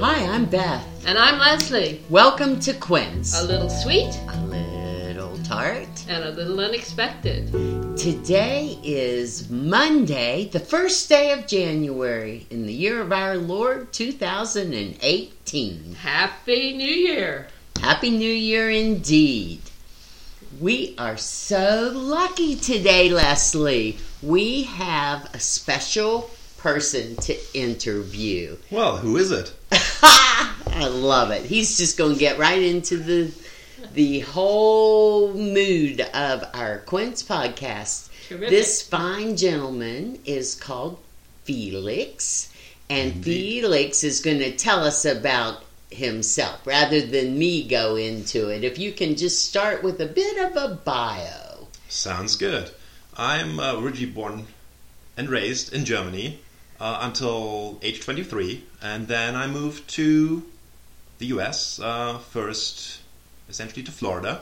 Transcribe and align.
Hi, 0.00 0.26
I'm 0.26 0.46
Beth. 0.46 0.84
And 1.06 1.16
I'm 1.18 1.38
Leslie. 1.38 2.02
Welcome 2.10 2.58
to 2.60 2.72
Quince. 2.74 3.38
A 3.40 3.44
little 3.44 3.70
sweet 3.70 4.18
A 4.28 4.40
little 4.46 5.36
tart. 5.44 5.86
and 6.08 6.24
a 6.24 6.30
little 6.32 6.58
unexpected. 6.60 7.50
Today 7.96 8.78
is 8.82 9.48
Monday, 9.50 10.48
the 10.52 10.58
first 10.60 11.08
day 11.08 11.30
of 11.32 11.46
January 11.46 12.46
in 12.50 12.66
the 12.66 12.72
year 12.72 13.00
of 13.00 13.12
our 13.12 13.36
Lord 13.36 13.92
2018. 13.92 15.94
Happy 15.94 16.76
New 16.76 16.84
Year! 16.84 17.46
Happy 17.80 18.10
New 18.10 18.32
Year 18.32 18.68
indeed. 18.70 19.60
We 20.60 20.94
are 20.98 21.16
so 21.16 21.90
lucky 21.94 22.56
today, 22.56 23.08
Leslie. 23.10 23.98
We 24.22 24.62
have 24.64 25.28
a 25.34 25.40
special 25.40 26.30
person 26.58 27.16
to 27.16 27.36
interview. 27.54 28.56
Well, 28.70 28.98
who 28.98 29.16
is 29.16 29.32
it? 29.32 29.52
I 29.72 30.86
love 30.88 31.32
it. 31.32 31.44
He's 31.44 31.76
just 31.76 31.98
going 31.98 32.14
to 32.14 32.18
get 32.20 32.38
right 32.38 32.62
into 32.62 32.98
the 32.98 33.32
the 33.94 34.20
whole 34.20 35.34
mood 35.34 36.00
of 36.00 36.44
our 36.54 36.78
Quince 36.78 37.22
podcast. 37.22 38.10
Terrific. 38.28 38.48
This 38.48 38.80
fine 38.80 39.36
gentleman 39.36 40.20
is 40.24 40.54
called 40.54 40.98
Felix, 41.44 42.48
and 42.88 43.12
Indeed. 43.12 43.62
Felix 43.62 44.04
is 44.04 44.20
going 44.20 44.38
to 44.38 44.56
tell 44.56 44.84
us 44.84 45.04
about 45.04 45.64
himself 45.90 46.66
rather 46.66 47.00
than 47.00 47.38
me 47.38 47.66
go 47.66 47.96
into 47.96 48.48
it. 48.48 48.64
If 48.64 48.78
you 48.78 48.92
can 48.92 49.16
just 49.16 49.46
start 49.46 49.82
with 49.82 50.00
a 50.00 50.06
bit 50.06 50.38
of 50.38 50.56
a 50.56 50.74
bio. 50.76 51.66
Sounds 51.88 52.36
good. 52.36 52.70
I'm 53.16 53.60
uh, 53.60 53.78
originally 53.78 54.12
born 54.12 54.46
and 55.16 55.28
raised 55.28 55.72
in 55.72 55.84
Germany 55.84 56.40
uh, 56.80 56.98
until 57.02 57.78
age 57.82 58.00
23, 58.00 58.64
and 58.80 59.06
then 59.06 59.36
I 59.36 59.46
moved 59.46 59.88
to 59.90 60.42
the 61.18 61.26
US, 61.26 61.78
uh, 61.78 62.18
first 62.18 63.00
essentially 63.48 63.82
to 63.82 63.92
Florida, 63.92 64.40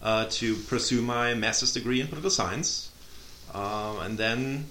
uh, 0.00 0.26
to 0.30 0.54
pursue 0.54 1.02
my 1.02 1.34
master's 1.34 1.72
degree 1.72 2.00
in 2.00 2.06
political 2.06 2.30
science. 2.30 2.90
Um, 3.52 3.98
and 3.98 4.16
then 4.16 4.70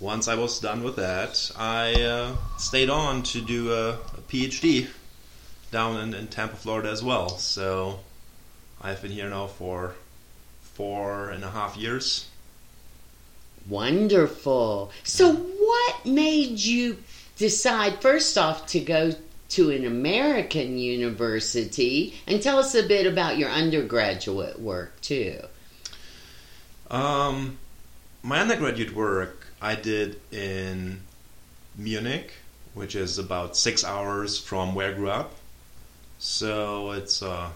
once 0.00 0.28
I 0.28 0.34
was 0.34 0.60
done 0.60 0.82
with 0.82 0.96
that, 0.96 1.50
I 1.56 1.94
uh, 2.02 2.36
stayed 2.58 2.90
on 2.90 3.22
to 3.24 3.40
do 3.40 3.72
a, 3.72 3.90
a 3.92 4.20
PhD 4.28 4.88
down 5.70 6.00
in, 6.00 6.14
in 6.14 6.26
Tampa, 6.26 6.56
Florida 6.56 6.90
as 6.90 7.02
well. 7.02 7.38
So 7.38 8.00
I've 8.82 9.00
been 9.00 9.12
here 9.12 9.30
now 9.30 9.46
for 9.46 9.94
four 10.60 11.30
and 11.30 11.44
a 11.44 11.50
half 11.50 11.76
years. 11.76 12.26
Wonderful. 13.68 14.92
So, 15.02 15.34
what 15.34 16.06
made 16.06 16.60
you 16.60 16.98
decide, 17.36 18.00
first 18.00 18.38
off, 18.38 18.66
to 18.68 18.80
go 18.80 19.12
to 19.50 19.70
an 19.70 19.84
American 19.84 20.78
university? 20.78 22.14
And 22.26 22.42
tell 22.42 22.58
us 22.58 22.74
a 22.74 22.86
bit 22.86 23.06
about 23.06 23.38
your 23.38 23.50
undergraduate 23.50 24.60
work, 24.60 25.00
too. 25.00 25.40
Um, 26.90 27.58
my 28.22 28.40
undergraduate 28.40 28.94
work 28.94 29.46
I 29.60 29.74
did 29.74 30.20
in 30.30 31.00
Munich, 31.76 32.32
which 32.74 32.94
is 32.94 33.18
about 33.18 33.56
six 33.56 33.84
hours 33.84 34.38
from 34.38 34.74
where 34.74 34.90
I 34.90 34.94
grew 34.94 35.10
up. 35.10 35.34
So 36.18 36.92
it's 36.92 37.22
uh, 37.22 37.50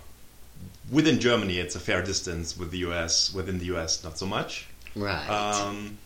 within 0.91 1.21
Germany, 1.21 1.59
it's 1.59 1.77
a 1.77 1.81
fair 1.81 2.03
distance. 2.03 2.57
With 2.57 2.71
the 2.71 2.79
US, 2.79 3.33
within 3.33 3.59
the 3.59 3.67
US, 3.77 4.03
not 4.03 4.19
so 4.19 4.27
much. 4.27 4.67
Right. 4.97 5.29
Um, 5.29 5.99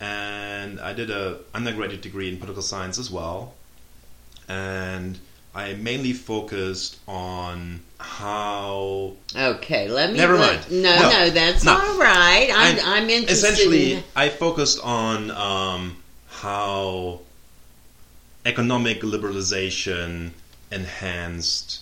and 0.00 0.80
I 0.80 0.92
did 0.92 1.10
a 1.10 1.38
undergraduate 1.54 2.02
degree 2.02 2.28
in 2.28 2.36
political 2.38 2.62
science 2.62 2.98
as 2.98 3.10
well, 3.10 3.54
and 4.48 5.18
I 5.54 5.74
mainly 5.74 6.12
focused 6.12 6.98
on 7.06 7.80
how 7.98 9.12
okay, 9.36 9.88
let 9.88 10.10
me. 10.10 10.18
Never 10.18 10.36
let- 10.36 10.68
mind. 10.70 10.82
No, 10.82 10.98
No. 11.00 11.10
no, 11.10 11.30
that's 11.30 11.62
No. 11.64 11.72
all 11.78 11.98
right. 11.98 12.50
I'm, 12.52 12.76
I- 12.78 12.96
I'm 12.96 13.10
interested. 13.10 13.48
essentially 13.52 13.92
in- 13.94 14.04
I 14.16 14.28
focused 14.28 14.80
on 14.82 15.30
um, 15.30 15.96
how 16.28 17.20
economic 18.44 19.02
liberalization 19.02 20.30
enhanced 20.72 21.80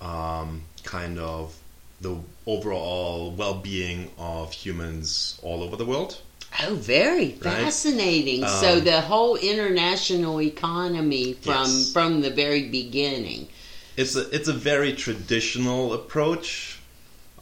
um, 0.00 0.62
kind 0.84 1.18
of 1.18 1.56
the 2.00 2.16
overall 2.48 3.30
well-being 3.30 4.10
of 4.18 4.52
humans 4.52 5.38
all 5.42 5.62
over 5.62 5.76
the 5.76 5.84
world. 5.84 6.18
Oh, 6.66 6.74
very 6.74 7.32
fascinating. 7.32 8.40
so 8.48 8.78
Um, 8.78 8.84
the 8.84 9.02
whole 9.02 9.36
international 9.36 10.40
economy 10.40 11.34
from 11.34 11.68
Yes. 11.70 11.92
from 11.92 12.22
the 12.22 12.30
very 12.30 12.64
beginning. 12.80 13.48
It's 13.96 14.16
a 14.16 14.24
it's 14.34 14.48
a 14.48 14.58
very 14.70 14.92
traditional 14.94 15.92
approach. 15.92 16.78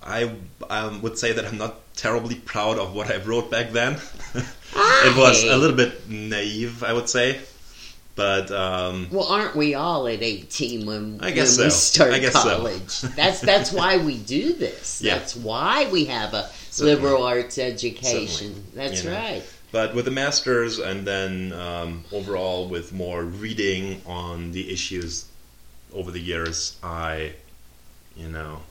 I 0.03 0.21
um, 0.69 1.03
would 1.03 1.19
say 1.19 1.33
that 1.33 1.45
I'm 1.45 1.59
not 1.59 1.75
terribly 1.97 2.37
proud 2.53 2.79
of 2.79 2.95
what 2.95 3.11
I 3.11 3.17
wrote 3.29 3.51
back 3.51 3.73
then. 3.73 3.93
it 5.09 5.17
was 5.17 5.43
a 5.45 5.57
little 5.57 5.77
bit 5.77 6.09
naive, 6.09 6.83
I 6.83 6.93
would 6.93 7.09
say, 7.09 7.41
but 8.17 8.51
um, 8.51 9.07
Well, 9.13 9.25
aren't 9.29 9.55
we 9.55 9.75
all 9.75 10.09
at 10.09 10.23
18 10.23 10.85
when, 10.87 11.19
I 11.23 11.31
guess 11.31 11.57
when 11.59 11.67
we 11.67 11.71
start 11.71 12.21
guess 12.21 12.33
so. 12.33 12.41
college? 12.57 13.01
that's 13.15 13.41
that's 13.41 13.71
why 13.73 13.99
we 13.99 14.17
do 14.19 14.55
this. 14.55 15.01
Yeah. 15.05 15.19
That's 15.19 15.37
why 15.37 15.89
we 15.91 16.07
have 16.07 16.35
a 16.35 16.49
Certainly. 16.71 16.95
liberal 16.95 17.23
arts 17.25 17.59
education. 17.59 18.27
Certainly. 18.29 18.63
That's 18.75 19.05
You 19.05 19.11
know. 19.11 19.17
right. 19.17 19.43
but 19.71 19.95
with 19.95 20.07
the 20.07 20.11
masters 20.11 20.79
and 20.79 21.07
then 21.07 21.53
um, 21.53 22.05
overall 22.13 22.69
with 22.69 22.93
more 22.93 23.23
reading 23.23 24.01
on 24.07 24.53
the 24.53 24.73
issues 24.73 25.27
over 25.95 26.11
the 26.11 26.21
years, 26.21 26.77
I, 26.83 27.33
you 28.17 28.29
know, 28.29 28.63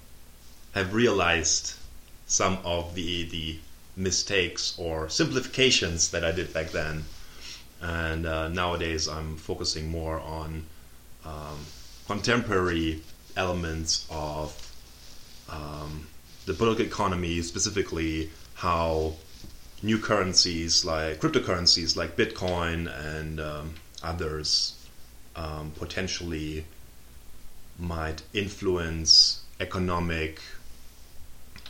have 0.73 0.94
realized 0.94 1.73
some 2.27 2.57
of 2.66 2.95
the 2.95 3.23
the 3.29 3.59
mistakes 3.95 4.73
or 4.77 5.07
simplifications 5.09 6.09
that 6.12 6.25
I 6.25 6.31
did 6.31 6.51
back 6.53 6.72
then, 6.72 7.06
and 7.85 8.25
uh, 8.25 8.47
nowadays 8.47 9.07
I'm 9.07 9.38
focusing 9.38 9.90
more 9.90 10.19
on 10.19 10.66
um, 11.23 11.59
contemporary 12.07 13.01
elements 13.38 14.07
of 14.09 14.50
um, 15.50 16.07
the 16.45 16.53
political 16.53 16.85
economy, 16.85 17.41
specifically 17.41 18.31
how 18.56 19.13
new 19.84 20.00
currencies 20.00 20.84
like 20.84 21.19
cryptocurrencies 21.19 21.95
like 21.95 22.16
Bitcoin 22.16 22.90
and 23.16 23.40
um, 23.40 23.75
others 24.01 24.74
um, 25.35 25.72
potentially 25.78 26.66
might 27.78 28.24
influence 28.34 29.44
economic 29.59 30.40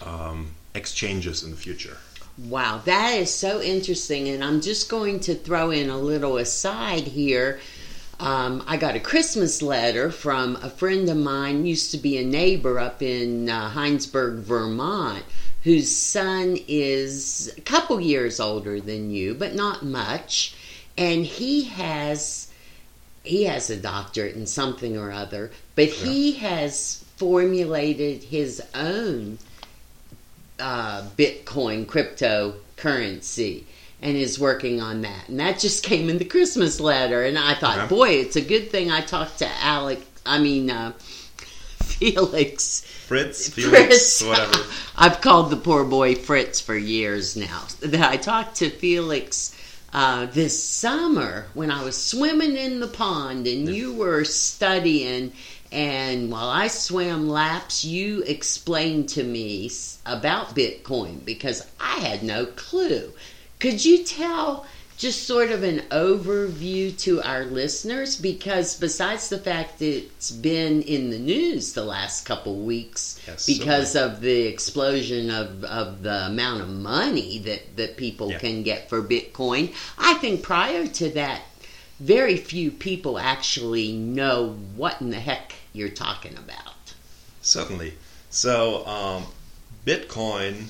um, 0.02 0.52
exchanges 0.74 1.44
in 1.44 1.52
the 1.52 1.58
future. 1.58 1.98
Wow, 2.38 2.81
that 2.84 3.13
is 3.13 3.34
so 3.34 3.62
interesting. 3.62 4.28
And 4.28 4.44
I'm 4.44 4.59
just 4.59 4.90
going 4.90 5.22
to 5.22 5.35
throw 5.35 5.72
in 5.72 5.90
a 5.90 5.97
little 5.97 6.38
aside 6.38 7.07
here. 7.07 7.59
Um, 8.19 8.63
I 8.68 8.78
got 8.78 8.96
a 8.96 9.00
Christmas 9.00 9.62
letter 9.62 10.12
from 10.12 10.57
a 10.57 10.69
friend 10.69 11.09
of 11.09 11.18
mine, 11.18 11.66
used 11.66 11.91
to 11.91 11.97
be 11.97 12.18
a 12.18 12.25
neighbor 12.25 12.79
up 12.79 13.01
in 13.01 13.50
uh, 13.50 13.69
Heinsberg, 13.69 14.40
Vermont, 14.40 15.24
whose 15.63 15.95
son 15.95 16.57
is 16.68 17.53
a 17.57 17.62
couple 17.62 18.00
years 18.00 18.40
older 18.40 18.79
than 18.79 19.12
you, 19.12 19.34
but 19.34 19.56
not 19.56 19.84
much. 19.84 20.56
And 20.97 21.25
he 21.25 21.63
has 21.63 22.50
he 23.24 23.45
has 23.45 23.69
a 23.69 23.78
doctorate 23.78 24.35
in 24.35 24.45
something 24.45 24.97
or 24.97 25.12
other, 25.12 25.51
but 25.74 25.88
he 25.88 26.34
has 26.34 27.03
formulated 27.18 28.24
his 28.24 28.62
own 28.75 29.40
uh, 30.60 31.04
Bitcoin 31.18 31.86
cryptocurrency 31.86 33.64
and 34.02 34.18
is 34.18 34.40
working 34.40 34.82
on 34.82 35.02
that. 35.02 35.30
And 35.30 35.40
that 35.40 35.60
just 35.60 35.84
came 35.84 36.10
in 36.10 36.18
the 36.18 36.26
Christmas 36.26 36.80
letter. 36.80 37.24
And 37.24 37.38
I 37.38 37.56
thought, 37.56 37.90
boy, 37.90 38.10
it's 38.10 38.36
a 38.36 38.42
good 38.42 38.69
thing 38.69 38.92
I 38.92 39.02
talked 39.02 39.40
to 39.40 39.48
Alec, 39.62 40.00
I 40.25 40.40
mean, 40.40 40.69
uh, 40.69 40.92
Felix. 41.81 42.81
Fritz, 42.81 43.50
Felix, 43.50 44.19
Fritz. 44.19 44.24
whatever. 44.24 44.66
I've 44.96 45.22
called 45.22 45.50
the 45.50 45.57
poor 45.57 45.84
boy 45.86 46.16
Fritz 46.16 46.60
for 46.60 46.75
years 46.75 47.36
now. 47.36 47.63
That 47.81 48.10
I 48.10 48.18
talked 48.18 48.58
to 48.58 48.69
Felix 48.69 49.56
uh, 49.94 50.25
this 50.25 50.62
summer 50.62 51.48
when 51.54 51.72
I 51.72 51.84
was 51.84 51.96
swimming 51.96 52.58
in 52.58 52.80
the 52.80 52.88
pond 52.88 53.48
and 53.48 53.69
you 53.69 53.94
were 53.94 54.24
studying. 54.24 55.31
And 55.71 56.31
while 56.31 56.50
I 56.50 56.67
swam 56.67 57.27
laps, 57.27 57.83
you 57.83 58.21
explained 58.23 59.09
to 59.09 59.23
me 59.23 59.69
about 60.06 60.56
Bitcoin 60.56 61.25
because 61.25 61.65
I 61.79 61.95
had 62.00 62.23
no 62.23 62.45
clue. 62.45 63.12
Could 63.59 63.83
you 63.83 64.03
tell 64.03 64.65
just 64.97 65.23
sort 65.27 65.51
of 65.51 65.63
an 65.63 65.79
overview 65.91 66.97
to 67.00 67.21
our 67.21 67.44
listeners? 67.45 68.15
Because 68.15 68.79
besides 68.79 69.27
the 69.27 69.38
fact 69.38 69.79
that 69.79 69.85
it's 70.06 70.31
been 70.31 70.81
in 70.83 71.09
the 71.09 71.19
news 71.19 71.73
the 71.73 71.83
last 71.83 72.25
couple 72.25 72.56
weeks 72.62 73.19
Yes, 73.27 73.45
because 73.45 73.95
of 73.95 74.21
the 74.21 74.44
explosion 74.47 75.29
of, 75.29 75.63
of 75.65 76.03
the 76.03 76.27
amount 76.27 76.62
of 76.62 76.69
money 76.69 77.39
that, 77.39 77.75
that 77.75 77.97
people 77.97 78.31
Yeah. 78.31 78.39
can 78.39 78.63
get 78.63 78.88
for 78.88 79.01
Bitcoin, 79.01 79.73
I 79.97 80.13
think 80.15 80.44
prior 80.44 80.88
to 80.88 81.09
that, 81.12 81.41
very 82.00 82.38
few 82.38 82.71
people 82.71 83.18
actually 83.18 83.92
know 83.94 84.50
what 84.75 85.01
in 85.01 85.09
the 85.09 85.19
heck 85.19 85.53
you're 85.74 85.89
talking 85.89 86.38
about. 86.38 86.94
Certainly. 87.42 87.94
So, 88.30 88.86
um, 88.86 89.25
Bitcoin 89.86 90.65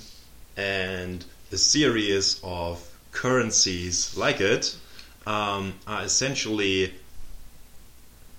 and 0.57 1.25
a 1.51 1.57
series 1.57 2.39
of 2.43 2.85
currencies 3.11 4.15
like 4.17 4.41
it 4.41 4.75
um, 5.25 5.73
are 5.87 6.03
essentially 6.03 6.93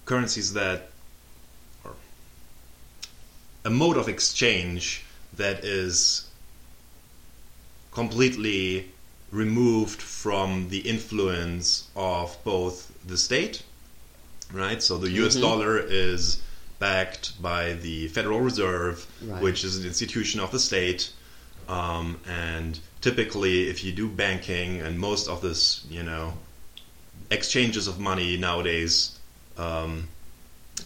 currencies 0.05 0.53
that 0.53 0.91
are 1.85 1.93
a 3.65 3.71
mode 3.71 3.97
of 3.97 4.09
exchange 4.09 5.05
that 5.37 5.65
is 5.65 6.29
completely 7.93 8.91
removed 9.31 10.01
from 10.01 10.69
the 10.69 10.79
influence 10.79 11.89
of 11.97 12.37
both 12.45 12.93
the 13.07 13.17
state, 13.19 13.63
right? 14.53 14.83
So 14.83 14.99
the 14.99 15.11
US 15.11 15.37
Mhm. 15.37 15.41
dollar 15.41 15.79
is 15.79 16.39
backed 16.79 17.41
by 17.43 17.73
the 17.73 18.09
Federal 18.09 18.41
Reserve, 18.41 19.07
Right. 19.23 19.43
which 19.43 19.65
is 19.65 19.77
an 19.79 19.87
institution 19.87 20.41
of 20.41 20.53
the 20.53 20.59
state. 20.61 21.11
Um, 21.69 22.19
and 22.27 22.79
typically, 23.01 23.69
if 23.69 23.83
you 23.83 23.93
do 23.93 24.09
banking 24.09 24.81
and 24.81 24.99
most 25.01 25.27
of 25.29 25.41
this, 25.43 25.81
you 25.91 26.03
know, 26.03 26.35
exchanges 27.31 27.87
of 27.89 27.99
money 27.99 28.37
nowadays 28.37 29.13
um, 29.59 30.09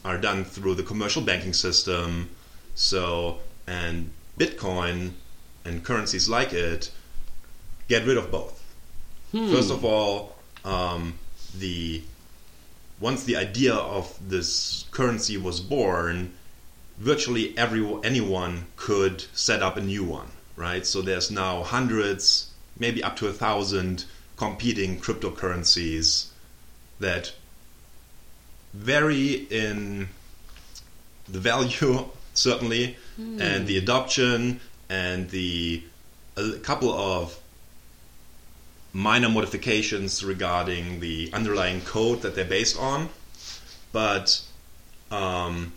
are 0.04 0.16
done 0.16 0.44
through 0.44 0.76
the 0.76 0.82
commercial 0.84 1.20
banking 1.20 1.52
system. 1.52 2.30
So, 2.76 3.40
and 3.66 4.10
Bitcoin 4.38 5.10
and 5.64 5.84
currencies 5.84 6.28
like 6.28 6.52
it 6.52 6.90
get 7.90 8.06
rid 8.06 8.16
of 8.16 8.30
both. 8.30 8.56
Hmm. 9.32 9.52
First 9.52 9.70
of 9.70 9.84
all, 9.84 10.36
um, 10.64 11.14
the 11.58 12.02
once 13.00 13.24
the 13.24 13.36
idea 13.36 13.74
of 13.74 14.16
this 14.26 14.84
currency 14.90 15.36
was 15.36 15.60
born, 15.60 16.32
virtually 16.98 17.56
every 17.58 17.82
anyone 18.04 18.66
could 18.76 19.24
set 19.34 19.62
up 19.62 19.76
a 19.76 19.80
new 19.80 20.04
one, 20.04 20.28
right? 20.56 20.86
So 20.86 21.02
there's 21.02 21.30
now 21.30 21.62
hundreds, 21.62 22.50
maybe 22.78 23.02
up 23.02 23.16
to 23.16 23.26
a 23.26 23.32
thousand 23.32 24.04
competing 24.36 25.00
cryptocurrencies 25.00 26.28
that 27.00 27.32
vary 28.72 29.46
in 29.50 30.08
the 31.28 31.40
value 31.40 32.06
certainly 32.34 32.96
and 33.18 33.66
the 33.66 33.76
adoption 33.76 34.60
and 34.88 35.28
the 35.30 35.82
a 36.36 36.52
couple 36.62 36.92
of 36.92 37.38
minor 38.92 39.28
modifications 39.28 40.24
regarding 40.24 41.00
the 41.00 41.30
underlying 41.32 41.80
code 41.82 42.22
that 42.22 42.34
they're 42.34 42.44
based 42.44 42.78
on 42.78 43.08
but 43.92 44.42
um, 45.10 45.72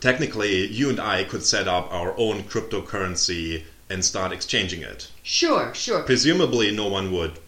technically 0.00 0.66
you 0.66 0.88
and 0.90 1.00
i 1.00 1.22
could 1.24 1.44
set 1.44 1.68
up 1.68 1.92
our 1.92 2.14
own 2.18 2.42
cryptocurrency 2.44 3.62
and 3.90 4.04
start 4.04 4.32
exchanging 4.32 4.82
it 4.82 5.08
Sure, 5.22 5.72
sure. 5.74 6.02
presumably 6.02 6.70
no 6.74 6.88
one 6.88 7.12
would 7.12 7.38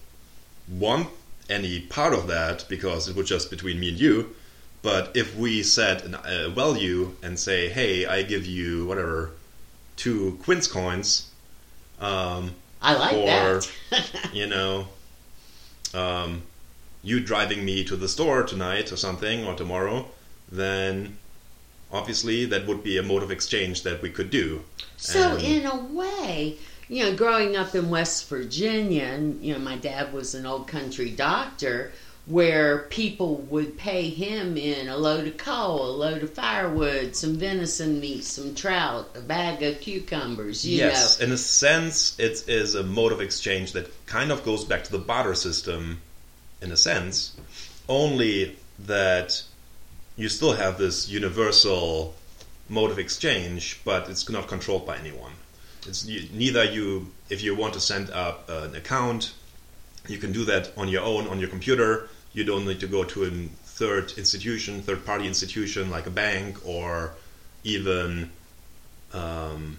want 0.69 1.09
any 1.51 1.81
part 1.81 2.15
of 2.15 2.27
that 2.29 2.65
because 2.69 3.09
it 3.09 3.17
would 3.17 3.27
just 3.27 3.51
between 3.51 3.79
me 3.79 3.89
and 3.91 4.01
you. 4.01 4.35
But 4.81 5.11
if 5.15 5.37
we 5.37 5.63
set 5.63 6.03
an- 6.05 6.17
a 6.25 6.49
value 6.49 7.17
and 7.23 7.39
say, 7.39 7.69
"Hey, 7.69 8.07
I 8.07 8.23
give 8.23 8.47
you 8.47 8.87
whatever 8.87 9.33
two 9.97 10.39
quince 10.43 10.67
coins," 10.67 11.25
um, 12.01 12.55
I 12.85 12.95
like 12.97 13.17
or 13.17 13.27
that. 13.91 14.31
you 14.35 14.47
know, 14.47 14.89
um, 15.95 16.43
you 17.03 17.21
driving 17.21 17.65
me 17.65 17.83
to 17.85 17.97
the 17.97 18.09
store 18.09 18.43
tonight 18.43 18.93
or 18.93 18.97
something 18.97 19.47
or 19.47 19.55
tomorrow, 19.55 20.07
then 20.53 21.17
obviously 21.91 22.45
that 22.47 22.67
would 22.67 22.83
be 22.85 22.99
a 22.99 23.03
mode 23.03 23.23
of 23.23 23.31
exchange 23.31 23.83
that 23.85 24.03
we 24.03 24.11
could 24.11 24.29
do. 24.31 24.65
So, 24.97 25.37
And- 25.37 25.43
in 25.43 25.67
a 25.67 25.77
way, 25.77 26.59
you 26.89 27.05
know, 27.05 27.17
growing 27.17 27.57
up 27.57 27.75
in 27.75 27.89
West 27.89 28.29
Virginia, 28.29 29.05
and 29.05 29.43
you 29.43 29.55
know, 29.55 29.59
my 29.59 29.77
dad 29.77 30.13
was 30.13 30.35
an 30.35 30.45
old 30.45 30.69
country 30.69 31.11
doctor, 31.11 31.93
where 32.27 32.79
people 32.85 33.37
would 33.37 33.77
pay 33.77 34.09
him 34.09 34.57
in 34.57 34.89
a 34.89 34.97
load 34.97 35.27
of 35.27 35.37
coal, 35.37 35.91
a 35.91 35.97
load 35.97 36.23
of 36.23 36.33
firewood, 36.33 37.15
some 37.15 37.37
venison 37.37 38.01
meat, 38.01 38.25
some 38.25 38.55
trout, 38.55 39.11
a 39.15 39.21
bag 39.21 39.63
of 39.63 39.79
cucumbers. 39.81 40.65
You 40.67 40.79
yes, 40.79 41.19
know, 41.21 41.27
in 41.27 41.33
a 41.33 41.37
sense, 41.37 42.19
it 42.19 42.49
is 42.49 42.75
a 42.75 42.83
mode 42.83 43.13
of 43.13 43.21
exchange 43.21 43.73
that 43.73 43.91
kind 44.07 44.33
of 44.33 44.43
goes 44.43 44.65
back 44.65 44.85
to 44.85 44.93
the 44.93 44.99
barter 44.99 45.35
system, 45.35 46.01
in 46.63 46.73
a 46.73 46.77
sense, 46.79 47.37
only 47.89 48.57
that 48.79 49.43
you 50.17 50.31
still 50.31 50.55
have 50.55 50.79
this 50.79 51.09
universal 51.09 52.15
mode 52.71 52.91
of 52.91 52.99
exchange, 52.99 53.81
but 53.85 54.09
it's 54.09 54.31
not 54.31 54.49
controlled 54.49 54.87
by 54.87 54.97
anyone. 54.97 55.33
It's 55.87 56.07
neither 56.07 56.65
you, 56.65 57.13
if 57.29 57.43
you 57.43 57.55
want 57.55 57.75
to 57.75 57.81
send 57.81 58.09
up 58.09 58.49
an 58.49 58.75
account, 58.75 59.35
you 60.09 60.19
can 60.19 60.33
do 60.33 60.45
that 60.45 60.73
on 60.77 60.89
your 60.89 61.03
own 61.03 61.27
on 61.29 61.41
your 61.41 61.49
computer. 61.49 62.09
You 62.33 62.45
don't 62.45 62.67
need 62.67 62.81
to 62.81 62.87
go 62.87 63.05
to 63.05 63.25
a 63.25 63.31
third 63.65 64.13
institution, 64.17 64.83
third 64.83 65.05
party 65.05 65.27
institution 65.27 65.91
like 65.91 66.07
a 66.07 66.11
bank 66.11 66.59
or 66.67 67.13
even, 67.63 68.31
um, 69.13 69.79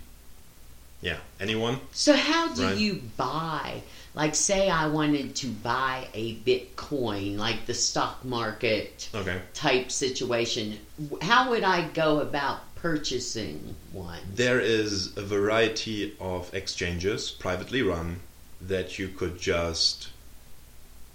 yeah, 1.01 1.17
anyone. 1.39 1.79
So 1.91 2.15
how 2.15 2.53
do 2.53 2.63
Right. 2.63 2.77
you 2.77 3.01
buy? 3.17 3.83
Like, 4.13 4.33
say 4.33 4.69
I 4.69 4.87
wanted 4.87 5.35
to 5.37 5.47
buy 5.47 6.07
a 6.13 6.35
Bitcoin, 6.35 7.37
like 7.37 7.65
the 7.65 7.73
stock 7.73 8.23
market 8.23 9.09
Okay. 9.13 9.41
type 9.53 9.91
situation. 9.91 10.79
How 11.21 11.49
would 11.49 11.63
I 11.63 11.89
go 11.89 12.21
about 12.21 12.73
purchasing 12.75 13.75
one? 13.91 14.19
There 14.33 14.59
is 14.61 15.15
a 15.17 15.21
variety 15.21 16.15
of 16.19 16.53
exchanges, 16.53 17.29
privately 17.31 17.81
run, 17.81 18.21
that 18.61 18.97
you 18.97 19.09
could 19.09 19.37
just 19.39 20.07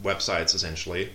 websites 0.03 0.55
essentially, 0.55 1.11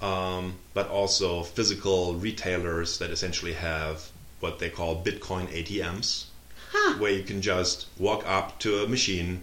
um, 0.00 0.54
but 0.74 0.88
also 0.88 1.42
physical 1.42 2.14
retailers 2.14 2.98
that 2.98 3.10
essentially 3.10 3.52
have 3.52 4.10
what 4.40 4.58
they 4.58 4.68
call 4.68 5.02
Bitcoin 5.02 5.48
ATMs, 5.48 6.24
Huh. 6.72 6.94
where 6.98 7.12
you 7.12 7.22
can 7.22 7.42
just 7.42 7.86
walk 7.98 8.26
up 8.26 8.58
to 8.60 8.82
a 8.82 8.88
machine 8.88 9.42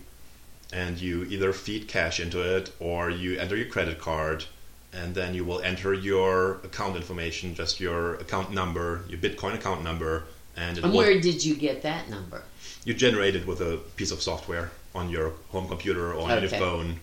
and 0.74 1.00
you 1.00 1.24
either 1.26 1.54
feed 1.54 1.88
cash 1.88 2.20
into 2.20 2.42
it 2.42 2.72
or 2.80 3.10
you 3.10 3.38
enter 3.40 3.56
your 3.56 3.68
credit 3.68 4.00
card 4.00 4.46
and 4.92 5.14
then 5.14 5.34
you 5.36 5.46
will 5.46 5.62
enter 5.62 5.94
your 5.94 6.54
account 6.64 6.96
information, 6.96 7.54
just 7.54 7.80
your 7.80 8.16
account 8.16 8.52
number, 8.52 9.04
your 9.08 9.20
Bitcoin 9.20 9.54
account 9.54 9.84
number, 9.84 10.24
and 10.58 10.80
And 10.80 10.92
will 10.92 10.98
where 10.98 11.22
did 11.22 11.46
you 11.46 11.54
get 11.56 11.84
that 11.84 12.10
number? 12.10 12.42
you 12.86 12.94
generate 12.96 13.36
it 13.36 13.46
with 13.46 13.62
a 13.62 13.78
piece 13.98 14.10
of 14.12 14.22
software 14.22 14.72
on 14.96 15.10
your 15.10 15.34
home 15.50 15.68
computer 15.68 16.12
or 16.14 16.22
on 16.24 16.30
your 16.30 16.38
Okay. 16.46 16.58
phone, 16.60 17.00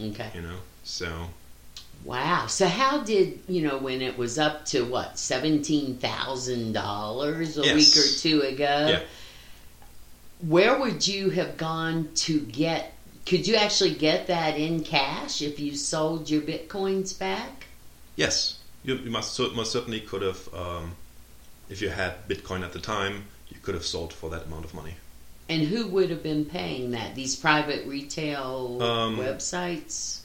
Okay. 0.00 0.30
you 0.34 0.40
know. 0.40 0.56
So 0.88 1.28
Wow. 2.04 2.46
So 2.46 2.66
how 2.66 3.02
did 3.02 3.40
you 3.46 3.62
know 3.62 3.76
when 3.76 4.00
it 4.00 4.16
was 4.16 4.38
up 4.38 4.64
to 4.66 4.84
what 4.84 5.18
seventeen 5.18 5.96
thousand 5.96 6.72
dollars 6.72 7.58
a 7.58 7.62
Yes. 7.64 7.74
week 7.74 8.04
or 8.04 8.08
two 8.18 8.40
ago? 8.54 8.86
Yeah. 8.88 9.00
Where 10.40 10.78
would 10.78 11.06
you 11.06 11.30
have 11.30 11.56
gone 11.56 12.08
to 12.26 12.40
get? 12.40 12.94
Could 13.26 13.46
you 13.46 13.56
actually 13.56 13.94
get 13.94 14.28
that 14.28 14.56
in 14.56 14.82
cash 14.82 15.42
if 15.42 15.60
you 15.60 15.74
sold 15.76 16.30
your 16.30 16.40
bitcoins 16.42 17.16
back? 17.18 17.66
yes, 18.16 18.58
you, 18.82 18.96
you 18.96 19.10
must 19.10 19.38
most 19.54 19.70
certainly 19.70 20.00
could 20.00 20.22
have, 20.22 20.52
um, 20.52 20.96
if 21.68 21.80
you 21.80 21.88
had 21.88 22.26
Bitcoin 22.26 22.64
at 22.64 22.72
the 22.72 22.80
time, 22.80 23.26
you 23.48 23.56
could 23.62 23.74
have 23.74 23.84
sold 23.86 24.12
for 24.12 24.28
that 24.30 24.46
amount 24.46 24.64
of 24.64 24.74
money. 24.74 24.94
And 25.48 25.62
who 25.62 25.86
would 25.86 26.10
have 26.10 26.22
been 26.22 26.44
paying 26.44 26.90
that? 26.92 27.14
These 27.14 27.36
private 27.36 27.86
retail 27.86 28.82
Um, 28.82 29.18
websites? 29.18 30.20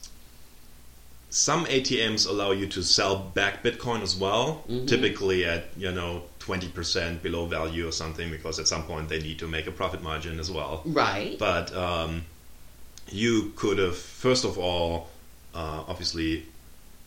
Some 1.35 1.65
ATMs 1.65 2.27
allow 2.27 2.51
you 2.51 2.67
to 2.67 2.83
sell 2.83 3.15
back 3.17 3.63
Bitcoin 3.63 4.03
as 4.03 4.15
well, 4.15 4.63
Mhm. 4.69 4.87
typically 4.87 5.45
at 5.45 5.63
you 5.75 5.91
know 5.91 6.23
twenty 6.37 6.67
percent 6.67 7.23
below 7.23 7.47
value 7.47 7.87
or 7.87 7.91
something, 7.91 8.29
because 8.29 8.59
at 8.59 8.67
some 8.67 8.83
point 8.83 9.09
they 9.09 9.19
need 9.19 9.39
to 9.39 9.47
make 9.47 9.65
a 9.65 9.71
profit 9.71 10.03
margin 10.03 10.39
as 10.39 10.51
well. 10.51 10.83
Right. 10.85 11.35
but 11.39 11.73
um, 11.75 12.25
you 13.11 13.51
could 13.55 13.79
have 13.79 13.97
first 13.97 14.45
of 14.45 14.59
all 14.59 15.09
uh, 15.55 15.83
obviously 15.87 16.45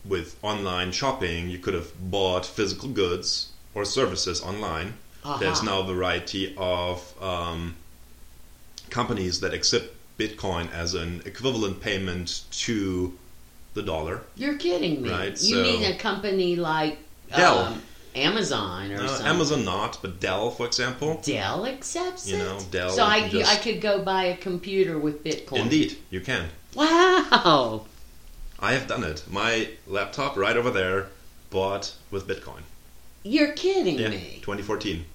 with 0.03 0.35
online 0.41 0.91
shopping 0.91 1.49
you 1.49 1.57
could 1.57 1.73
have 1.73 1.89
bought 2.11 2.45
physical 2.45 2.89
goods 2.89 3.47
or 3.73 3.83
services 3.85 4.41
online 4.41 4.93
there's 5.39 5.61
now 5.63 5.79
a 5.79 5.83
variety 5.83 6.53
of 6.57 6.95
um, 7.21 7.75
companies 8.89 9.39
that 9.41 9.53
accept 9.53 9.87
bitcoin 10.19 10.71
as 10.71 10.93
an 10.93 11.21
equivalent 11.25 11.81
payment 11.81 12.43
to 12.51 13.13
the 13.77 13.83
dollar. 13.83 14.21
You're 14.35 14.57
kidding 14.57 15.01
me. 15.01 15.09
Right, 15.09 15.41
you 15.41 15.55
so- 15.55 15.61
mean 15.63 15.83
a 15.85 15.95
company 15.97 16.55
like 16.57 16.97
Dell. 17.33 17.59
um, 17.59 17.81
Amazon 18.15 18.91
or 18.91 19.03
Uh, 19.03 19.07
something? 19.07 19.25
Amazon 19.27 19.63
not, 19.65 19.99
but 20.01 20.19
Dell, 20.19 20.49
for 20.51 20.65
example. 20.65 21.21
Dell 21.23 21.65
accepts 21.67 22.27
You 22.27 22.39
know, 22.39 22.59
Dell, 22.71 22.89
So 22.89 23.03
I, 23.05 23.29
just- 23.29 23.49
I 23.51 23.55
could 23.57 23.79
go 23.79 24.01
buy 24.01 24.25
a 24.25 24.35
computer 24.37 24.97
with 24.97 25.23
Bitcoin. 25.23 25.59
Indeed, 25.59 25.97
you 26.09 26.19
can. 26.21 26.49
Wow. 26.73 27.85
I 28.59 28.73
have 28.73 28.87
done 28.87 29.03
it. 29.03 29.23
My 29.29 29.69
laptop 29.85 30.35
right 30.35 30.57
over 30.57 30.71
there 30.71 31.07
bought 31.51 31.93
with 32.09 32.27
Bitcoin. 32.27 32.63
You're 33.23 33.51
kidding 33.53 33.99
Yeah, 33.99 34.09
me. 34.09 34.39
2014 34.41 35.05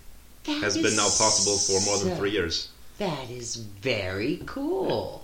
That 0.44 0.62
has 0.62 0.76
been 0.78 0.94
now 0.94 1.08
possible 1.08 1.56
for 1.58 1.80
more 1.84 1.98
than 1.98 2.10
so- 2.10 2.16
three 2.16 2.30
years. 2.30 2.68
That 2.98 3.28
is 3.30 3.56
very 3.56 4.42
cool. 4.46 5.21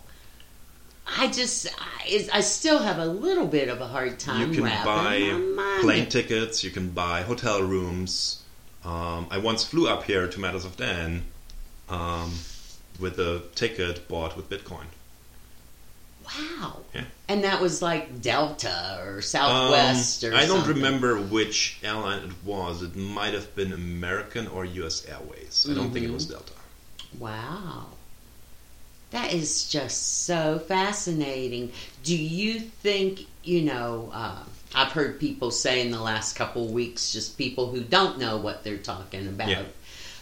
I 1.17 1.29
just, 1.29 1.67
I, 1.81 2.29
I 2.33 2.41
still 2.41 2.79
have 2.81 2.99
a 2.99 3.07
little 3.07 3.47
bit 3.47 3.69
of 3.69 3.81
a 3.81 3.87
hard 3.87 4.19
time 4.19 4.53
you 4.53 4.63
can 4.63 4.85
buy 4.85 5.81
plane 5.81 6.09
tickets. 6.09 6.63
You 6.63 6.71
can 6.71 6.91
buy 6.91 7.23
hotel 7.23 7.63
rooms. 7.63 8.43
Um, 8.85 9.27
I 9.31 9.39
once 9.39 9.65
flew 9.65 9.89
up 9.89 10.05
here 10.05 10.29
to 10.29 10.41
Matters 10.41 10.65
of 10.65 10.77
Dan 10.77 11.25
um, 11.89 12.33
with 13.01 13.19
a 13.19 13.43
ticket 13.55 14.07
bought 14.09 14.37
with 14.37 14.49
Bitcoin. 14.51 14.85
Wow. 16.27 16.81
Yeah. 16.95 17.05
And 17.29 17.43
that 17.45 17.61
was 17.61 17.81
like 17.81 18.21
Delta 18.21 19.01
or 19.05 19.23
Southwest 19.23 20.25
Um, 20.25 20.33
or 20.33 20.37
I 20.37 20.41
don't 20.47 20.59
something. 20.65 20.75
remember 20.77 21.17
which 21.17 21.79
airline 21.83 22.23
it 22.25 22.33
was. 22.45 22.83
It 22.83 22.95
might 22.97 23.33
have 23.33 23.55
been 23.57 23.73
American 23.73 24.47
or 24.47 24.65
U.S. 24.65 25.07
Airways. 25.07 25.67
I 25.71 25.75
don't 25.75 25.91
think 25.91 26.05
it 26.07 26.13
was 26.13 26.25
Mm-hmm. 26.27 26.33
Delta. 26.35 26.53
Wow. 27.19 27.87
That 29.11 29.33
is 29.33 29.69
just 29.69 30.25
so 30.27 30.59
fascinating. 30.59 31.73
Do 32.03 32.17
you 32.17 32.61
think, 32.61 33.27
you 33.43 33.63
know, 33.63 34.11
uh, 34.13 34.43
I've 34.75 34.93
heard 34.93 35.19
people 35.19 35.51
say 35.51 35.81
in 35.81 35.91
the 35.91 36.01
last 36.01 36.37
couple 36.37 36.69
weeks, 36.69 37.13
just 37.13 37.39
people 37.39 37.71
who 37.71 37.81
don't 37.81 38.19
know 38.19 38.37
what 38.37 38.65
they're 38.65 38.77
talking 38.77 39.27
about, 39.27 39.49
Yeah. 39.49 39.63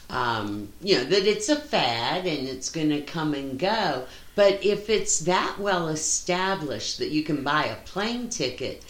um, 0.09 0.69
you 0.81 0.99
know, 0.99 1.05
that 1.05 1.27
it's 1.27 1.49
a 1.49 1.57
fad 1.57 2.27
and 2.27 2.47
it's 2.47 2.71
going 2.71 2.91
to 2.91 3.01
come 3.01 3.35
and 3.35 3.59
go. 3.59 4.07
But 4.37 4.65
if 4.65 4.89
it's 4.89 5.21
that 5.21 5.59
well 5.59 5.89
established 5.89 6.99
that 6.99 7.11
you 7.11 7.25
can 7.25 7.43
buy 7.43 7.65
a 7.65 7.77
plane 7.77 8.29
ticket, 8.29 8.85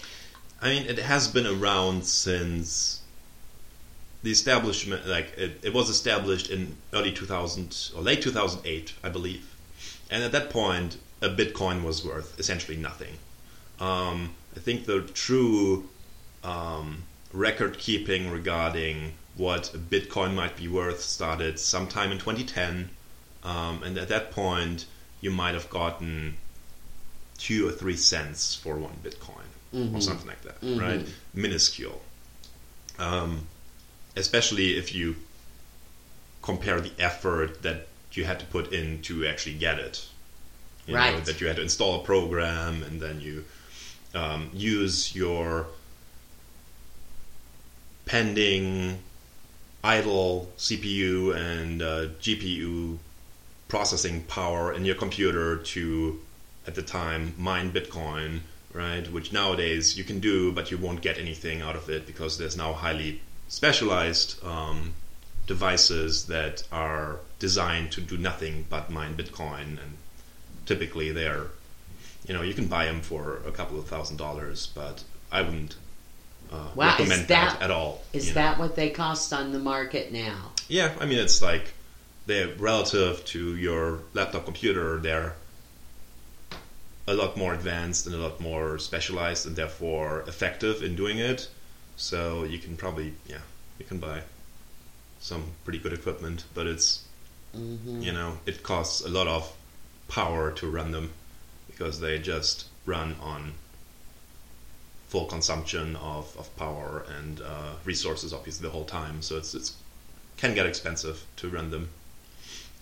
I 0.60 0.70
mean, 0.70 0.86
it 0.86 0.98
has 0.98 1.28
been 1.28 1.46
around 1.46 2.04
since 2.04 3.00
the 4.22 4.30
establishment. 4.30 5.06
Like 5.06 5.32
it, 5.38 5.60
it 5.62 5.72
was 5.72 5.88
established 5.88 6.50
in 6.50 6.76
early 6.92 7.12
2000 7.12 7.92
or 7.94 8.02
late 8.02 8.20
2008, 8.22 8.94
I 9.02 9.08
believe. 9.08 9.55
And 10.10 10.22
at 10.22 10.32
that 10.32 10.50
point, 10.50 10.98
a 11.20 11.28
Bitcoin 11.28 11.82
was 11.82 12.04
worth 12.04 12.38
essentially 12.38 12.76
nothing. 12.76 13.14
Um, 13.80 14.34
I 14.56 14.60
think 14.60 14.86
the 14.86 15.02
true 15.02 15.88
um, 16.44 17.02
record 17.32 17.78
keeping 17.78 18.30
regarding 18.30 19.12
what 19.36 19.74
a 19.74 19.78
Bitcoin 19.78 20.34
might 20.34 20.56
be 20.56 20.68
worth 20.68 21.02
started 21.02 21.58
sometime 21.58 22.10
in 22.12 22.18
2010. 22.18 22.90
Um, 23.44 23.82
and 23.82 23.98
at 23.98 24.08
that 24.08 24.30
point, 24.30 24.86
you 25.20 25.30
might 25.30 25.54
have 25.54 25.68
gotten 25.70 26.36
two 27.38 27.68
or 27.68 27.72
three 27.72 27.96
cents 27.96 28.54
for 28.54 28.76
one 28.76 28.96
Bitcoin 29.04 29.94
or 29.94 30.00
something 30.00 30.26
like 30.26 30.40
that, 30.42 30.58
Mhm. 30.62 30.80
right? 30.80 31.06
Minuscule. 31.34 32.00
Um, 32.98 33.46
especially 34.16 34.78
if 34.78 34.94
you 34.94 35.16
compare 36.40 36.80
the 36.80 36.92
effort 36.98 37.60
that 37.62 37.88
you 38.16 38.24
had 38.24 38.40
to 38.40 38.46
put 38.46 38.72
in 38.72 39.02
to 39.02 39.26
actually 39.26 39.54
get 39.54 39.78
it. 39.78 40.06
You 40.86 40.94
know, 40.94 41.00
Right. 41.00 41.24
that 41.24 41.40
you 41.40 41.46
had 41.48 41.56
to 41.56 41.62
install 41.62 42.00
a 42.00 42.04
program 42.04 42.82
and 42.82 43.00
then 43.00 43.20
you 43.20 43.44
um, 44.14 44.50
use 44.52 45.14
your 45.14 45.66
pending 48.06 48.98
idle 49.82 50.50
CPU 50.56 51.34
and 51.34 51.82
uh, 51.82 52.06
GPU 52.20 52.98
processing 53.68 54.22
power 54.22 54.72
in 54.72 54.84
your 54.84 54.94
computer 54.94 55.56
to, 55.56 56.20
at 56.66 56.74
the 56.76 56.82
time, 56.82 57.34
mine 57.36 57.72
Bitcoin, 57.72 58.40
right? 58.72 59.10
Which 59.10 59.32
nowadays 59.32 59.98
you 59.98 60.04
can 60.04 60.20
do, 60.20 60.52
but 60.52 60.70
you 60.70 60.78
won't 60.78 61.02
get 61.02 61.18
anything 61.18 61.62
out 61.62 61.74
of 61.76 61.90
it 61.90 62.06
because 62.06 62.38
there's 62.38 62.56
now 62.56 62.72
highly 62.72 63.20
specialized 63.48 64.42
um, 64.44 64.94
devices 65.46 66.26
that 66.26 66.62
are 66.72 67.18
designed 67.38 67.92
to 67.92 68.00
do 68.00 68.16
nothing 68.16 68.66
but 68.68 68.90
mine 68.90 69.16
Bitcoin, 69.16 69.78
and 69.82 69.96
typically 70.66 71.12
they're, 71.12 71.46
you 72.26 72.34
know, 72.34 72.42
you 72.42 72.54
can 72.54 72.66
buy 72.66 72.86
them 72.86 73.00
for 73.00 73.40
a 73.46 73.52
couple 73.52 73.78
of 73.78 73.86
thousand 73.86 74.16
dollars, 74.16 74.68
but 74.74 75.04
I 75.30 75.42
wouldn't 75.42 75.76
uh, 76.50 76.68
Wow, 76.74 76.94
is 76.94 76.98
recommend 77.00 77.28
that, 77.28 77.58
that- 77.58 77.62
at 77.62 77.70
all. 77.70 78.02
is 78.12 78.28
you 78.28 78.30
know. 78.30 78.34
that 78.40 78.58
what 78.58 78.76
they 78.76 78.90
cost 78.90 79.32
on 79.32 79.52
the 79.52 79.58
market 79.58 80.12
now? 80.12 80.52
Yeah, 80.68 80.92
I 81.00 81.06
mean 81.06 81.18
it's 81.18 81.40
like 81.42 81.72
they're 82.26 82.48
relative 82.56 83.24
to 83.26 83.56
your 83.56 84.00
laptop 84.14 84.44
computer. 84.44 84.98
They're 84.98 85.34
a 87.06 87.14
lot 87.14 87.36
more 87.36 87.54
advanced 87.54 88.06
and 88.06 88.14
a 88.14 88.18
lot 88.18 88.40
more 88.40 88.78
specialized, 88.78 89.46
and 89.46 89.54
therefore 89.54 90.24
effective 90.26 90.82
in 90.82 90.96
doing 90.96 91.18
it. 91.18 91.48
So 91.96 92.42
you 92.44 92.58
can 92.58 92.76
probably 92.76 93.14
yeah 93.28 93.38
you 93.78 93.84
can 93.84 93.98
buy 93.98 94.22
some 95.26 95.42
pretty 95.64 95.78
good 95.78 95.92
equipment, 95.92 96.44
but 96.54 96.66
it's 96.66 97.02
hmm 97.52 98.02
you 98.02 98.12
know 98.12 98.38
it 98.46 98.62
costs 98.62 99.04
a 99.04 99.08
lot 99.08 99.26
of 99.26 99.52
power 100.08 100.52
to 100.52 100.70
run 100.70 100.92
them 100.92 101.10
because 101.66 102.00
they 102.00 102.18
just 102.18 102.66
run 102.86 103.16
on 103.20 103.52
full 105.08 105.26
consumption 105.26 105.96
of, 105.96 106.36
of 106.38 106.54
power 106.56 107.04
and 107.18 107.40
uh, 107.40 107.72
resources 107.84 108.32
obviously 108.32 108.62
the 108.66 108.72
whole 108.72 108.84
time. 108.84 109.22
So 109.22 109.36
it's 109.36 109.54
it's 109.54 109.74
can 110.36 110.54
get 110.54 110.66
expensive 110.66 111.24
to 111.36 111.48
run 111.48 111.70
them. 111.70 111.88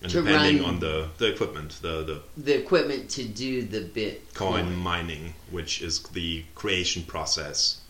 And 0.03 0.11
To 0.13 0.23
depending 0.23 0.63
on 0.65 0.81
the, 0.81 1.09
the 1.19 1.29
equipment 1.33 1.79
the 1.81 2.03
the 2.11 2.23
The 2.37 2.59
equipment 2.63 3.09
to 3.11 3.25
do 3.25 3.63
the 3.63 3.83
bit 3.99 4.35
coin 4.35 4.75
mining 4.77 5.35
which 5.51 5.81
is 5.81 6.03
the 6.13 6.45
creation 6.55 7.03
process 7.05 7.81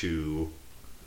to 0.00 0.50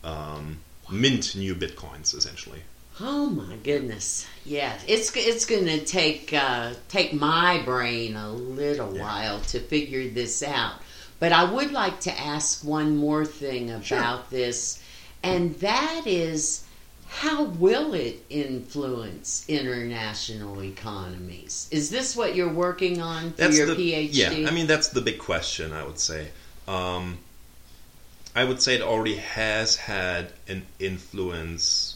um, 0.03 0.57
mint 0.91 1.35
new 1.35 1.55
bitcoins 1.55 2.13
essentially 2.15 2.61
Oh 2.99 3.25
my 3.27 3.55
goodness! 3.63 4.25
Yeah, 4.45 4.77
it's 4.87 5.15
it's 5.15 5.45
going 5.45 5.65
to 5.65 5.83
take 5.83 6.31
uh, 6.31 6.73
take 6.89 7.13
my 7.13 7.61
brain 7.65 8.15
a 8.15 8.31
little 8.31 8.95
Yeah. 8.95 9.01
while 9.01 9.39
to 9.41 9.59
figure 9.59 10.07
this 10.09 10.43
out. 10.43 10.75
But 11.19 11.31
I 11.31 11.43
would 11.45 11.71
like 11.71 12.01
to 12.01 12.19
ask 12.19 12.63
one 12.63 12.97
more 12.97 13.25
thing 13.25 13.71
about 13.71 13.85
Sure. 13.85 14.23
this, 14.29 14.79
and 15.23 15.55
that 15.61 16.03
is, 16.05 16.65
how 17.07 17.43
will 17.43 17.93
it 17.95 18.23
influence 18.29 19.45
international 19.47 20.61
economies? 20.63 21.67
Is 21.71 21.89
this 21.89 22.15
what 22.15 22.35
you're 22.35 22.53
working 22.53 23.01
on 23.01 23.31
for 23.33 23.49
your 23.49 23.67
the, 23.67 23.75
PhD? 23.75 24.09
Yeah, 24.11 24.47
I 24.47 24.51
mean 24.51 24.67
that's 24.67 24.89
the 24.89 25.01
big 25.01 25.17
question. 25.17 25.73
I 25.73 25.83
would 25.83 25.99
say. 25.99 26.27
Um, 26.67 27.17
I 28.35 28.43
would 28.43 28.61
say 28.61 28.75
it 28.75 28.81
already 28.81 29.15
has 29.15 29.75
had 29.77 30.31
an 30.47 30.65
influence 30.79 31.92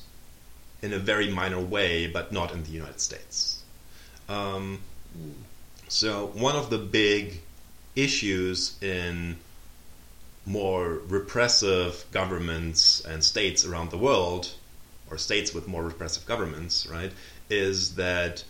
in 0.82 0.94
a 0.94 1.00
very 1.00 1.30
minor 1.30 1.60
way, 1.60 2.08
but 2.08 2.32
not 2.32 2.52
in 2.52 2.64
the 2.64 2.72
United 2.72 3.00
States. 3.00 3.64
Um, 4.30 4.80
so 5.88 6.28
one 6.28 6.56
of 6.56 6.70
the 6.70 6.78
big 6.78 7.42
issues 7.96 8.78
in 8.82 9.38
more 10.46 11.02
repressive 11.08 12.06
governments 12.12 13.04
and 13.06 13.24
states 13.24 13.66
around 13.66 13.92
the 13.92 13.98
world, 13.98 14.54
or 15.10 15.18
states 15.18 15.54
with 15.54 15.68
more 15.68 15.84
repressive 15.84 16.26
governments, 16.26 16.88
right, 16.88 17.12
is 17.50 17.96
that 17.96 18.44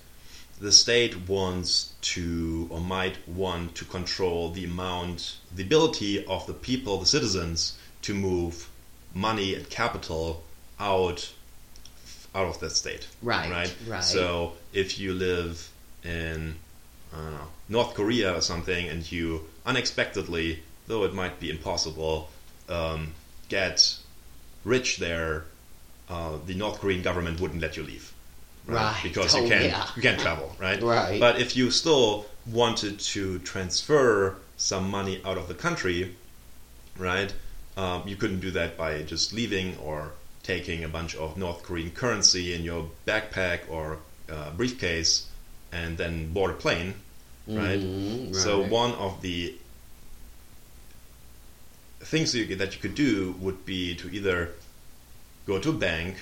the 0.60 0.72
state 0.72 1.30
wants 1.30 1.94
to 2.02 2.68
or 2.72 2.82
might 2.82 3.28
want 3.28 3.76
to 3.76 3.86
control 3.86 4.50
the 4.50 4.66
amount, 4.66 5.38
the 5.56 5.64
ability 5.64 6.26
of 6.26 6.46
the 6.48 6.54
people, 6.54 6.98
the 6.98 7.06
citizens, 7.06 7.78
to 8.02 8.14
move 8.14 8.70
money 9.14 9.54
and 9.54 9.70
capital 9.70 10.44
out 10.80 11.32
out 12.38 12.48
of 12.48 12.60
that 12.60 12.72
state. 12.84 13.08
Right, 13.22 13.50
Right. 13.52 13.74
right. 13.88 14.04
So 14.04 14.54
if 14.74 15.00
you 15.00 15.14
live 15.14 15.70
in 16.04 16.56
I 17.14 17.18
don't 17.18 17.32
know, 17.34 17.48
North 17.70 17.94
Korea 17.96 18.36
or 18.38 18.42
something, 18.42 18.88
and 18.90 19.10
you 19.12 19.48
unexpectedly, 19.66 20.62
though 20.88 21.04
it 21.06 21.14
might 21.14 21.40
be 21.40 21.50
impossible, 21.50 22.30
um, 22.70 23.14
get 23.50 23.96
rich 24.64 24.98
there, 24.98 25.46
uh, 26.10 26.34
the 26.46 26.54
North 26.54 26.80
Korean 26.80 27.02
government 27.02 27.40
wouldn't 27.42 27.62
let 27.62 27.76
you 27.78 27.84
leave, 27.84 28.14
Right. 28.66 29.00
Because 29.02 29.34
Oh, 29.34 29.42
you 29.42 29.50
can't 29.50 29.64
yeah. 29.66 29.88
you 29.96 30.02
can't 30.02 30.20
travel, 30.20 30.56
right? 30.60 30.82
Right. 30.82 31.20
But 31.20 31.40
if 31.42 31.56
you 31.56 31.72
still 31.72 32.26
wanted 32.46 33.00
to 33.14 33.40
transfer 33.40 34.36
some 34.58 34.90
money 34.92 35.22
out 35.26 35.38
of 35.38 35.48
the 35.48 35.54
country, 35.54 36.16
right, 36.98 37.34
um, 37.78 38.04
you 38.06 38.16
couldn't 38.18 38.42
do 38.42 38.52
that 38.52 38.78
by 38.78 39.02
just 39.04 39.32
leaving 39.34 39.78
or 39.78 40.12
taking 40.48 40.84
a 40.84 40.88
bunch 40.88 41.14
of 41.16 41.38
North 41.38 41.62
Korean 41.64 41.92
currency 41.92 42.54
in 42.56 42.64
your 42.64 42.90
backpack 43.06 43.60
or 43.70 44.00
uh, 44.30 44.50
briefcase 44.52 45.28
and 45.74 45.98
then 45.98 46.32
board 46.32 46.52
a 46.52 46.54
plane, 46.54 46.94
right? 47.48 47.80
Mhm, 47.80 48.34
So 48.34 48.62
right. 48.62 48.72
one 48.72 48.94
of 48.94 49.22
the 49.22 49.54
things 52.00 52.32
that 52.32 52.40
you, 52.40 52.56
that 52.56 52.74
you 52.74 52.80
could 52.80 52.96
do 52.96 53.36
would 53.40 53.66
be 53.66 53.94
to 53.96 54.10
either 54.10 54.52
go 55.46 55.60
to 55.60 55.70
a 55.70 55.74
bank, 55.74 56.16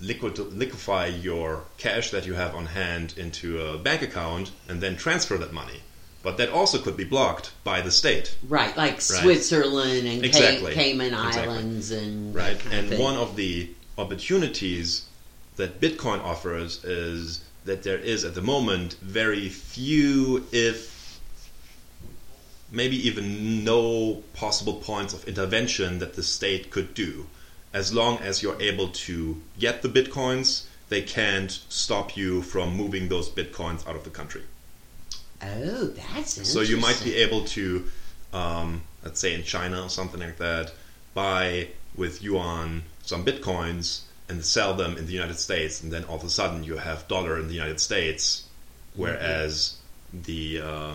liquid, 0.00 0.38
liquefy 0.38 1.06
your 1.06 1.64
cash 1.76 2.10
that 2.10 2.24
you 2.26 2.34
have 2.34 2.54
on 2.54 2.66
hand 2.66 3.14
into 3.16 3.60
a 3.60 3.78
bank 3.78 4.02
account, 4.02 4.52
and 4.68 4.80
then 4.80 4.96
transfer 4.96 5.36
that 5.38 5.52
money. 5.52 5.80
But 6.28 6.36
that 6.36 6.50
also 6.50 6.78
could 6.78 6.94
be 6.94 7.04
blocked 7.04 7.52
by 7.64 7.80
the 7.80 7.90
state. 7.90 8.36
Right, 8.46 8.76
like 8.76 9.00
Switzerland 9.00 10.06
and 10.06 10.22
Exactly. 10.22 10.74
Cayman 10.74 11.14
Exactly. 11.14 11.42
Islands 11.42 11.90
and 11.90 12.34
right? 12.34 12.66
of 12.66 12.70
And 12.70 12.90
thing. 12.90 13.00
one 13.00 13.16
of 13.16 13.34
the 13.34 13.70
opportunities 13.96 15.06
that 15.56 15.80
Bitcoin 15.80 16.22
offers 16.22 16.84
is 16.84 17.40
that 17.64 17.82
there 17.82 17.96
is 17.96 18.26
at 18.26 18.34
the 18.34 18.42
moment 18.42 18.96
very 19.00 19.48
few, 19.48 20.44
if 20.52 21.18
maybe 22.70 22.96
even 23.08 23.64
no 23.64 24.22
possible 24.34 24.74
points 24.74 25.14
of 25.14 25.26
intervention 25.26 25.98
that 25.98 26.12
the 26.12 26.22
state 26.22 26.70
could 26.70 26.92
do. 26.92 27.26
As 27.72 27.94
long 27.94 28.18
as 28.18 28.42
you're 28.42 28.60
able 28.60 28.88
to 28.88 29.40
get 29.58 29.80
the 29.80 29.88
bitcoins, 29.88 30.64
they 30.90 31.00
can't 31.00 31.58
stop 31.70 32.18
you 32.18 32.42
from 32.42 32.76
moving 32.76 33.08
those 33.08 33.30
bitcoins 33.30 33.88
out 33.88 33.96
of 33.96 34.04
the 34.04 34.10
country. 34.10 34.42
Oh, 35.42 35.86
that's 35.86 36.36
interesting. 36.36 36.44
So 36.44 36.60
you 36.60 36.76
might 36.76 37.00
be 37.04 37.16
able 37.16 37.44
to, 37.44 37.84
um, 38.32 38.82
let's 39.04 39.20
say 39.20 39.34
in 39.34 39.42
China 39.42 39.82
or 39.84 39.88
something 39.88 40.20
like 40.20 40.38
that, 40.38 40.72
buy 41.14 41.68
with 41.96 42.22
yuan 42.22 42.82
some 43.02 43.24
bitcoins 43.24 44.02
and 44.28 44.44
sell 44.44 44.74
them 44.74 44.96
in 44.96 45.06
the 45.06 45.12
United 45.12 45.38
States, 45.38 45.82
and 45.82 45.92
then 45.92 46.04
all 46.04 46.16
of 46.16 46.24
a 46.24 46.28
sudden 46.28 46.64
you 46.64 46.76
have 46.76 47.08
dollar 47.08 47.38
in 47.38 47.48
the 47.48 47.54
United 47.54 47.80
States, 47.80 48.44
whereas 48.94 49.78
the 50.12 50.60
uh, 50.60 50.92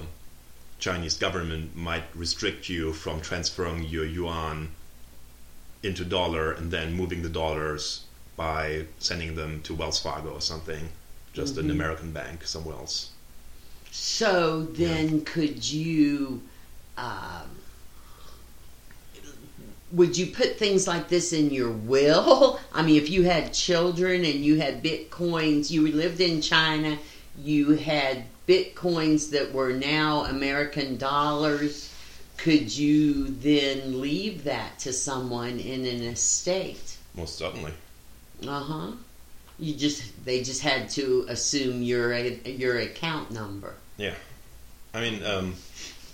Chinese 0.80 1.18
government 1.18 1.76
might 1.76 2.04
restrict 2.14 2.70
you 2.70 2.94
from 2.94 3.22
transferring 3.22 3.84
your 3.86 4.06
yuan 4.06 4.70
into 5.82 6.06
dollar 6.06 6.52
and 6.52 6.72
then 6.72 6.94
moving 6.94 7.22
the 7.24 7.30
dollars 7.30 8.06
by 8.36 8.86
sending 9.00 9.36
them 9.36 9.62
to 9.62 9.74
Wells 9.74 10.00
Fargo 10.00 10.32
or 10.32 10.42
something, 10.42 10.90
just 11.34 11.58
an 11.58 11.70
American 11.70 12.12
bank 12.12 12.46
somewhere 12.46 12.76
else. 12.76 13.13
So 13.96 14.64
then, 14.64 15.24
could 15.24 15.72
you? 15.72 16.42
Um, 16.98 17.48
would 19.92 20.18
you 20.18 20.26
put 20.26 20.58
things 20.58 20.88
like 20.88 21.10
this 21.10 21.32
in 21.32 21.52
your 21.52 21.70
will? 21.70 22.60
I 22.74 22.82
mean, 22.82 23.00
if 23.00 23.12
you 23.12 23.22
had 23.22 23.54
children 23.54 24.26
and 24.26 24.44
you 24.44 24.60
had 24.60 24.84
bitcoins, 24.84 25.70
you 25.70 25.88
lived 25.92 26.22
in 26.22 26.42
China, 26.42 26.98
you 27.38 27.76
had 27.76 28.24
bitcoins 28.48 29.30
that 29.30 29.54
were 29.54 29.74
now 29.74 30.26
American 30.26 30.98
dollars, 30.98 31.94
could 32.38 32.76
you 32.76 33.28
then 33.28 34.02
leave 34.02 34.44
that 34.46 34.80
to 34.80 34.92
someone 34.92 35.60
in 35.60 35.86
an 35.86 36.02
estate? 36.02 36.98
Most 37.14 37.36
certainly. 37.38 37.74
Uh 38.46 38.60
huh. 38.60 38.92
You 39.60 39.76
just 39.76 40.26
they 40.26 40.42
just 40.42 40.64
had 40.64 40.90
to 40.90 41.28
assume 41.30 41.84
your 41.84 42.18
your 42.18 42.80
account 42.80 43.30
number. 43.30 43.76
Yeah, 43.98 44.14
I 44.94 45.02
mean, 45.02 45.24
um, 45.26 45.56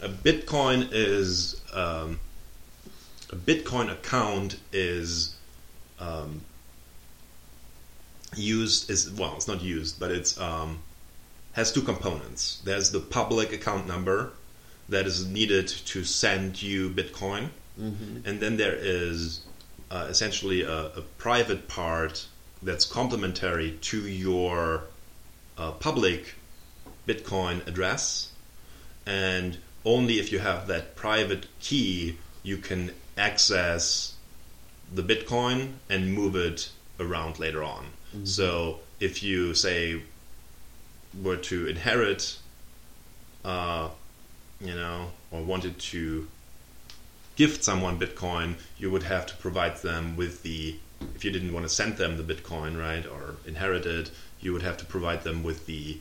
a 0.01 0.09
Bitcoin 0.09 0.89
is 0.91 1.61
um, 1.73 2.19
a 3.31 3.35
Bitcoin 3.35 3.91
account 3.91 4.59
is 4.73 5.35
um, 5.99 6.41
used 8.35 8.89
is 8.89 9.11
well, 9.11 9.33
it's 9.35 9.47
not 9.47 9.61
used, 9.61 9.99
but 9.99 10.11
it's 10.11 10.39
um, 10.39 10.79
has 11.53 11.71
two 11.71 11.81
components. 11.81 12.61
There's 12.65 12.91
the 12.91 12.99
public 12.99 13.53
account 13.53 13.87
number 13.87 14.33
that 14.89 15.05
is 15.05 15.25
needed 15.25 15.67
to 15.67 16.03
send 16.03 16.61
you 16.61 16.89
Bitcoin, 16.89 17.49
Mm-hmm. 17.79 18.27
and 18.27 18.41
then 18.41 18.57
there 18.57 18.75
is 18.75 19.39
uh, 19.89 20.07
essentially 20.09 20.63
a, 20.63 20.87
a 20.87 21.01
private 21.17 21.69
part 21.69 22.27
that's 22.61 22.83
complementary 22.83 23.77
to 23.83 24.05
your 24.05 24.83
uh, 25.57 25.71
public 25.71 26.35
Bitcoin 27.09 27.65
address, 27.67 28.31
and 29.05 29.57
only 29.85 30.19
if 30.19 30.31
you 30.31 30.39
have 30.39 30.67
that 30.67 30.95
private 30.95 31.47
key 31.59 32.17
you 32.43 32.57
can 32.57 32.91
access 33.17 34.15
the 34.93 35.03
Bitcoin 35.03 35.73
and 35.89 36.13
move 36.13 36.35
it 36.35 36.71
around 36.99 37.39
later 37.39 37.63
on. 37.63 37.85
So 38.23 38.79
if 38.99 39.21
you 39.23 39.53
say 39.53 40.01
were 41.21 41.37
to 41.37 41.67
inherit, 41.67 42.37
uh, 43.45 43.89
you 44.59 44.73
know, 44.73 45.11
or 45.31 45.41
wanted 45.43 45.79
to 45.79 46.27
gift 47.35 47.63
someone 47.63 47.99
Bitcoin, 47.99 48.55
you 48.77 48.89
would 48.91 49.03
have 49.03 49.25
to 49.27 49.35
provide 49.37 49.77
them 49.77 50.15
with 50.15 50.43
the. 50.43 50.75
If 51.15 51.25
you 51.25 51.31
didn't 51.31 51.53
want 51.53 51.65
to 51.65 51.69
send 51.69 51.97
them 51.97 52.17
the 52.17 52.33
Bitcoin, 52.33 52.79
right, 52.79 53.05
or 53.05 53.35
inherit 53.45 53.85
it, 53.85 54.11
you 54.39 54.53
would 54.53 54.61
have 54.61 54.77
to 54.77 54.85
provide 54.85 55.23
them 55.23 55.43
with 55.43 55.65
the 55.65 55.99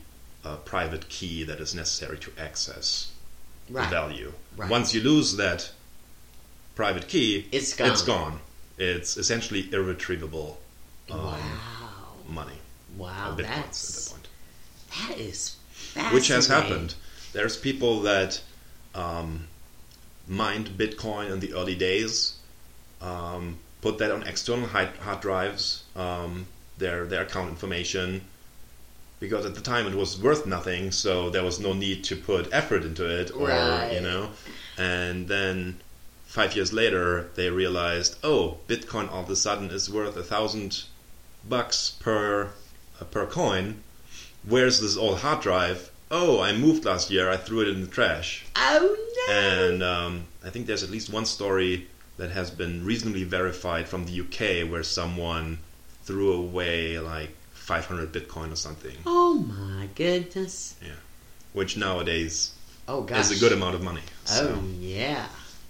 uh, 0.49 0.55
private 0.57 1.09
key 1.09 1.43
that 1.43 1.59
is 1.59 1.73
necessary 1.75 2.17
to 2.17 2.31
access 2.37 3.11
Right. 3.69 3.83
the 3.83 3.89
value. 3.95 4.33
Right. 4.57 4.69
Once 4.69 4.93
you 4.95 5.01
lose 5.01 5.35
that 5.37 5.71
private 6.75 7.07
key, 7.07 7.47
It's 7.51 7.73
gone. 7.75 7.91
It's 7.91 8.01
gone. 8.01 8.39
It's 8.77 9.15
essentially 9.17 9.69
irretrievable 9.71 10.59
um, 11.11 11.19
wow. 11.19 11.39
money. 12.27 12.59
Wow. 12.97 13.35
That's 13.37 14.07
at 14.07 14.15
that 14.15 14.15
point. 14.15 14.27
that 15.09 15.17
is 15.19 15.55
fascinating. 15.71 16.15
Which 16.15 16.27
has 16.29 16.47
happened. 16.47 16.95
There's 17.33 17.57
people 17.57 18.01
that 18.01 18.41
um, 18.95 19.47
mined 20.27 20.69
Bitcoin 20.77 21.31
in 21.31 21.39
the 21.39 21.53
early 21.53 21.75
days, 21.75 22.37
um, 23.01 23.57
put 23.81 23.99
that 23.99 24.11
on 24.11 24.23
external 24.23 24.67
hard, 24.67 24.89
hard 25.01 25.21
drives, 25.21 25.83
um, 25.95 26.47
their 26.79 27.05
their 27.05 27.21
account 27.23 27.49
information, 27.49 28.21
because 29.19 29.45
at 29.45 29.55
the 29.55 29.61
time 29.61 29.87
it 29.87 29.95
was 29.95 30.19
worth 30.21 30.45
nothing, 30.45 30.91
so 30.91 31.29
there 31.29 31.43
was 31.43 31.59
no 31.59 31.73
need 31.73 32.03
to 32.05 32.15
put 32.15 32.47
effort 32.51 32.83
into 32.83 33.05
it, 33.05 33.31
or 33.35 33.47
Right. 33.47 33.91
you 33.93 34.01
know. 34.01 34.29
And 34.77 35.27
then 35.27 35.79
five 36.25 36.55
years 36.55 36.71
later, 36.71 37.29
they 37.35 37.49
realized, 37.49 38.15
oh, 38.23 38.57
Bitcoin 38.67 39.11
all 39.11 39.23
of 39.23 39.29
a 39.29 39.35
sudden 39.35 39.69
is 39.71 39.89
worth 39.89 40.15
a 40.15 40.23
thousand 40.23 40.83
bucks 41.47 41.95
per 41.99 42.49
uh, 43.01 43.05
per 43.05 43.25
coin. 43.25 43.83
Where's 44.47 44.79
this 44.79 44.95
old 44.97 45.19
hard 45.19 45.41
drive? 45.41 45.89
Oh, 46.11 46.39
I 46.41 46.53
moved 46.53 46.85
last 46.85 47.11
year. 47.11 47.29
I 47.29 47.37
threw 47.37 47.61
it 47.61 47.67
in 47.67 47.81
the 47.81 47.87
trash. 47.87 48.45
Oh 48.55 48.95
no. 49.27 49.33
And 49.33 49.83
um, 49.83 50.23
I 50.45 50.49
think 50.49 50.65
there's 50.65 50.81
at 50.83 50.89
least 50.89 51.11
one 51.11 51.25
story 51.25 51.87
that 52.17 52.31
has 52.31 52.49
been 52.51 52.83
reasonably 52.85 53.23
verified 53.23 53.87
from 53.87 54.05
the 54.05 54.21
UK 54.21 54.69
where 54.69 54.83
someone 54.83 55.59
threw 56.03 56.33
away 56.33 56.99
like 56.99 57.29
500 57.69 58.11
Bitcoin 58.11 58.51
or 58.51 58.55
something, 58.55 58.95
oh 59.05 59.35
my 59.35 59.87
goodness. 59.93 60.75
Yeah. 60.81 60.93
Which 61.53 61.77
nowadays 61.77 62.51
Oh 62.87 63.01
gosh. 63.03 63.29
is 63.29 63.37
a 63.37 63.39
good 63.39 63.53
amount 63.53 63.75
of 63.75 63.83
money. 63.83 64.01
So, 64.25 64.57
Oh 64.59 64.67
yeah, 64.79 65.27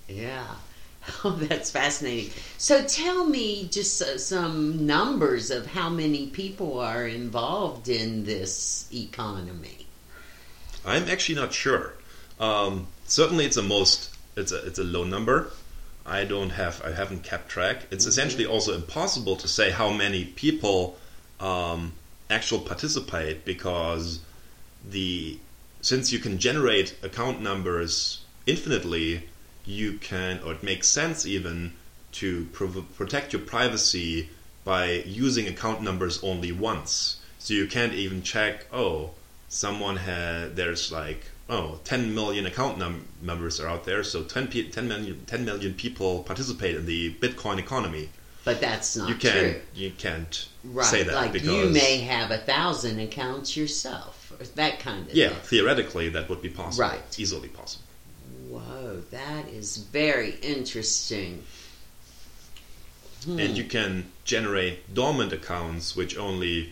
yeah. 0.07 0.47
Oh, 1.25 1.31
that's 1.31 1.71
fascinating. 1.71 2.31
So 2.57 2.85
tell 2.85 3.25
me 3.25 3.67
just 3.69 4.01
uh, 4.01 4.17
some 4.17 4.85
numbers 4.85 5.51
of 5.51 5.65
how 5.67 5.89
many 5.89 6.27
people 6.27 6.79
are 6.79 7.05
involved 7.05 7.89
in 7.89 8.23
this 8.23 8.87
economy. 8.93 9.87
I'm 10.85 11.09
actually 11.09 11.35
not 11.35 11.51
sure. 11.51 11.95
Um, 12.39 12.87
certainly, 13.07 13.45
it's 13.45 13.57
a 13.57 13.61
most 13.63 14.15
it's 14.37 14.53
a 14.53 14.65
it's 14.67 14.79
a 14.79 14.83
low 14.85 15.03
number. 15.03 15.51
I 16.05 16.23
don't 16.23 16.51
have 16.51 16.81
I 16.85 16.91
haven't 16.91 17.23
kept 17.23 17.49
track. 17.49 17.87
It's 17.91 18.05
essentially 18.05 18.45
also 18.45 18.73
impossible 18.73 19.35
to 19.37 19.47
say 19.49 19.71
how 19.71 19.91
many 19.91 20.23
people 20.25 20.97
um, 21.39 21.93
actually 22.29 22.65
participate 22.65 23.45
because 23.45 24.19
the 24.87 25.39
since 25.81 26.11
you 26.11 26.19
can 26.19 26.37
generate 26.37 26.95
account 27.03 27.41
numbers 27.41 28.21
infinitely, 28.45 29.23
you 29.65 29.93
can 29.93 30.39
or 30.45 30.53
it 30.53 30.63
makes 30.63 30.87
sense 30.87 31.25
even 31.25 31.73
to 32.11 32.45
prov- 32.51 32.85
protect 32.95 33.33
your 33.33 33.41
privacy 33.41 34.29
by 34.63 35.03
using 35.05 35.47
account 35.47 35.81
numbers 35.81 36.21
only 36.23 36.51
once. 36.51 37.17
So 37.37 37.53
you 37.53 37.67
can't 37.67 37.93
even 37.93 38.21
check. 38.21 38.65
Oh, 38.73 39.11
someone 39.49 39.97
had 39.97 40.55
there's 40.55 40.91
like 40.91 41.25
oh 41.49 41.79
10 41.83 42.13
million 42.13 42.45
account 42.45 42.77
num- 42.77 43.07
members 43.21 43.59
are 43.59 43.67
out 43.67 43.83
there 43.83 44.03
so 44.03 44.23
10, 44.23 44.47
pe- 44.47 44.69
10 44.69 44.87
million 44.87 45.25
10 45.25 45.43
million 45.43 45.73
people 45.73 46.23
participate 46.23 46.75
in 46.75 46.85
the 46.85 47.11
bitcoin 47.15 47.57
economy 47.57 48.09
But 48.45 48.61
that's 48.61 48.95
not 48.95 49.09
you 49.09 49.15
can't 49.15 49.51
true. 49.53 49.61
you 49.75 49.91
can't 49.91 50.47
Right. 50.63 50.85
say 50.85 51.03
that 51.03 51.13
like 51.13 51.31
because 51.33 51.47
you 51.47 51.69
may 51.69 51.97
have 51.99 52.31
a 52.31 52.37
thousand 52.37 52.99
accounts 52.99 53.55
yourself. 53.55 54.31
That 54.55 54.79
kind 54.79 55.07
of 55.07 55.13
yeah 55.13 55.29
thing. 55.29 55.37
theoretically 55.43 56.09
that 56.09 56.29
would 56.29 56.41
be 56.41 56.49
possible 56.49 56.87
Right. 56.89 57.19
easily 57.19 57.49
possible 57.49 57.85
Whoa, 58.49 59.03
that 59.11 59.47
is 59.49 59.77
very 59.77 60.31
interesting. 60.41 61.43
Hmm. 63.25 63.37
and 63.39 63.57
you 63.57 63.65
can 63.65 64.11
generate 64.23 64.93
dormant 64.93 65.33
accounts 65.33 65.95
which 65.95 66.17
only 66.17 66.71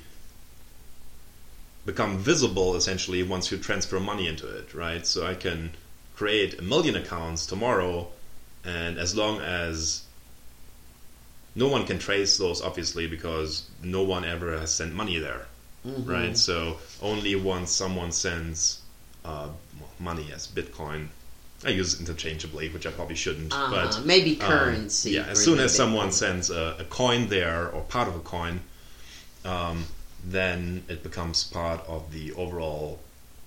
become 1.85 2.17
visible 2.17 2.75
essentially 2.75 3.21
once 3.23 3.51
you 3.51 3.57
transfer 3.57 3.99
money 3.99 4.27
into 4.27 4.47
it 4.47 4.73
right 4.73 5.05
so 5.05 5.25
i 5.27 5.33
can 5.35 5.71
create 6.15 6.57
a 6.57 6.61
million 6.61 6.95
accounts 6.95 7.45
tomorrow 7.45 8.07
and 8.63 8.97
as 8.97 9.15
long 9.15 9.39
as 9.41 10.03
no 11.57 11.67
one 11.67 11.85
can 11.85 11.97
trace 11.99 12.37
those, 12.37 12.61
obviously, 12.61 13.07
because 13.07 13.63
no 13.83 14.03
one 14.03 14.23
ever 14.23 14.57
has 14.59 14.71
sent 14.73 14.93
money 14.93 15.17
there, 15.19 15.45
Mm-hmm. 15.85 16.09
right? 16.09 16.37
So 16.37 16.77
only 17.01 17.35
once 17.35 17.71
someone 17.71 18.11
sends 18.11 18.81
uh, 19.25 19.49
money 19.99 20.27
as 20.33 20.47
Bitcoin, 20.47 21.07
I 21.65 21.69
use 21.69 21.93
it 21.95 21.99
interchangeably, 22.01 22.69
which 22.69 22.85
I 22.85 22.91
probably 22.91 23.15
shouldn't, 23.15 23.51
Uh-huh. 23.53 23.71
but 23.75 24.05
Maybe 24.05 24.39
um, 24.41 24.47
currency. 24.51 25.11
yeah, 25.11 25.25
as 25.33 25.43
soon 25.43 25.59
as 25.59 25.73
someone 25.75 26.11
sends 26.11 26.49
a, 26.51 26.75
a 26.79 26.83
coin 26.85 27.27
there 27.29 27.69
or 27.73 27.81
part 27.81 28.07
of 28.07 28.15
a 28.15 28.19
coin, 28.35 28.59
um, 29.45 29.85
then 30.23 30.83
it 30.89 31.01
becomes 31.03 31.43
part 31.45 31.81
of 31.87 32.11
the 32.11 32.33
overall 32.33 32.99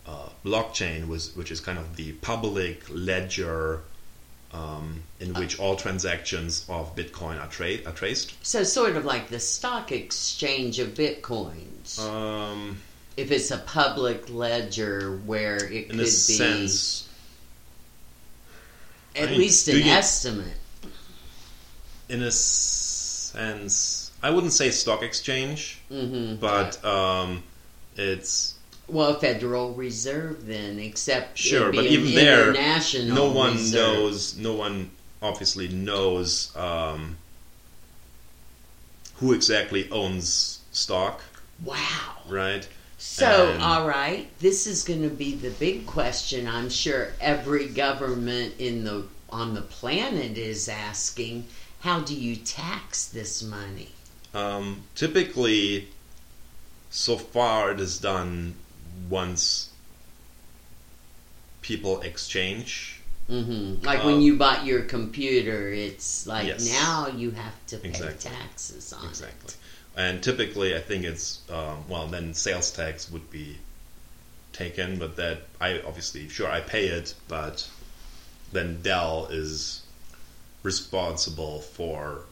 uh, 0.07 0.29
blockchain, 0.45 1.07
was, 1.09 1.37
which 1.37 1.51
is 1.53 1.61
kind 1.61 1.79
of 1.79 1.95
the 1.97 2.13
public 2.31 2.83
ledger 2.89 3.83
um, 4.53 5.03
in 5.21 5.33
which 5.35 5.59
all 5.61 5.77
transactions 5.77 6.65
of 6.69 6.97
Bitcoin 6.97 7.41
are, 7.41 7.47
tra- 7.49 7.85
are 7.87 7.93
traced. 7.93 8.35
So 8.45 8.63
sort 8.65 8.97
of 8.97 9.05
like 9.05 9.29
the 9.29 9.39
stock 9.41 9.93
exchange 9.93 10.79
of 10.79 10.89
bitcoins. 10.95 11.99
Um, 12.01 12.79
if 13.17 13.31
it's 13.31 13.51
a 13.51 13.59
public 13.59 14.29
ledger 14.31 15.17
where 15.27 15.57
it 15.57 15.73
in 15.73 15.89
could 15.91 15.99
be 15.99 16.07
sense, 16.07 17.09
at 19.17 19.29
I 19.29 19.31
mean, 19.33 19.41
least 19.41 19.69
an 19.69 19.77
you- 19.77 19.85
estimate. 19.85 20.57
in 22.09 22.23
a 22.23 22.31
sense, 22.31 24.11
I 24.23 24.31
wouldn't 24.31 24.53
say 24.53 24.71
stock 24.71 25.03
exchange, 25.03 25.81
hmm 25.89 26.35
but 26.37 26.83
um, 26.85 27.43
it's 27.97 28.55
well, 28.93 29.15
Federal 29.19 29.73
Reserve 29.75 30.47
then, 30.47 30.79
except 30.79 31.39
Sure, 31.39 31.73
but 31.73 31.87
even 31.87 32.15
there, 32.15 32.53
no 33.05 33.31
one 33.31 33.53
reserve. 33.55 33.95
knows. 33.97 34.37
No 34.37 34.55
one 34.55 34.91
obviously 35.23 35.69
knows 35.69 36.55
um, 36.57 37.17
who 39.17 39.33
exactly 39.33 39.91
owns 39.91 40.61
stock, 40.73 41.23
Wow. 41.65 42.17
right? 42.29 42.67
So, 42.99 43.53
And- 43.53 43.63
all 43.63 43.87
right, 43.87 44.29
this 44.41 44.67
is 44.67 44.83
going 44.83 45.03
to 45.03 45.09
be 45.15 45.35
the 45.35 45.51
big 45.51 45.87
question. 45.87 46.47
I'm 46.47 46.69
sure 46.71 47.13
every 47.21 47.67
government 47.67 48.55
in 48.59 48.85
the 48.85 49.05
on 49.31 49.55
the 49.55 49.63
planet 49.63 50.37
is 50.37 50.69
asking, 50.69 51.47
how 51.81 52.01
do 52.01 52.15
you 52.17 52.35
tax 52.35 53.05
this 53.07 53.43
money? 53.45 53.91
Um, 54.35 54.83
typically, 54.97 55.87
so 56.91 57.17
far 57.17 57.71
it 57.71 57.79
is 57.79 57.99
done 57.99 58.55
once 59.09 59.71
people 61.63 62.01
exchange. 62.01 63.01
hmm 63.29 63.75
Like 63.83 64.01
Um, 64.01 64.07
when 64.07 64.21
you 64.23 64.37
bought 64.37 64.65
your 64.67 64.83
computer, 64.83 65.73
it's 65.73 66.27
like 66.27 66.47
Yes. 66.47 66.69
now 66.69 67.09
you 67.09 67.31
have 67.33 67.55
to 67.69 67.79
pay 67.79 67.89
Exactly. 67.91 68.31
taxes 68.31 68.93
on 68.93 69.05
it. 69.05 69.09
Exactly. 69.11 69.55
And 69.97 70.23
typically, 70.23 70.75
I 70.77 70.81
think 70.81 71.05
it's 71.05 71.41
um, 71.51 71.85
well, 71.89 72.07
then 72.07 72.35
sales 72.35 72.71
tax 72.71 73.11
would 73.11 73.31
be 73.31 73.59
taken, 74.53 74.99
but 74.99 75.17
that 75.17 75.43
I 75.61 75.81
obviously 75.81 76.29
sure 76.29 76.51
I 76.51 76.61
pay 76.61 76.87
it, 76.89 77.15
but 77.29 77.69
then 78.53 78.81
Dell 78.83 79.27
is 79.31 79.83
responsible 80.63 81.61
for. 81.61 82.23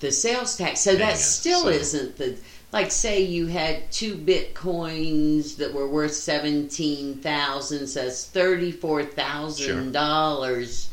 The 0.00 0.12
sales 0.12 0.56
tax. 0.56 0.80
So 0.80 0.94
that 0.96 1.14
it, 1.14 1.18
still 1.18 1.62
so- 1.62 1.68
isn't 1.68 2.16
the 2.18 2.36
like. 2.72 2.90
Say 2.90 3.22
you 3.22 3.46
had 3.46 3.90
two 3.90 4.16
bitcoins 4.16 5.56
that 5.56 5.72
were 5.72 5.88
worth 5.88 6.14
seventeen 6.14 7.18
thousand. 7.18 7.86
So 7.86 8.04
that's 8.04 8.26
thirty 8.26 8.72
four 8.72 9.04
thousand 9.04 9.92
dollars. 9.92 10.90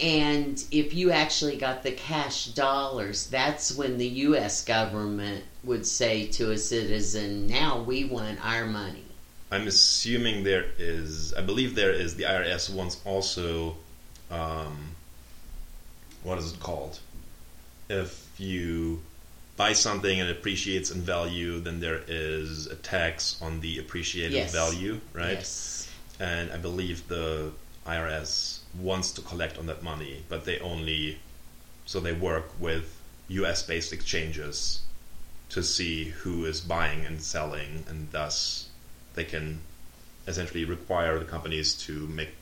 And 0.00 0.62
if 0.70 0.94
you 0.94 1.10
actually 1.10 1.56
got 1.56 1.82
the 1.82 1.92
cash 1.92 2.46
dollars, 2.46 3.26
that's 3.26 3.74
when 3.74 3.98
the 3.98 4.06
U.S. 4.06 4.64
government 4.64 5.44
would 5.64 5.86
say 5.86 6.26
to 6.28 6.52
a 6.52 6.58
citizen, 6.58 7.46
"Now 7.46 7.82
we 7.82 8.04
want 8.04 8.44
our 8.44 8.66
money." 8.66 9.04
I'm 9.50 9.66
assuming 9.66 10.44
there 10.44 10.66
is. 10.78 11.34
I 11.34 11.42
believe 11.42 11.74
there 11.74 11.92
is. 11.92 12.16
The 12.16 12.24
IRS 12.24 12.72
wants 12.72 13.00
also. 13.04 13.76
Um, 14.30 14.94
what 16.22 16.38
is 16.38 16.52
it 16.52 16.60
called? 16.60 17.00
If 17.88 18.28
you 18.38 19.00
buy 19.60 19.74
something 19.74 20.18
and 20.20 20.30
it 20.30 20.36
appreciates 20.38 20.90
in 20.90 21.02
value, 21.02 21.60
then 21.60 21.80
there 21.80 22.00
is 22.08 22.66
a 22.66 22.76
tax 22.76 23.36
on 23.42 23.60
the 23.60 23.72
appreciated 23.78 24.32
Yes. 24.32 24.52
value, 24.52 24.98
right? 25.12 25.40
Yes. 25.40 25.86
And 26.18 26.50
I 26.50 26.56
believe 26.56 26.96
the 27.08 27.52
IRS 27.86 28.60
wants 28.88 29.08
to 29.16 29.20
collect 29.20 29.58
on 29.58 29.66
that 29.66 29.82
money, 29.82 30.14
but 30.30 30.46
they 30.46 30.58
only. 30.60 31.18
So 31.84 32.00
they 32.00 32.12
work 32.30 32.46
with 32.58 32.84
US 33.28 33.62
based 33.62 33.92
exchanges 33.92 34.80
to 35.54 35.60
see 35.62 35.96
who 36.20 36.34
is 36.46 36.58
buying 36.62 37.04
and 37.04 37.20
selling, 37.20 37.84
and 37.90 37.98
thus 38.12 38.68
they 39.16 39.24
can 39.24 39.60
essentially 40.26 40.64
require 40.64 41.18
the 41.18 41.28
companies 41.36 41.74
to 41.86 41.92
make 42.20 42.32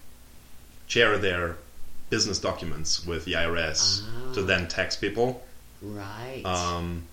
share 0.87 1.19
their 1.19 1.57
business 2.11 2.39
documents 2.39 3.05
with 3.11 3.25
the 3.25 3.35
IRS 3.45 4.03
to 4.35 4.41
Ah. 4.43 4.47
then 4.51 4.69
tax 4.69 4.95
people. 4.95 5.29
Right. 5.83 6.43
Um, 6.45 7.05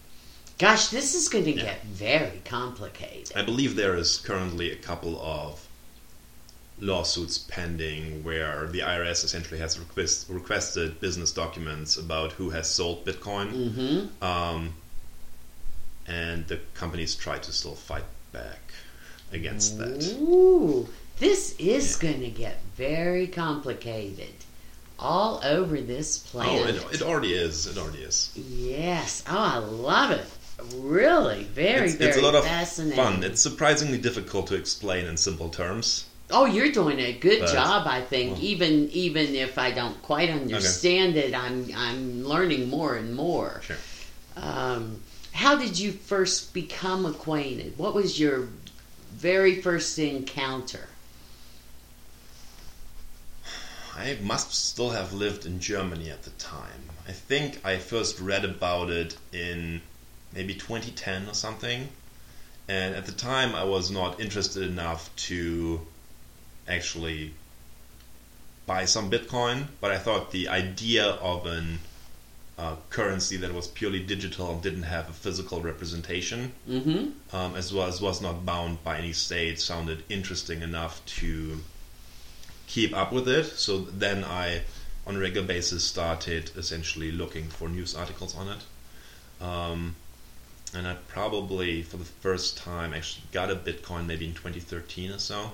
Gosh, 0.58 0.88
this 0.88 1.16
is 1.16 1.28
going 1.28 1.44
to 1.46 1.52
yeah. 1.52 1.64
get 1.64 1.84
very 1.84 2.42
complicated. 2.46 3.36
I 3.36 3.42
believe 3.42 3.76
there 3.76 3.96
is 3.98 4.18
currently 4.18 4.72
a 4.72 4.76
couple 4.78 5.20
of 5.22 5.68
lawsuits 6.80 7.38
pending 7.38 8.24
where 8.24 8.68
the 8.68 8.80
IRS 8.80 9.24
essentially 9.26 9.60
has 9.60 9.78
request, 9.78 10.28
requested 10.30 11.00
business 11.02 11.32
documents 11.34 11.98
about 11.98 12.32
who 12.34 12.50
has 12.52 12.70
sold 12.70 13.06
Bitcoin, 13.06 13.52
Mm-hmm. 13.52 14.24
um, 14.24 14.74
and 16.08 16.48
the 16.48 16.60
companies 16.74 17.16
try 17.16 17.38
to 17.40 17.52
still 17.52 17.76
fight 17.76 18.04
back 18.32 18.74
against 19.32 19.78
that. 19.78 20.04
Ooh, 20.22 20.88
this 21.20 21.56
is 21.60 21.96
going 21.98 22.22
to 22.22 22.30
get 22.30 22.62
very 22.78 23.28
complicated 23.28 24.34
all 25.00 25.42
over 25.44 25.80
this 25.82 26.24
Oh, 26.28 26.32
planet. 26.32 26.76
it, 26.76 26.96
it 26.96 27.02
already 27.02 27.34
is. 27.34 27.68
It 27.68 27.78
already 27.78 28.00
is. 28.04 28.32
yes. 28.36 29.24
Oh, 29.28 29.38
I 29.38 29.58
love 29.58 30.12
it. 30.12 30.26
Really, 30.78 31.44
very, 31.44 31.88
it's, 31.88 31.96
very 31.96 32.10
it's 32.12 32.18
a 32.18 32.22
lot 32.22 32.34
of 32.36 32.46
fascinating. 32.46 32.96
fun. 33.04 33.24
It's 33.24 33.42
surprisingly 33.42 33.98
difficult 33.98 34.48
to 34.48 34.56
explain 34.56 35.06
in 35.06 35.18
simple 35.18 35.50
terms. 35.50 36.06
Oh, 36.32 36.46
you're 36.46 36.72
doing 36.72 37.00
a 37.00 37.14
good 37.14 37.42
But- 37.42 37.54
job, 37.54 37.86
I 37.88 38.02
think. 38.02 38.34
well. 38.34 38.42
even 38.42 38.90
even 38.92 39.36
if 39.36 39.58
I 39.60 39.72
don't 39.72 40.02
quite 40.02 40.30
understand 40.30 41.18
it, 41.18 41.36
I'm 41.36 41.70
I'm 41.76 42.24
learning 42.26 42.70
more 42.70 42.96
and 42.96 43.14
more. 43.14 43.62
Sure. 43.64 43.76
Um, 44.38 45.02
how 45.34 45.56
did 45.58 45.78
you 45.78 45.92
first 45.92 46.54
become 46.54 47.06
acquainted? 47.06 47.78
What 47.78 47.94
was 47.94 48.18
your 48.20 48.48
very 49.14 49.62
first 49.62 50.00
encounter? 50.00 50.88
I 53.96 54.18
must 54.22 54.54
still 54.54 54.90
have 54.90 55.14
lived 55.14 55.46
in 55.46 55.60
Germany 55.60 56.10
at 56.10 56.24
the 56.24 56.32
time. 56.32 56.90
I 57.08 57.12
think 57.12 57.62
I 57.64 57.78
first 57.78 58.20
read 58.20 58.44
about 58.44 58.90
it 58.90 59.16
in 59.32 59.82
maybe 60.34 60.54
2010 60.54 61.30
or 61.30 61.34
something. 61.34 61.90
And 62.68 62.96
at 62.96 63.06
the 63.06 63.12
time, 63.12 63.56
I 63.56 63.64
was 63.64 63.92
not 63.92 64.20
interested 64.20 64.64
enough 64.64 65.16
to 65.28 65.82
actually 66.68 67.34
buy 68.66 68.86
some 68.86 69.10
Bitcoin, 69.12 69.68
but 69.80 69.92
I 69.92 69.98
thought 69.98 70.32
the 70.32 70.50
idea 70.50 71.06
of 71.06 71.46
an 71.46 71.80
uh, 72.58 72.76
currency 72.90 73.38
that 73.38 73.54
was 73.54 73.68
purely 73.68 74.00
digital 74.00 74.52
and 74.52 74.62
didn't 74.62 74.84
have 74.84 75.10
a 75.10 75.14
physical 75.14 75.62
representation, 75.62 76.54
Mm-hmm. 76.68 77.36
um, 77.36 77.56
as 77.56 77.74
well 77.74 77.88
as 77.88 78.02
was 78.02 78.22
not 78.22 78.46
bound 78.46 78.84
by 78.84 78.98
any 78.98 79.14
state, 79.14 79.60
sounded 79.60 80.04
interesting 80.10 80.62
enough 80.62 81.06
to 81.06 81.60
keep 82.68 82.96
up 82.96 83.12
with 83.12 83.28
it. 83.28 83.46
So 83.46 83.80
then 83.80 84.24
I, 84.24 84.62
on 85.06 85.16
a 85.16 85.20
regular 85.20 85.48
basis, 85.48 85.84
started 85.84 86.52
essentially 86.56 87.12
looking 87.12 87.46
for 87.48 87.70
news 87.70 87.96
articles 87.96 88.36
on 88.36 88.48
it. 88.50 89.44
Um, 89.44 89.96
and 90.74 90.88
I 90.88 90.96
probably, 91.08 91.84
for 91.84 91.98
the 91.98 92.06
first 92.06 92.58
time, 92.58 92.94
actually 92.94 93.26
got 93.32 93.52
a 93.52 93.56
Bitcoin 93.56 94.06
maybe 94.06 94.26
in 94.26 94.34
2013 94.34 95.12
or 95.12 95.20
so, 95.20 95.52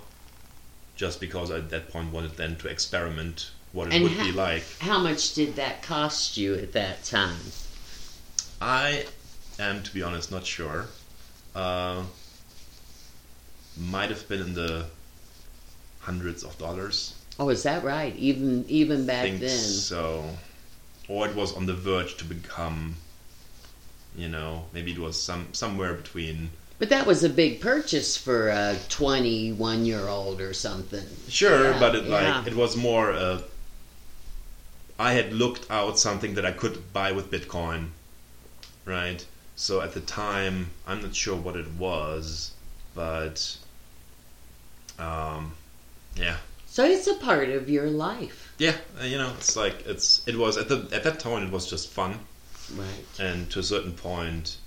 just 0.95 1.19
because 1.19 1.51
I, 1.51 1.57
at 1.57 1.69
that 1.69 1.91
point 1.91 2.11
wanted 2.11 2.37
then 2.37 2.55
to 2.57 2.67
experiment 2.67 3.51
what 3.71 3.87
it 3.87 3.93
And 3.93 4.03
would 4.03 4.13
ha- 4.13 4.23
be 4.23 4.31
like. 4.31 4.63
How 4.79 4.99
much 4.99 5.33
did 5.33 5.55
that 5.55 5.81
cost 5.83 6.37
you 6.37 6.55
at 6.55 6.73
that 6.73 7.03
time? 7.03 7.37
I 8.61 9.05
am, 9.59 9.83
to 9.83 9.93
be 9.93 10.03
honest, 10.03 10.31
not 10.31 10.45
sure. 10.45 10.87
Uh, 11.55 12.03
might 13.77 14.09
have 14.09 14.27
been 14.27 14.41
in 14.41 14.53
the 14.53 14.85
hundreds 16.01 16.43
of 16.43 16.57
dollars. 16.57 17.13
Oh, 17.39 17.49
is 17.49 17.63
that 17.63 17.83
right? 17.83 18.15
Even 18.17 18.65
even 18.67 19.05
back 19.05 19.29
then. 19.39 19.49
so. 19.49 20.25
Or 21.07 21.27
it 21.27 21.35
was 21.35 21.53
on 21.53 21.65
the 21.65 21.73
verge 21.73 22.15
to 22.17 22.25
become, 22.25 22.95
you 24.15 24.29
know, 24.29 24.65
maybe 24.73 24.91
it 24.91 24.99
was 24.99 25.21
some 25.21 25.47
somewhere 25.53 25.93
between. 25.93 26.51
But 26.79 26.89
that 26.89 27.05
was 27.05 27.23
a 27.23 27.29
big 27.29 27.59
purchase 27.61 28.17
for 28.17 28.49
a 28.49 28.77
21 28.89 29.85
year 29.85 30.07
old 30.07 30.41
or 30.41 30.53
something. 30.53 31.05
Sure, 31.27 31.71
Yeah, 31.71 31.79
but 31.79 31.95
it 31.95 32.05
yeah. 32.05 32.39
like 32.39 32.47
it 32.47 32.55
was 32.55 32.75
more. 32.75 33.11
Uh, 33.11 33.41
I 34.99 35.13
had 35.13 35.33
looked 35.33 35.69
out 35.71 35.97
something 35.99 36.35
that 36.35 36.45
I 36.45 36.51
could 36.51 36.93
buy 36.93 37.11
with 37.11 37.31
Bitcoin, 37.31 37.89
right? 38.85 39.25
So 39.55 39.81
at 39.81 39.93
the 39.93 39.99
time, 40.01 40.69
I'm 40.87 41.01
not 41.01 41.15
sure 41.15 41.35
what 41.35 41.55
it 41.55 41.67
was, 41.73 42.51
but 42.95 43.57
um, 44.99 45.53
yeah, 46.15 46.37
So 46.67 46.83
it's 46.85 47.07
a 47.07 47.15
part 47.15 47.49
of 47.49 47.69
your 47.69 47.89
life, 47.89 48.53
yeah, 48.57 48.75
uh, 48.99 49.05
you 49.05 49.17
know, 49.17 49.33
it's 49.37 49.55
like 49.55 49.85
it's 49.87 50.21
it 50.27 50.37
was 50.37 50.57
at 50.57 50.67
the 50.69 50.87
at 50.93 51.03
that 51.03 51.19
time 51.19 51.43
it 51.47 51.51
was 51.51 51.69
just 51.69 51.89
fun, 51.89 52.19
right? 52.75 53.05
and 53.19 53.49
to 53.51 53.59
a 53.59 53.63
certain 53.63 53.93
point, 53.93 54.57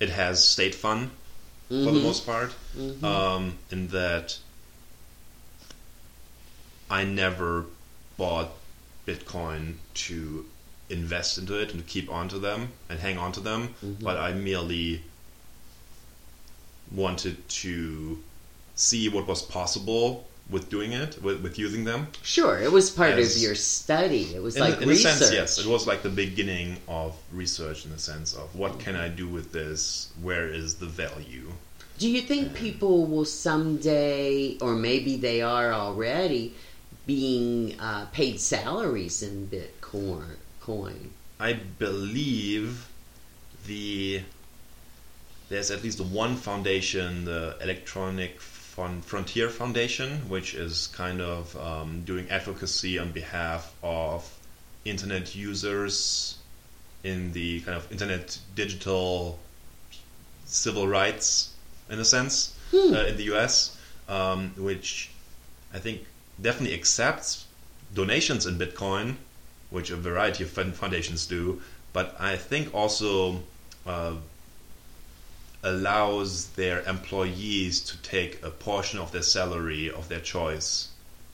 it 0.00 0.10
has 0.10 0.42
stayed 0.46 0.74
fun 0.74 1.10
for 1.68 1.74
the 1.92 2.00
Mhm. 2.00 2.02
most 2.02 2.26
part. 2.26 2.54
Mhm. 2.76 3.04
um, 3.04 3.58
in 3.70 3.88
that 3.88 4.38
I 6.90 7.04
never 7.04 7.66
bought 8.16 8.50
Bitcoin 9.06 9.76
to 10.06 10.46
invest 10.88 11.38
into 11.38 11.54
it 11.54 11.70
and 11.72 11.78
to 11.80 11.86
keep 11.86 12.10
onto 12.10 12.38
them 12.40 12.72
and 12.88 12.98
hang 13.00 13.16
on 13.18 13.30
to 13.32 13.40
them, 13.40 13.74
Mhm. 13.84 14.02
but 14.02 14.16
I 14.16 14.32
merely 14.32 15.04
wanted 16.90 17.48
to 17.48 18.22
see 18.80 19.10
what 19.10 19.26
was 19.26 19.42
possible 19.42 20.26
with 20.48 20.68
doing 20.70 20.92
it, 20.92 21.22
with, 21.22 21.42
with 21.42 21.58
using 21.58 21.84
them. 21.84 22.08
Sure, 22.22 22.58
it 22.58 22.72
was 22.72 22.90
part 22.90 23.12
As- 23.12 23.36
of 23.36 23.42
your 23.42 23.54
study. 23.54 24.34
It 24.34 24.42
was 24.42 24.56
In, 24.56 24.62
like 24.62 24.78
in 24.78 24.84
a 24.84 24.86
research. 24.86 25.18
sense, 25.18 25.32
yes, 25.32 25.58
it 25.58 25.66
was 25.66 25.86
like 25.86 26.02
the 26.02 26.08
beginning 26.08 26.78
of 26.88 27.14
research 27.30 27.84
in 27.84 27.92
the 27.92 27.98
sense 27.98 28.34
of 28.34 28.56
what 28.56 28.80
can 28.80 28.96
I 28.96 29.08
do 29.08 29.28
with 29.28 29.52
this? 29.52 30.10
Where 30.20 30.48
is 30.48 30.76
the 30.76 30.86
value? 30.86 31.52
Do 31.98 32.08
you 32.08 32.22
think 32.22 32.54
people 32.54 33.04
will 33.04 33.26
someday, 33.26 34.56
or 34.58 34.74
maybe 34.74 35.16
they 35.18 35.42
are 35.42 35.72
already, 35.72 36.54
being 37.06 37.78
uh, 37.78 38.06
paid 38.06 38.40
salaries 38.40 39.22
in 39.22 39.48
Bitcoin? 39.48 40.36
Coin. 40.62 41.10
I 41.38 41.52
believe 41.78 42.88
the 43.66 44.22
there's 45.50 45.70
at 45.70 45.82
least 45.82 46.00
one 46.00 46.36
foundation, 46.36 47.24
the 47.24 47.56
Electronic 47.60 48.40
Fron- 48.80 49.02
Frontier 49.02 49.50
Foundation, 49.50 50.26
which 50.30 50.54
is 50.54 50.86
kind 50.86 51.20
of 51.20 51.54
um, 51.58 52.02
doing 52.06 52.30
advocacy 52.30 52.98
on 52.98 53.12
behalf 53.12 53.74
of 53.82 54.24
internet 54.86 55.34
users 55.34 56.38
in 57.04 57.30
the 57.34 57.60
kind 57.60 57.76
of 57.76 57.92
internet 57.92 58.38
digital 58.54 59.38
civil 60.46 60.88
rights, 60.88 61.52
in 61.90 61.98
a 61.98 62.04
sense, 62.06 62.54
Hmm. 62.70 62.94
uh, 62.94 63.02
in 63.04 63.18
the 63.18 63.24
US, 63.34 63.76
um, 64.08 64.54
which 64.56 65.10
I 65.74 65.78
think 65.78 66.06
definitely 66.40 66.72
accepts 66.74 67.44
donations 67.94 68.46
in 68.46 68.58
Bitcoin, 68.58 69.16
which 69.68 69.90
a 69.90 69.96
variety 69.96 70.44
of 70.44 70.50
foundations 70.50 71.26
do, 71.26 71.60
but 71.92 72.16
I 72.18 72.36
think 72.36 72.72
also 72.74 73.42
uh, 73.86 74.14
allows 75.62 76.48
their 76.50 76.82
employees 76.82 77.80
to 77.80 77.96
take 78.02 78.42
a 78.44 78.50
portion 78.50 78.98
of 78.98 79.12
their 79.12 79.22
salary 79.22 79.90
of 79.90 80.08
their 80.08 80.20
choice 80.20 80.88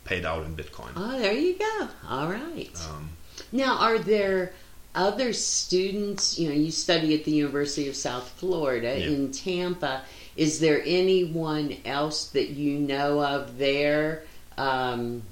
paid 0.04 0.24
out 0.24 0.44
in 0.44 0.56
Bitcoin. 0.56 0.90
Oh, 0.96 1.18
there 1.18 1.32
you 1.32 1.58
go. 1.58 1.88
All 2.08 2.28
right. 2.28 2.70
Um, 2.88 3.10
Now, 3.52 3.78
are 3.78 3.98
there 3.98 4.52
other 4.94 5.32
students? 5.32 6.38
You 6.38 6.48
know, 6.48 6.54
you 6.54 6.70
study 6.70 7.14
at 7.14 7.24
the 7.24 7.32
University 7.32 7.88
of 7.88 7.96
South 7.96 8.28
Florida 8.36 8.98
Yeah. 8.98 9.06
in 9.06 9.32
Tampa. 9.32 10.02
Is 10.36 10.60
there 10.60 10.82
anyone 10.84 11.76
else 11.84 12.26
that 12.28 12.50
you 12.50 12.78
know 12.78 13.22
of 13.22 13.58
there 13.58 14.24
um, 14.58 15.22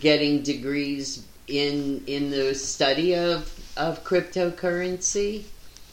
getting 0.00 0.42
degrees 0.42 1.24
in 1.48 2.02
in 2.06 2.30
the 2.30 2.54
study 2.54 3.14
of 3.16 3.52
of 3.76 4.04
cryptocurrency? 4.04 5.42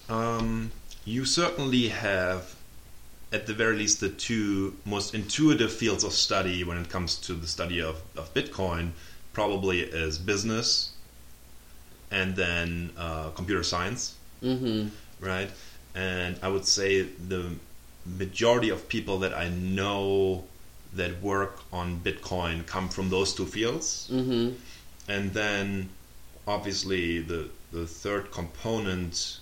Um, 0.10 0.72
you 1.08 1.24
certainly 1.24 1.88
have, 1.88 2.54
at 3.32 3.48
the 3.48 3.54
very 3.54 3.78
least, 3.78 4.02
the 4.02 4.10
two 4.10 4.76
most 4.84 5.16
intuitive 5.16 5.72
fields 5.72 6.04
of 6.04 6.12
study 6.12 6.66
when 6.66 6.78
it 6.78 6.90
comes 6.90 7.16
to 7.16 7.34
the 7.34 7.48
study 7.48 7.82
of, 7.82 8.02
of 8.18 8.32
Bitcoin 8.34 8.92
probably 9.32 9.80
is 9.80 10.18
business 10.18 10.92
and 12.12 12.36
then 12.36 12.92
uh, 12.98 13.30
computer 13.30 13.64
science, 13.64 14.16
Mm-hmm. 14.44 14.90
right? 15.26 15.50
And 15.96 16.38
I 16.44 16.50
would 16.50 16.66
say 16.66 17.02
the 17.02 17.56
majority 18.06 18.70
of 18.70 18.88
people 18.88 19.18
that 19.20 19.34
I 19.34 19.50
know 19.50 20.44
that 20.94 21.22
work 21.22 21.62
on 21.74 22.00
Bitcoin 22.02 22.66
come 22.68 22.88
from 22.90 23.10
those 23.10 23.34
two 23.34 23.46
fields 23.46 24.08
Mm-hmm. 24.12 24.54
and 25.10 25.34
then 25.34 25.90
obviously 26.48 27.20
the 27.20 27.50
the 27.72 27.86
third 27.86 28.32
component 28.32 29.40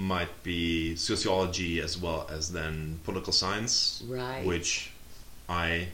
might 0.00 0.42
be 0.42 0.96
sociology 0.96 1.78
as 1.78 1.98
well 1.98 2.26
as 2.32 2.50
then 2.52 2.98
political 3.04 3.32
science 3.34 4.02
Right. 4.08 4.42
which 4.46 4.90
i 5.48 5.88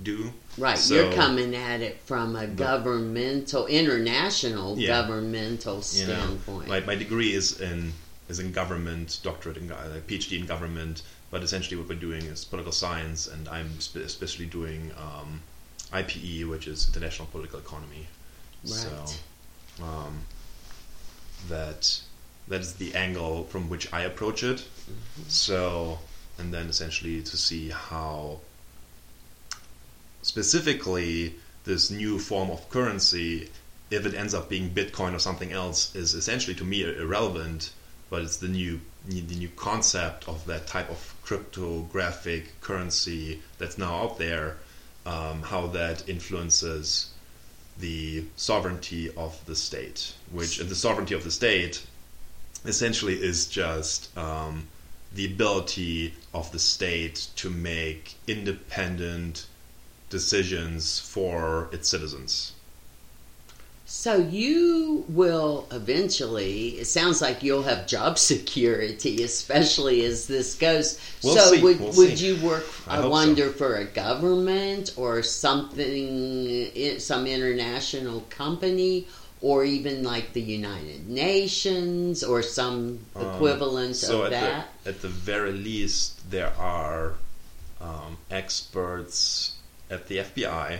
do 0.00 0.32
Right. 0.56 0.78
So- 0.78 0.94
You're 0.94 1.12
coming 1.12 1.56
at 1.56 1.80
it 1.80 2.00
from 2.04 2.36
a 2.36 2.46
governmental, 2.46 3.66
international 3.66 4.78
Yeah. 4.78 4.88
governmental 5.02 5.74
you 5.92 6.06
know 6.06 6.14
standpoint. 6.14 6.68
my, 6.68 6.80
my 6.80 6.94
degree 6.94 7.32
is 7.34 7.60
in 7.60 7.92
is 8.28 8.38
in 8.38 8.52
government 8.52 9.18
doctorate 9.24 9.56
in 9.56 9.68
phd 9.68 10.38
in 10.38 10.46
government 10.46 11.02
but 11.32 11.42
essentially 11.42 11.76
what 11.76 11.88
we're 11.88 11.98
doing 12.08 12.22
is 12.26 12.44
political 12.44 12.70
science 12.72 13.26
and 13.26 13.48
i'm 13.48 13.80
spe- 13.80 13.96
especially 14.12 14.46
doing 14.46 14.92
um, 14.96 15.42
ipe 15.92 16.48
which 16.48 16.68
is 16.68 16.86
international 16.88 17.26
political 17.32 17.58
economy 17.58 18.06
so 18.64 18.88
Right. 18.88 19.18
um, 19.88 20.20
that 21.48 22.00
that 22.48 22.60
is 22.60 22.74
the 22.74 22.94
angle 22.94 23.44
from 23.44 23.68
which 23.68 23.92
I 23.92 24.02
approach 24.02 24.42
it. 24.42 24.66
So, 25.28 25.98
and 26.38 26.52
then 26.52 26.66
essentially 26.66 27.22
to 27.22 27.36
see 27.36 27.68
how 27.68 28.40
specifically 30.22 31.34
this 31.64 31.90
new 31.90 32.18
form 32.18 32.50
of 32.50 32.68
currency, 32.70 33.50
if 33.90 34.06
it 34.06 34.14
ends 34.14 34.34
up 34.34 34.48
being 34.48 34.70
Bitcoin 34.70 35.14
or 35.14 35.18
something 35.18 35.52
else, 35.52 35.94
is 35.94 36.14
essentially 36.14 36.54
to 36.56 36.64
me 36.64 36.82
irrelevant. 36.82 37.72
But 38.10 38.22
it's 38.22 38.38
the 38.38 38.48
new 38.48 38.80
the 39.06 39.36
new 39.36 39.48
concept 39.56 40.28
of 40.28 40.44
that 40.46 40.66
type 40.66 40.90
of 40.90 41.14
cryptographic 41.22 42.60
currency 42.60 43.42
that's 43.58 43.76
now 43.78 43.94
out 44.02 44.18
there. 44.18 44.56
Um, 45.06 45.42
how 45.42 45.68
that 45.68 46.06
influences 46.08 47.10
the 47.78 48.24
sovereignty 48.36 49.10
of 49.16 49.38
the 49.46 49.54
state, 49.54 50.14
which 50.30 50.58
the 50.58 50.74
sovereignty 50.74 51.14
of 51.14 51.24
the 51.24 51.30
state 51.30 51.86
essentially 52.64 53.14
is 53.14 53.46
just 53.46 54.16
um, 54.16 54.68
the 55.14 55.26
ability 55.26 56.14
of 56.34 56.50
the 56.52 56.58
state 56.58 57.28
to 57.36 57.50
make 57.50 58.14
independent 58.26 59.46
decisions 60.10 60.98
for 60.98 61.68
its 61.72 61.88
citizens. 61.88 62.52
So 63.90 64.18
you 64.18 65.06
will 65.08 65.66
eventually. 65.72 66.78
It 66.78 66.84
sounds 66.84 67.22
like 67.22 67.42
you'll 67.42 67.62
have 67.62 67.86
job 67.86 68.18
security, 68.32 69.22
especially 69.22 70.04
as 70.04 70.26
this 70.26 70.54
goes. 70.54 71.00
We'll 71.24 71.36
so 71.36 71.52
see, 71.54 71.62
would 71.62 71.80
we'll 71.80 71.94
would 71.94 72.18
see. 72.18 72.34
you 72.34 72.46
work? 72.46 72.66
I 72.86 72.98
I, 72.98 73.06
wonder 73.06 73.48
for 73.48 73.76
a 73.76 73.86
government 73.86 74.92
or 74.98 75.22
something, 75.22 76.70
some 76.98 77.26
international 77.26 78.20
company, 78.28 79.06
or 79.40 79.64
even 79.64 80.02
like 80.02 80.32
the 80.32 80.40
United 80.40 81.08
Nations 81.08 82.24
or 82.24 82.42
some 82.42 82.98
Um, 83.14 83.26
equivalent 83.26 83.96
so 83.96 84.22
of 84.22 84.32
at 84.32 84.40
that. 84.40 84.68
The, 84.84 84.90
at 84.90 85.02
the 85.02 85.08
very 85.08 85.52
least, 85.52 86.30
there 86.30 86.52
are 86.58 87.14
um, 87.80 88.18
experts 88.30 89.52
at 89.90 90.08
the 90.08 90.18
FBI, 90.18 90.78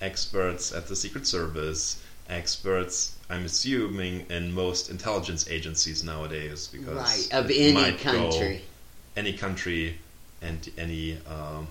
experts 0.00 0.72
at 0.72 0.86
the 0.88 0.96
Secret 0.96 1.26
Service, 1.26 2.02
experts. 2.28 3.16
I'm 3.30 3.44
assuming 3.44 4.26
in 4.30 4.52
most 4.52 4.90
intelligence 4.90 5.48
agencies 5.48 6.02
nowadays, 6.04 6.68
because 6.68 6.94
Right 6.96 7.28
of 7.32 7.50
any 7.50 7.92
country. 7.96 8.62
any 9.16 9.32
country, 9.32 9.98
and 10.42 10.70
any 10.78 11.18
um, 11.26 11.68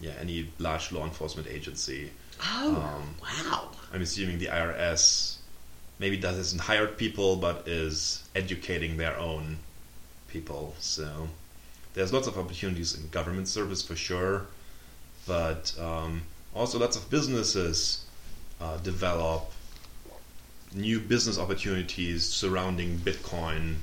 yeah 0.00 0.12
any 0.20 0.48
large 0.58 0.92
law 0.92 1.04
enforcement 1.04 1.48
agency. 1.48 2.10
Oh 2.42 2.76
um, 2.76 3.14
wow! 3.22 3.70
I'm 3.92 4.02
assuming 4.02 4.38
the 4.38 4.46
IRS 4.46 5.35
maybe 5.98 6.16
doesn't 6.16 6.58
hire 6.58 6.86
people, 6.86 7.36
but 7.36 7.66
is 7.66 8.22
educating 8.34 8.96
their 8.96 9.16
own 9.18 9.58
people. 10.28 10.74
So 10.78 11.28
there's 11.94 12.12
lots 12.12 12.26
of 12.26 12.38
opportunities 12.38 12.94
in 12.94 13.08
government 13.08 13.48
service 13.48 13.82
for 13.82 13.96
sure, 13.96 14.46
but 15.26 15.74
um, 15.80 16.22
also 16.54 16.78
lots 16.78 16.96
of 16.96 17.08
businesses 17.10 18.04
uh, 18.60 18.76
develop 18.78 19.50
new 20.74 21.00
business 21.00 21.38
opportunities 21.38 22.28
surrounding 22.28 22.98
Bitcoin, 22.98 23.76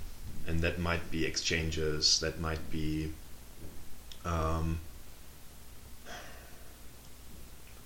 and 0.48 0.60
that 0.60 0.78
might 0.78 1.10
be 1.10 1.26
exchanges, 1.26 2.20
that 2.20 2.40
might 2.40 2.70
be 2.72 3.12
um, 4.26 4.80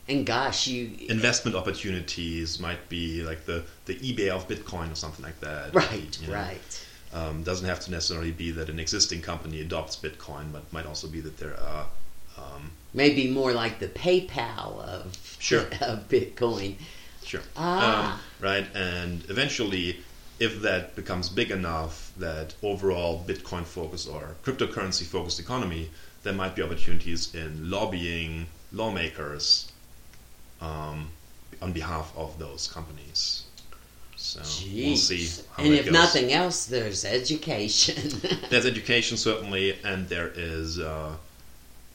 And 0.09 0.25
gosh, 0.25 0.67
you 0.67 0.91
investment 1.09 1.55
opportunities 1.55 2.59
might 2.59 2.87
be 2.87 3.23
like 3.23 3.45
the, 3.45 3.63
the 3.85 3.95
eBay 3.95 4.29
of 4.29 4.47
Bitcoin 4.47 4.91
or 4.91 4.95
something 4.95 5.23
like 5.23 5.39
that. 5.41 5.73
right, 5.73 6.17
you 6.21 6.27
know. 6.27 6.33
right. 6.33 6.85
Um, 7.13 7.43
doesn't 7.43 7.67
have 7.67 7.79
to 7.81 7.91
necessarily 7.91 8.31
be 8.31 8.51
that 8.51 8.69
an 8.69 8.79
existing 8.79 9.21
company 9.21 9.61
adopts 9.61 9.95
Bitcoin, 9.95 10.51
but 10.51 10.71
might 10.73 10.85
also 10.85 11.07
be 11.07 11.21
that 11.21 11.37
there 11.37 11.57
are 11.59 11.87
um, 12.37 12.71
Maybe 12.93 13.29
more 13.29 13.53
like 13.53 13.79
the 13.79 13.87
PayPal 13.87 14.79
of 14.79 15.17
Sure. 15.39 15.61
of 15.81 16.07
Bitcoin. 16.07 16.75
Sure. 17.23 17.41
Ah. 17.55 18.13
Um, 18.13 18.19
right, 18.39 18.67
and 18.73 19.23
eventually, 19.29 19.99
if 20.39 20.61
that 20.61 20.95
becomes 20.95 21.29
big 21.29 21.51
enough 21.51 22.11
that 22.17 22.53
overall 22.63 23.23
Bitcoin 23.27 23.65
focused 23.65 24.07
or 24.07 24.35
cryptocurrency 24.43 25.03
focused 25.03 25.39
economy, 25.39 25.89
there 26.23 26.33
might 26.33 26.55
be 26.55 26.61
opportunities 26.61 27.33
in 27.35 27.69
lobbying 27.69 28.47
lawmakers 28.71 29.71
um, 30.61 31.09
on 31.61 31.73
behalf 31.73 32.11
of 32.15 32.37
those 32.39 32.67
companies. 32.67 33.43
So 34.15 34.39
we'll 34.39 34.97
see 34.97 35.29
how 35.51 35.63
and 35.63 35.73
if 35.73 35.85
goes. 35.85 35.93
nothing 35.93 36.33
else, 36.33 36.65
there's 36.65 37.05
education. 37.05 38.19
There's 38.49 38.65
education 38.65 39.15
certainly, 39.15 39.77
and 39.83 40.09
there 40.09 40.31
is. 40.35 40.79
Uh, 40.79 41.15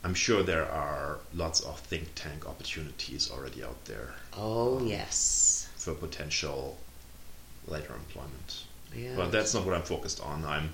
I'm 0.04 0.14
sure 0.14 0.42
there 0.42 0.70
are 0.70 1.18
lots 1.34 1.60
of 1.60 1.78
think 1.80 2.14
tank 2.14 2.46
opportunities 2.48 3.30
already 3.30 3.62
out 3.62 3.84
there 3.84 4.14
oh 4.36 4.84
yes, 4.84 5.68
for 5.76 5.94
potential 5.94 6.78
later 7.66 7.94
employment. 7.94 8.64
yeah. 8.94 9.14
But 9.16 9.30
that's 9.32 9.54
not 9.54 9.64
what 9.64 9.74
I'm 9.74 9.82
focused 9.82 10.20
on. 10.20 10.44
I'm 10.44 10.70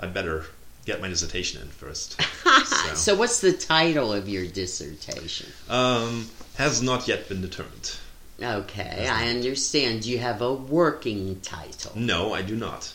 I 0.00 0.06
better 0.06 0.46
get 0.84 1.00
my 1.00 1.08
dissertation 1.08 1.62
in 1.62 1.68
first. 1.68 2.20
so. 2.42 2.94
so. 2.94 3.14
what's 3.14 3.40
the 3.40 3.52
title 3.52 4.12
of 4.12 4.28
your 4.28 4.46
dissertation? 4.46 5.48
Um, 5.68 6.28
has 6.56 6.82
not 6.82 7.08
yet 7.08 7.28
been 7.28 7.40
determined. 7.40 7.96
Okay, 8.42 9.06
I 9.08 9.28
understand. 9.28 10.04
You 10.04 10.18
have 10.18 10.42
a 10.42 10.52
working 10.52 11.40
title. 11.40 11.92
No, 11.94 12.32
I 12.32 12.42
do 12.42 12.56
not. 12.56 12.92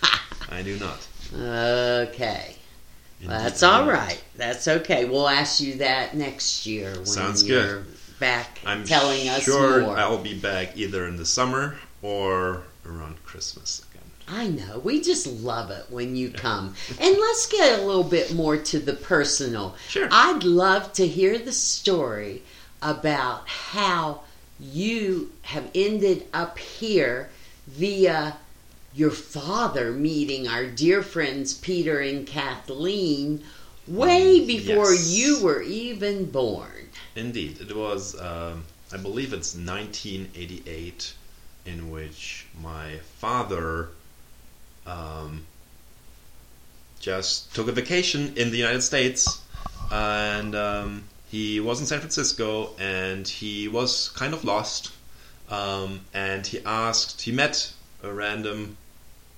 I 0.50 0.62
do 0.62 0.78
not. 0.78 1.06
Okay. 1.32 2.56
Well, 3.26 3.42
that's 3.42 3.62
all 3.62 3.86
right. 3.86 4.22
That's 4.36 4.66
okay. 4.66 5.04
We'll 5.04 5.28
ask 5.28 5.60
you 5.60 5.76
that 5.76 6.14
next 6.14 6.66
year 6.66 6.92
when 6.94 7.06
Sounds 7.06 7.46
you're 7.46 7.82
good. 7.82 7.86
back 8.18 8.60
I'm 8.64 8.84
telling 8.84 9.28
us 9.28 9.42
sure 9.42 9.82
more. 9.82 9.96
I'll 9.96 10.22
be 10.22 10.38
back 10.38 10.76
either 10.76 11.06
in 11.06 11.16
the 11.16 11.26
summer 11.26 11.76
or 12.02 12.62
around 12.86 13.22
Christmas. 13.24 13.84
I 14.32 14.46
know. 14.46 14.78
We 14.78 15.00
just 15.00 15.26
love 15.26 15.70
it 15.70 15.86
when 15.90 16.14
you 16.14 16.30
come. 16.30 16.74
And 17.00 17.16
let's 17.18 17.46
get 17.46 17.80
a 17.80 17.82
little 17.82 18.04
bit 18.04 18.32
more 18.32 18.56
to 18.56 18.78
the 18.78 18.92
personal. 18.92 19.74
Sure. 19.88 20.08
I'd 20.10 20.44
love 20.44 20.92
to 20.94 21.06
hear 21.06 21.36
the 21.38 21.52
story 21.52 22.42
about 22.80 23.48
how 23.48 24.20
you 24.60 25.32
have 25.42 25.68
ended 25.74 26.26
up 26.32 26.58
here 26.58 27.28
via 27.66 28.36
your 28.94 29.10
father 29.10 29.90
meeting 29.92 30.46
our 30.48 30.66
dear 30.66 31.02
friends 31.02 31.54
Peter 31.54 31.98
and 32.00 32.26
Kathleen 32.26 33.42
way 33.88 34.40
Mm, 34.40 34.46
before 34.46 34.92
yes. 34.92 35.08
you 35.08 35.42
were 35.42 35.62
even 35.62 36.26
born. 36.26 36.88
Indeed, 37.16 37.60
it 37.60 37.74
was. 37.74 38.18
Um, 38.20 38.64
I 38.92 38.96
believe 38.96 39.32
it's 39.32 39.54
1988, 39.56 41.14
in 41.66 41.90
which 41.90 42.46
my 42.62 42.96
father 43.18 43.88
um, 44.90 45.46
just 47.00 47.54
took 47.54 47.68
a 47.68 47.72
vacation 47.72 48.32
in 48.36 48.50
the 48.50 48.58
United 48.58 48.82
States, 48.82 49.40
and 49.90 50.54
um, 50.54 51.04
he 51.30 51.60
was 51.60 51.80
in 51.80 51.86
San 51.86 51.98
Francisco, 52.00 52.70
and 52.78 53.26
he 53.26 53.68
was 53.68 54.10
kind 54.10 54.34
of 54.34 54.44
lost, 54.44 54.92
um, 55.50 56.00
and 56.12 56.46
he 56.46 56.60
asked. 56.64 57.22
He 57.22 57.32
met 57.32 57.72
a 58.02 58.12
random 58.12 58.76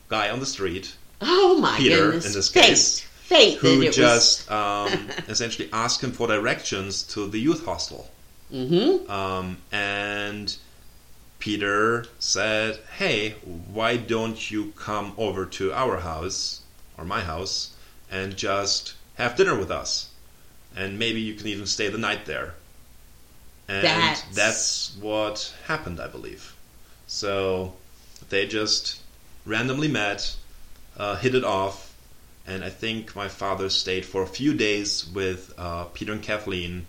guy 0.09 0.31
on 0.31 0.41
the 0.41 0.47
street 0.47 0.95
Oh 1.21 1.59
my 1.59 1.77
Peter, 1.79 1.97
goodness. 2.07 2.27
in 2.27 2.33
this 2.33 2.49
fate. 2.51 2.63
case, 2.67 3.01
Fate 3.01 3.59
who 3.59 3.91
just 3.91 4.51
um, 4.51 5.09
essentially 5.29 5.69
asked 5.73 6.03
him 6.03 6.13
for 6.13 6.27
directions 6.29 7.03
to 7.15 7.27
the 7.29 7.39
youth 7.39 7.65
hostel. 7.65 8.11
was. 8.53 8.69
hmm 8.69 9.11
Um, 9.11 9.57
and 9.73 10.55
Peter 11.43 12.07
said, 12.21 12.79
Hey, 12.99 13.31
why 13.73 13.97
don't 13.97 14.49
you 14.49 14.73
come 14.77 15.13
over 15.19 15.45
to 15.45 15.73
our 15.73 15.99
house, 15.99 16.61
or 16.97 17.05
my 17.05 17.21
house, 17.23 17.75
and 18.09 18.37
just 18.37 18.95
have 19.17 19.35
dinner 19.35 19.59
with 19.59 19.69
us? 19.69 20.11
And 20.77 21.01
maybe 21.01 21.21
you 21.21 21.35
can 21.35 21.49
even 21.49 21.67
stay 21.67 21.89
the 21.89 21.99
night 21.99 22.27
there. 22.27 22.55
And 23.67 23.83
That's- 23.83 24.23
that's 24.33 24.93
what 25.01 25.53
happened, 25.67 25.99
I 25.99 26.07
believe. 26.07 26.55
So 27.09 27.75
they 28.29 28.47
just 28.47 29.01
randomly 29.45 29.89
met, 29.89 30.37
uh, 30.97 31.17
hit 31.17 31.35
it 31.35 31.43
off, 31.43 31.91
and 32.47 32.63
I 32.65 32.71
think 32.71 33.17
my 33.17 33.27
father 33.27 33.69
stayed 33.69 34.07
for 34.07 34.23
a 34.23 34.29
few 34.29 34.55
days 34.55 35.05
with 35.07 35.53
uh, 35.59 35.87
Peter 35.87 36.13
and 36.13 36.23
Kathleen 36.23 36.87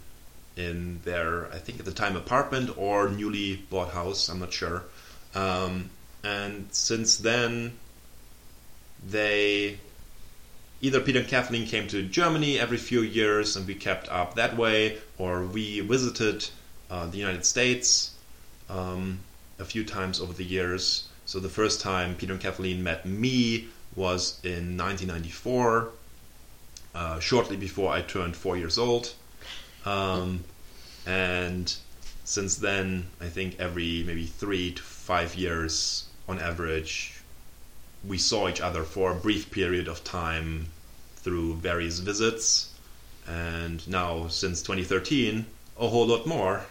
in 0.55 1.01
their, 1.03 1.51
I 1.51 1.57
think 1.57 1.79
at 1.79 1.85
the 1.85 1.91
time, 1.91 2.15
apartment 2.15 2.77
or 2.77 3.09
newly 3.09 3.55
bought 3.69 3.91
house. 3.91 4.29
I'm 4.29 4.39
not 4.39 4.53
sure. 4.53 4.83
Um, 5.33 5.89
and 6.23 6.67
since 6.71 7.17
then, 7.17 7.73
they 9.07 9.79
either 10.81 10.99
Peter 10.99 11.19
and 11.19 11.27
Kathleen 11.27 11.65
came 11.65 11.87
to 11.87 12.03
Germany 12.03 12.59
every 12.59 12.77
few 12.77 13.01
years, 13.01 13.55
and 13.55 13.65
we 13.65 13.75
kept 13.75 14.09
up 14.09 14.35
that 14.35 14.55
way, 14.55 14.97
or 15.17 15.43
we 15.43 15.79
visited 15.79 16.47
uh, 16.89 17.07
the 17.07 17.17
United 17.17 17.45
States 17.45 18.11
um, 18.69 19.19
a 19.59 19.65
few 19.65 19.83
times 19.83 20.19
over 20.19 20.33
the 20.33 20.43
years. 20.43 21.07
So 21.25 21.39
the 21.39 21.49
first 21.49 21.81
time 21.81 22.15
Peter 22.15 22.33
and 22.33 22.41
Kathleen 22.41 22.83
met 22.83 23.05
me 23.05 23.69
was 23.95 24.39
in 24.43 24.77
1994, 24.77 25.89
uh, 26.95 27.19
shortly 27.19 27.55
before 27.55 27.91
I 27.91 28.01
turned 28.01 28.35
four 28.35 28.57
years 28.57 28.77
old. 28.77 29.13
Um, 29.85 30.43
and 31.05 31.73
since 32.23 32.55
then, 32.57 33.07
I 33.19 33.27
think 33.27 33.59
every 33.59 34.03
maybe 34.03 34.25
three 34.25 34.71
to 34.73 34.81
five 34.81 35.35
years 35.35 36.05
on 36.27 36.39
average, 36.39 37.21
we 38.05 38.17
saw 38.17 38.47
each 38.47 38.61
other 38.61 38.83
for 38.83 39.11
a 39.11 39.15
brief 39.15 39.51
period 39.51 39.87
of 39.87 40.03
time 40.03 40.67
through 41.17 41.55
various 41.55 41.99
visits. 41.99 42.69
And 43.27 43.85
now, 43.87 44.27
since 44.27 44.61
2013, 44.61 45.45
a 45.79 45.87
whole 45.87 46.07
lot 46.07 46.25
more, 46.25 46.65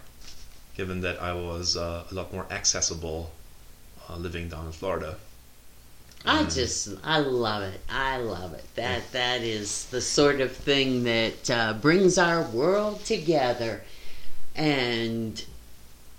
given 0.76 1.00
that 1.02 1.20
I 1.20 1.32
was 1.34 1.76
uh, 1.76 2.04
a 2.10 2.14
lot 2.14 2.32
more 2.32 2.46
accessible 2.50 3.32
uh, 4.08 4.16
living 4.16 4.48
down 4.48 4.66
in 4.66 4.72
Florida. 4.72 5.16
I 6.24 6.44
just, 6.44 6.88
I 7.02 7.18
love 7.18 7.62
it. 7.62 7.80
I 7.88 8.18
love 8.18 8.54
it. 8.54 8.64
That 8.76 9.10
that 9.12 9.42
is 9.42 9.86
the 9.86 10.00
sort 10.00 10.40
of 10.40 10.52
thing 10.52 11.04
that 11.04 11.50
uh, 11.50 11.72
brings 11.74 12.16
our 12.18 12.42
world 12.42 13.04
together. 13.04 13.82
And 14.54 15.42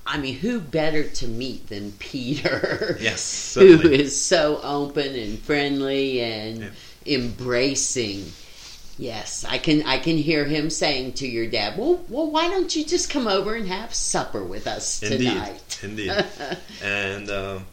I 0.06 0.18
mean, 0.18 0.36
who 0.36 0.60
better 0.60 1.04
to 1.04 1.28
meet 1.28 1.68
than 1.70 1.94
Peter? 1.94 2.98
Yes, 3.02 3.54
who 3.60 3.80
is 3.82 4.20
so 4.20 4.60
open 4.62 5.16
and 5.16 5.40
friendly 5.40 6.20
and 6.22 6.60
Yeah. 6.62 6.70
embracing. 7.06 8.32
Yes, 8.98 9.44
I 9.48 9.58
can. 9.58 9.84
I 9.84 9.98
can 9.98 10.18
hear 10.18 10.46
him 10.46 10.70
saying 10.70 11.14
to 11.14 11.28
your 11.28 11.48
dad, 11.48 11.78
"Well, 11.78 12.04
well, 12.10 12.30
why 12.30 12.48
don't 12.48 12.76
you 12.76 12.86
just 12.86 13.10
come 13.10 13.28
over 13.28 13.56
and 13.56 13.68
have 13.68 13.92
supper 13.94 14.44
with 14.44 14.68
us 14.68 15.00
tonight?" 15.00 15.80
Indeed, 15.82 16.10
indeed. 16.12 16.26
and 16.84 17.30
um, 17.32 17.66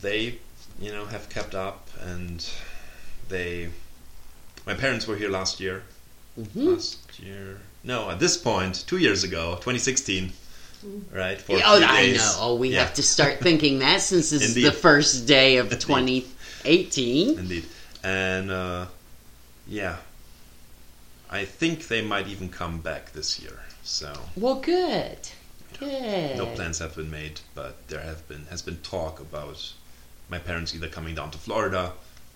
they, 0.00 0.38
you 0.80 0.90
know, 0.92 1.04
have 1.06 1.28
kept 1.28 1.54
up, 1.54 1.88
and 2.00 2.48
they. 3.28 3.68
My 4.66 4.74
parents 4.74 5.06
were 5.06 5.16
here 5.16 5.30
last 5.30 5.60
year. 5.60 5.82
Mhm. 6.38 6.74
Last 6.74 7.18
year, 7.18 7.58
no, 7.84 8.10
at 8.10 8.18
this 8.20 8.36
point, 8.36 8.84
two 8.86 8.98
years 8.98 9.24
ago, 9.24 9.54
2016, 9.56 10.32
right? 11.12 11.40
For 11.40 11.56
oh, 11.62 11.82
I 11.82 12.06
days. 12.06 12.16
know. 12.18 12.36
Oh, 12.38 12.54
we 12.54 12.70
Yeah, 12.70 12.80
have 12.84 12.94
to 12.94 13.02
start 13.02 13.40
thinking 13.46 13.80
that 13.80 14.00
since 14.00 14.30
this 14.30 14.42
is 14.42 14.54
the 14.54 14.72
first 14.72 15.26
day 15.26 15.56
of 15.56 15.70
2018. 15.70 17.38
Indeed, 17.38 17.64
and 18.02 18.50
uh, 18.50 18.86
yeah, 19.66 19.96
I 21.30 21.44
think 21.44 21.88
they 21.88 22.00
might 22.02 22.28
even 22.28 22.48
come 22.48 22.80
back 22.80 23.12
this 23.12 23.38
year. 23.40 23.60
So 23.82 24.12
Well, 24.36 24.56
good, 24.56 25.18
good. 25.78 26.36
no 26.36 26.46
plans 26.46 26.78
have 26.78 26.94
been 26.96 27.10
made, 27.10 27.40
but 27.54 27.88
there 27.88 28.02
have 28.02 28.26
been 28.28 28.46
has 28.50 28.62
been 28.62 28.78
talk 28.78 29.20
about 29.20 29.72
my 30.30 30.38
parents 30.38 30.74
either 30.74 30.88
coming 30.88 31.14
down 31.14 31.30
to 31.30 31.38
Florida 31.38 31.92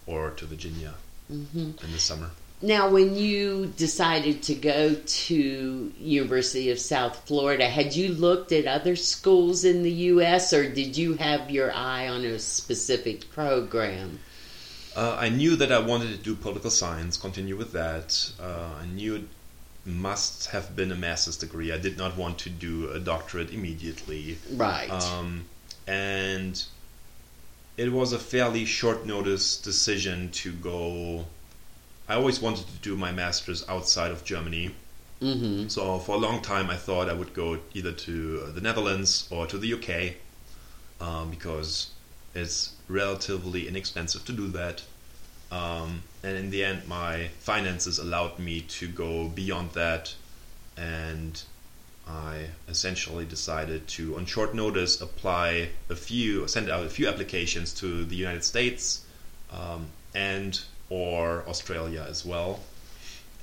or 0.06 0.30
to 0.30 0.46
Virginia 0.46 0.94
hmm 1.28 1.70
in 1.82 1.92
the 1.92 1.98
summer. 1.98 2.30
Now, 2.62 2.88
when 2.88 3.14
you 3.14 3.66
decided 3.76 4.42
to 4.44 4.54
go 4.54 4.94
to 4.94 5.92
University 5.98 6.70
of 6.70 6.78
South 6.78 7.26
Florida, 7.26 7.68
had 7.68 7.94
you 7.94 8.14
looked 8.14 8.52
at 8.52 8.66
other 8.66 8.96
schools 8.96 9.64
in 9.64 9.82
the 9.82 9.90
U.S. 10.14 10.52
or 10.52 10.72
did 10.72 10.96
you 10.96 11.14
have 11.14 11.50
your 11.50 11.74
eye 11.74 12.08
on 12.08 12.24
a 12.24 12.38
specific 12.38 13.30
program? 13.32 14.18
Uh, 14.96 15.16
I 15.18 15.28
knew 15.28 15.56
that 15.56 15.72
I 15.72 15.80
wanted 15.80 16.16
to 16.16 16.16
do 16.16 16.34
political 16.34 16.70
science, 16.70 17.16
continue 17.18 17.56
with 17.56 17.72
that. 17.72 18.30
Uh, 18.40 18.70
I 18.80 18.86
knew 18.86 19.16
it 19.16 19.24
must 19.84 20.46
have 20.46 20.74
been 20.74 20.90
a 20.92 20.96
master's 20.96 21.36
degree. 21.36 21.72
I 21.72 21.78
did 21.78 21.98
not 21.98 22.16
want 22.16 22.38
to 22.40 22.50
do 22.50 22.90
a 22.90 22.98
doctorate 22.98 23.52
immediately. 23.52 24.38
Right. 24.52 24.90
Um, 24.90 25.44
and 25.86 26.64
it 27.76 27.92
was 27.92 28.12
a 28.12 28.18
fairly 28.18 28.64
short 28.64 29.04
notice 29.04 29.56
decision 29.56 30.30
to 30.30 30.52
go. 30.52 31.26
I 32.08 32.14
always 32.14 32.40
wanted 32.40 32.66
to 32.66 32.76
do 32.82 32.96
my 32.96 33.12
master's 33.12 33.66
outside 33.68 34.10
of 34.10 34.24
Germany. 34.24 34.74
mm-hmm. 35.20 35.68
So 35.68 35.98
for 35.98 36.16
a 36.16 36.18
long 36.18 36.42
time, 36.42 36.70
I 36.70 36.76
thought 36.76 37.08
I 37.08 37.14
would 37.14 37.34
go 37.34 37.58
either 37.72 37.92
to 37.92 38.38
the 38.52 38.60
Netherlands 38.60 39.26
or 39.30 39.46
to 39.46 39.58
the 39.58 39.72
UK 39.74 40.14
um, 41.00 41.30
because 41.30 41.90
it's 42.34 42.74
relatively 42.88 43.66
inexpensive 43.68 44.24
to 44.26 44.32
do 44.32 44.48
that. 44.48 44.82
Um, 45.50 46.02
and 46.22 46.36
in 46.36 46.50
the 46.50 46.64
end, 46.64 46.86
my 46.88 47.28
finances 47.40 47.98
allowed 47.98 48.38
me 48.38 48.60
to 48.62 48.88
go 48.88 49.28
beyond 49.28 49.72
that, 49.72 50.14
and 50.76 51.40
I 52.06 52.48
essentially 52.68 53.24
decided 53.24 53.88
to, 53.88 54.16
on 54.16 54.26
short 54.26 54.54
notice, 54.54 55.00
apply 55.00 55.70
a 55.88 55.96
few, 55.96 56.46
send 56.48 56.68
out 56.68 56.84
a 56.84 56.90
few 56.90 57.08
applications 57.08 57.72
to 57.74 58.04
the 58.04 58.16
United 58.16 58.44
States 58.44 59.04
um, 59.52 59.86
and 60.14 60.60
or 60.90 61.44
Australia 61.48 62.06
as 62.08 62.24
well 62.24 62.60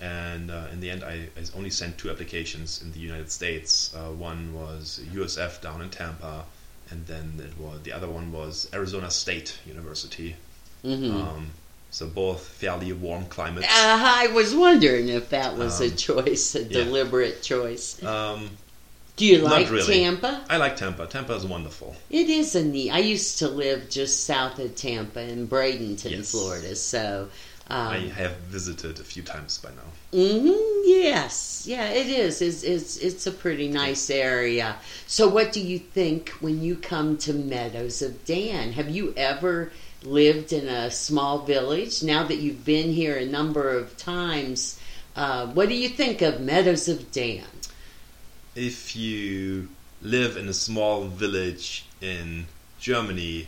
and 0.01 0.49
uh, 0.49 0.65
in 0.73 0.79
the 0.79 0.89
end, 0.89 1.03
I, 1.03 1.29
I 1.37 1.43
only 1.55 1.69
sent 1.69 1.99
two 1.99 2.09
applications 2.09 2.81
in 2.81 2.91
the 2.91 2.99
United 2.99 3.31
States. 3.31 3.95
Uh, 3.95 4.09
one 4.09 4.53
was 4.53 4.99
USF 5.13 5.61
down 5.61 5.81
in 5.83 5.91
Tampa, 5.91 6.43
and 6.89 7.05
then 7.05 7.39
it 7.39 7.55
was 7.59 7.83
the 7.83 7.93
other 7.93 8.09
one 8.09 8.31
was 8.31 8.67
Arizona 8.73 9.11
State 9.11 9.59
University. 9.65 10.35
Mm-hmm. 10.83 11.15
Um, 11.15 11.51
so 11.91 12.07
both 12.07 12.47
fairly 12.47 12.91
warm 12.93 13.25
climates. 13.27 13.67
Uh, 13.67 13.99
I 14.23 14.27
was 14.33 14.55
wondering 14.55 15.09
if 15.09 15.29
that 15.29 15.57
was 15.57 15.79
a 15.81 15.91
Um, 15.91 15.95
choice, 15.95 16.55
a 16.55 16.63
yeah. 16.67 16.83
deliberate 16.83 17.43
choice. 17.43 18.01
Um, 18.03 18.57
Do 19.15 19.25
you 19.25 19.39
like 19.39 19.69
really. 19.69 19.93
Tampa? 19.93 20.43
I 20.49 20.57
like 20.57 20.75
Tampa. 20.75 21.07
Tampa 21.07 21.33
is 21.35 21.45
wonderful. 21.45 21.95
It 22.09 22.29
is 22.29 22.55
a 22.55 22.63
neat. 22.63 22.91
I 22.91 22.99
used 22.99 23.39
to 23.39 23.47
live 23.47 23.89
just 23.89 24.25
south 24.25 24.59
of 24.59 24.75
Tampa 24.75 25.21
in 25.21 25.47
Bradenton, 25.47 26.11
Yes. 26.11 26.29
Florida. 26.31 26.75
So, 26.75 27.29
I 27.87 27.97
um, 27.97 28.09
have 28.09 28.37
visited 28.37 28.99
a 28.99 29.03
few 29.03 29.23
times 29.23 29.57
by 29.59 29.69
now. 29.71 29.93
mhm, 30.13 30.81
yes, 30.85 31.63
yeah, 31.67 31.87
it 31.89 32.07
is. 32.07 32.41
It's, 32.41 32.63
it's 32.63 32.97
it's 32.97 33.27
a 33.27 33.31
pretty 33.31 33.67
nice 33.69 34.09
area. 34.09 34.77
So, 35.07 35.27
what 35.29 35.51
do 35.53 35.61
you 35.61 35.79
think 35.79 36.29
when 36.41 36.61
you 36.61 36.75
come 36.75 37.17
to 37.19 37.33
Meadows 37.33 38.01
of 38.01 38.25
Dan? 38.25 38.73
Have 38.73 38.89
you 38.89 39.13
ever 39.15 39.71
lived 40.03 40.53
in 40.53 40.67
a 40.67 40.91
small 40.91 41.39
village? 41.39 42.03
Now 42.03 42.23
that 42.23 42.37
you've 42.37 42.65
been 42.65 42.91
here 42.91 43.17
a 43.17 43.25
number 43.25 43.69
of 43.69 43.97
times, 43.97 44.79
uh, 45.15 45.47
what 45.47 45.69
do 45.69 45.75
you 45.75 45.89
think 45.89 46.21
of 46.21 46.39
Meadows 46.41 46.87
of 46.87 47.11
Dan? 47.11 47.45
if 48.55 48.95
you 48.95 49.69
live 50.01 50.35
in 50.37 50.47
a 50.47 50.53
small 50.53 51.05
village 51.05 51.85
in 52.01 52.45
Germany, 52.79 53.47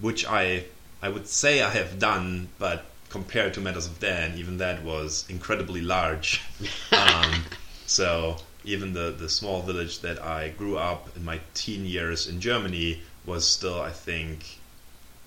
which 0.00 0.26
I 0.26 0.64
I 1.00 1.08
would 1.08 1.28
say 1.28 1.62
I 1.62 1.70
have 1.70 1.98
done, 1.98 2.48
but 2.58 2.86
compared 3.08 3.54
to 3.54 3.60
Meadows 3.60 3.86
of 3.86 4.00
Dan, 4.00 4.36
even 4.36 4.58
that 4.58 4.82
was 4.82 5.24
incredibly 5.28 5.80
large. 5.80 6.42
um, 6.92 7.44
so 7.86 8.36
even 8.64 8.94
the 8.94 9.14
the 9.16 9.28
small 9.28 9.62
village 9.62 10.00
that 10.00 10.22
I 10.22 10.48
grew 10.48 10.76
up 10.76 11.16
in 11.16 11.24
my 11.24 11.40
teen 11.54 11.84
years 11.84 12.26
in 12.26 12.40
Germany 12.40 13.02
was 13.28 13.46
still, 13.48 13.80
I 13.80 13.90
think, 13.90 14.58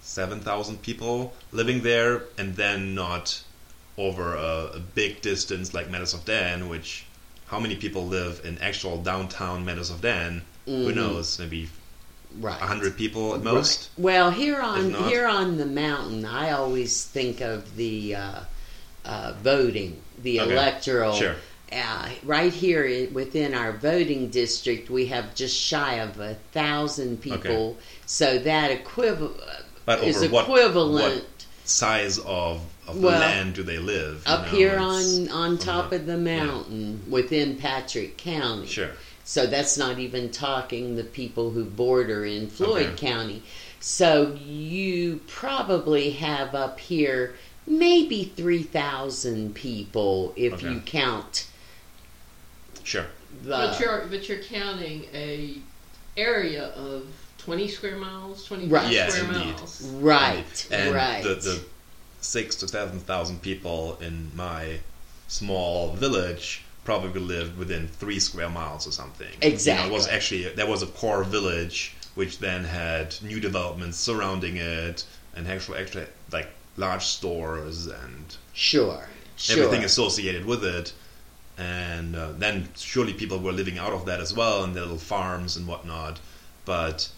seven 0.01 0.39
thousand 0.41 0.81
people 0.81 1.33
living 1.51 1.81
there, 1.83 2.23
and 2.37 2.55
then 2.55 2.95
not 2.95 3.41
over 3.97 4.35
a, 4.35 4.71
a 4.75 4.79
big 4.79 5.21
distance 5.21 5.73
like 5.73 5.89
Meadows 5.89 6.13
of 6.13 6.25
Dan, 6.25 6.67
which 6.67 7.05
how 7.47 7.59
many 7.59 7.75
people 7.75 8.05
live 8.07 8.41
in 8.43 8.57
actual 8.57 9.01
downtown 9.01 9.63
Meadows 9.63 9.89
of 9.91 10.01
Dan? 10.01 10.41
Who 10.65 10.91
Mhm. 10.91 10.95
knows? 10.95 11.39
Maybe 11.39 11.69
Right. 12.39 12.61
a 12.61 12.65
hundred 12.65 12.95
people 12.97 13.35
at 13.35 13.43
most. 13.43 13.89
Right. 13.97 14.03
Well, 14.05 14.31
here 14.31 14.59
on 14.61 14.91
not- 14.93 15.09
here 15.09 15.27
on 15.27 15.57
the 15.57 15.65
mountain, 15.65 16.25
I 16.25 16.51
always 16.51 17.03
think 17.03 17.41
of 17.41 17.75
the 17.75 18.15
uh, 18.15 18.39
uh, 19.05 19.33
voting, 19.43 20.01
the 20.21 20.39
Okay. 20.39 20.51
electoral. 20.53 21.13
Sure. 21.15 21.35
Uh, 21.71 22.09
right 22.23 22.51
here 22.51 23.07
within 23.13 23.53
our 23.53 23.71
voting 23.71 24.27
district, 24.29 24.89
we 24.89 25.05
have 25.05 25.33
just 25.35 25.57
shy 25.57 25.95
of 25.95 26.19
a 26.19 26.35
thousand 26.51 27.21
people. 27.21 27.77
So 28.05 28.39
that 28.39 28.71
equivalent 28.71 29.39
is 30.03 30.27
what- 30.29 30.43
equivalent 30.43 31.15
what 31.23 31.45
size 31.63 32.17
of, 32.19 32.61
of 32.87 33.01
Well, 33.01 33.19
land 33.19 33.53
do 33.53 33.63
they 33.63 33.77
live? 33.77 34.23
up 34.25 34.47
know, 34.51 34.57
here 34.57 34.77
on 34.77 35.29
on 35.29 35.57
top 35.57 35.93
of 35.93 36.05
the 36.07 36.17
mountain 36.17 37.03
within 37.09 37.55
Patrick 37.55 38.17
County. 38.17 38.67
Sure. 38.67 38.91
So 39.23 39.45
that's 39.47 39.77
not 39.77 39.97
even 39.97 40.29
talking 40.29 40.97
the 40.97 41.05
people 41.05 41.51
who 41.51 41.63
border 41.63 42.25
in 42.25 42.49
Floyd 42.49 42.87
Okay. 42.87 43.07
County. 43.07 43.43
So 43.79 44.33
you 44.45 45.21
probably 45.27 46.09
have 46.11 46.53
up 46.53 46.81
here 46.81 47.35
maybe 47.65 48.25
3,000 48.35 49.55
people 49.55 50.33
if 50.35 50.53
Okay. 50.55 50.69
you 50.73 50.79
count 50.81 51.45
Sure. 52.83 53.05
but 53.45 53.79
you're 53.79 54.05
but 54.09 54.27
you're 54.27 54.39
counting 54.39 55.05
a 55.13 55.55
area 56.17 56.65
of 56.69 57.05
twenty 57.37 57.67
square 57.67 57.97
miles, 57.97 58.45
twenty 58.45 58.67
Right. 58.67 58.91
Yes, 58.91 59.15
square 59.15 59.33
indeed. 59.33 59.55
miles. 59.55 59.81
Right, 59.95 60.67
And 60.71 60.93
right. 60.93 61.23
the, 61.23 61.35
the 61.35 61.63
six 62.21 62.55
to 62.57 62.67
seven 62.67 62.99
thousand 62.99 63.41
people 63.41 63.97
in 64.01 64.31
my 64.35 64.79
small 65.27 65.93
village 65.93 66.63
probably 66.83 67.19
lived 67.21 67.57
within 67.57 67.87
three 67.87 68.19
square 68.19 68.49
miles 68.49 68.87
or 68.87 68.91
something. 68.91 69.27
You 69.41 69.49
know, 69.49 69.53
Exactly. 69.53 69.89
it 69.89 69.93
was 69.93 70.07
actually 70.07 70.49
there 70.49 70.67
was 70.67 70.81
a 70.81 70.87
core 70.87 71.23
village 71.23 71.95
which 72.15 72.39
then 72.39 72.63
had 72.65 73.15
new 73.21 73.39
developments 73.39 73.97
surrounding 73.97 74.57
it 74.57 75.05
and 75.35 75.47
actually 75.47 75.79
actually 75.79 76.05
like 76.31 76.49
large 76.77 77.05
stores 77.05 77.87
and 77.87 78.35
sure, 78.53 79.07
sure. 79.37 79.63
everything 79.63 79.85
associated 79.85 80.45
with 80.45 80.63
it. 80.65 80.91
And 81.61 82.15
uh, 82.15 82.31
then 82.33 82.69
surely 82.75 83.13
people 83.13 83.39
were 83.39 83.51
living 83.51 83.77
out 83.77 83.93
of 83.93 84.05
that 84.05 84.19
as 84.19 84.33
well, 84.33 84.63
and 84.63 84.75
their 84.75 84.83
little 84.83 84.97
farms 84.97 85.57
and 85.57 85.67
whatnot. 85.67 86.19
But 86.65 87.09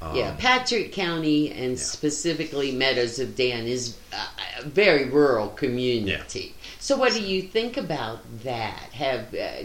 um, 0.00 0.16
yeah, 0.16 0.34
Patrick 0.38 0.92
County 0.92 1.50
and 1.52 1.72
yeah. 1.72 1.76
specifically 1.76 2.72
Meadows 2.72 3.18
of 3.20 3.36
Dan 3.36 3.66
is 3.66 3.96
a, 4.12 4.64
very 4.64 5.08
rural 5.08 5.48
community. 5.48 6.40
yeah. 6.40 6.62
So, 6.80 6.96
what 6.96 7.12
do 7.12 7.22
you 7.22 7.42
think 7.42 7.76
about 7.76 8.20
that? 8.42 8.90
Have 8.92 9.32
uh, 9.34 9.64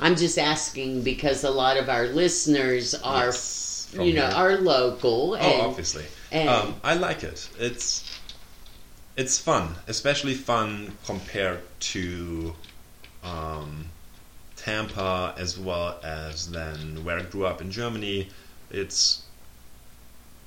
I'm 0.00 0.16
just 0.16 0.38
asking 0.38 1.02
because 1.02 1.44
a 1.44 1.50
lot 1.50 1.76
of 1.76 1.88
our 1.88 2.06
listeners 2.08 2.94
are, 2.94 3.26
yes, 3.26 3.92
you 3.94 4.14
know, 4.14 4.26
here. 4.26 4.36
are 4.36 4.56
local. 4.56 5.32
Oh, 5.32 5.36
and, 5.36 5.62
obviously. 5.62 6.04
and- 6.32 6.48
um, 6.48 6.74
I 6.82 6.94
like 6.94 7.22
it. 7.22 7.48
It's 7.58 8.04
it's 9.16 9.38
fun, 9.38 9.74
especially 9.86 10.34
fun 10.34 10.96
compared 11.04 11.60
to 11.80 12.54
um, 13.24 13.86
Tampa 14.56 15.34
as 15.38 15.58
well 15.58 15.98
as 16.02 16.50
then 16.50 17.04
where 17.04 17.18
I 17.18 17.22
grew 17.22 17.46
up 17.46 17.60
in 17.60 17.70
Germany. 17.70 18.28
It's 18.70 19.22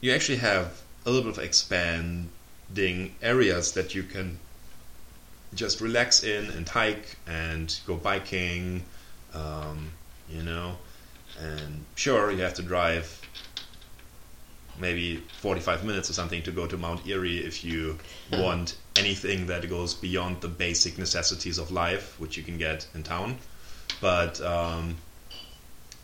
you 0.02 0.12
actually 0.12 0.38
have 0.38 0.82
a 1.06 1.10
little 1.10 1.32
bit 1.32 1.38
of 1.38 1.44
expanding 1.44 3.16
areas 3.22 3.72
that 3.74 3.96
you 3.96 4.04
can 4.04 4.40
just 5.56 5.82
relax 5.82 6.24
in 6.24 6.50
and 6.52 6.68
hike 6.68 7.18
and 7.28 7.80
go 7.86 7.96
biking, 7.96 8.84
um, 9.34 9.92
you 10.30 10.42
know. 10.44 10.78
And 11.40 11.86
sure, 11.96 12.32
you 12.32 12.42
have 12.42 12.54
to 12.56 12.62
drive 12.62 13.22
maybe 14.80 15.18
45 15.40 15.84
minutes 15.84 16.10
or 16.10 16.14
something 16.14 16.42
to 16.44 16.52
go 16.52 16.68
to 16.68 16.78
Mount 16.78 17.08
Airy 17.08 17.38
if 17.38 17.64
you 17.64 17.98
want 18.32 18.76
anything 18.98 19.48
that 19.48 19.68
goes 19.70 19.94
beyond 19.94 20.42
the 20.42 20.48
basic 20.48 20.98
necessities 20.98 21.58
of 21.58 21.72
life, 21.72 22.20
which 22.20 22.38
you 22.38 22.44
can 22.44 22.58
get 22.58 22.88
in 22.94 23.04
town. 23.04 23.38
But 24.02 24.40
um, 24.42 24.98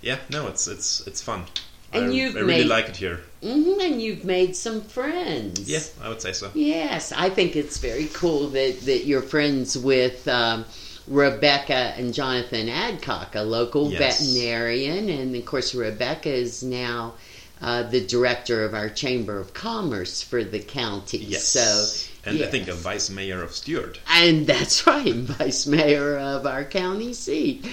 yeah, 0.02 0.18
no, 0.30 0.48
it's 0.48 0.68
it's 0.68 1.06
it's 1.08 1.22
fun. 1.22 1.46
And 1.92 2.06
I, 2.06 2.10
you've 2.10 2.36
I 2.36 2.40
really 2.42 2.54
made- 2.62 2.68
like 2.68 2.90
it 2.90 2.98
here. 2.98 3.22
Mhm, 3.42 3.84
and 3.84 4.02
you've 4.02 4.24
made 4.24 4.56
some 4.56 4.82
friends. 4.82 5.62
Yeah, 5.70 5.80
I 6.04 6.10
would 6.10 6.22
say 6.22 6.34
so. 6.34 6.52
Yes, 6.54 7.12
I 7.12 7.30
think 7.30 7.56
it's 7.56 7.78
very 7.78 8.08
cool 8.14 8.48
that, 8.50 8.82
that 8.82 9.06
you're 9.06 9.22
friends 9.24 9.78
with 9.78 10.28
um, 10.28 10.66
Rebecca 11.08 11.94
and 11.98 12.14
Jonathan 12.14 12.70
Adcock, 12.70 13.34
a 13.36 13.42
local 13.42 13.90
Yes. 13.92 14.20
veterinarian. 14.20 15.10
And 15.10 15.36
of 15.36 15.46
course, 15.46 15.74
Rebecca 15.74 16.30
is 16.32 16.62
now 16.64 17.14
uh, 17.62 17.84
the 17.84 18.06
director 18.06 18.64
of 18.66 18.74
our 18.74 18.90
Chamber 18.90 19.40
of 19.40 19.54
Commerce 19.54 20.22
for 20.22 20.44
the 20.44 20.60
county. 20.60 21.18
Yes. 21.20 21.46
So, 21.46 22.09
and 22.30 22.44
I 22.44 22.48
think 22.48 22.68
a 22.68 22.74
vice 22.74 23.10
mayor 23.10 23.42
of 23.44 23.52
Stuart. 23.54 24.00
And 24.10 24.46
that's 24.48 24.86
right, 24.88 25.14
vice 25.14 25.68
mayor 25.68 26.18
of 26.18 26.46
our 26.46 26.64
county 26.64 27.14
seat. 27.14 27.68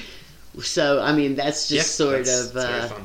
So, 0.63 1.01
I 1.03 1.13
mean, 1.15 1.35
that's 1.37 1.69
just 1.69 1.99
yeah, 2.01 2.07
sort 2.07 2.25
that's- 2.25 2.51
of. 2.51 2.57
Uh, 2.57 3.01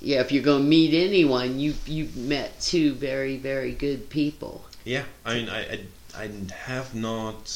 yeah, 0.00 0.20
if 0.20 0.30
you're 0.30 0.42
going 0.42 0.62
to 0.62 0.68
meet 0.68 0.92
anyone, 0.94 1.58
you 1.58 1.74
you've 1.86 2.16
met 2.16 2.60
two 2.60 2.92
very 2.94 3.38
very 3.38 3.72
good 3.72 4.08
people. 4.10 4.64
Yeah, 4.84 5.04
I 5.24 5.34
mean, 5.34 5.48
I, 5.48 5.60
I, 5.60 5.80
I 6.24 6.30
have 6.54 6.94
not 6.94 7.50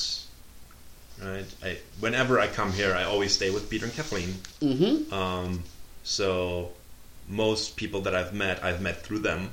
right? 1.22 1.44
I, 1.62 1.76
whenever 2.00 2.40
I 2.40 2.46
come 2.46 2.72
here, 2.72 2.94
I 2.94 3.04
always 3.04 3.32
stay 3.32 3.50
with 3.50 3.68
Peter 3.68 3.84
and 3.84 3.94
Kathleen. 3.94 4.34
Mm-hmm. 4.62 5.12
Um, 5.12 5.62
so 6.02 6.70
most 7.28 7.76
people 7.76 8.00
that 8.02 8.14
I've 8.14 8.32
met, 8.32 8.64
I've 8.64 8.80
met 8.80 9.02
through 9.02 9.20
them, 9.20 9.50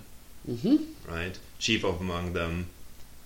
Mm-hmm. 0.50 0.78
right? 1.14 1.38
Chief 1.60 1.84
of 1.84 2.00
among 2.00 2.32
them, 2.34 2.68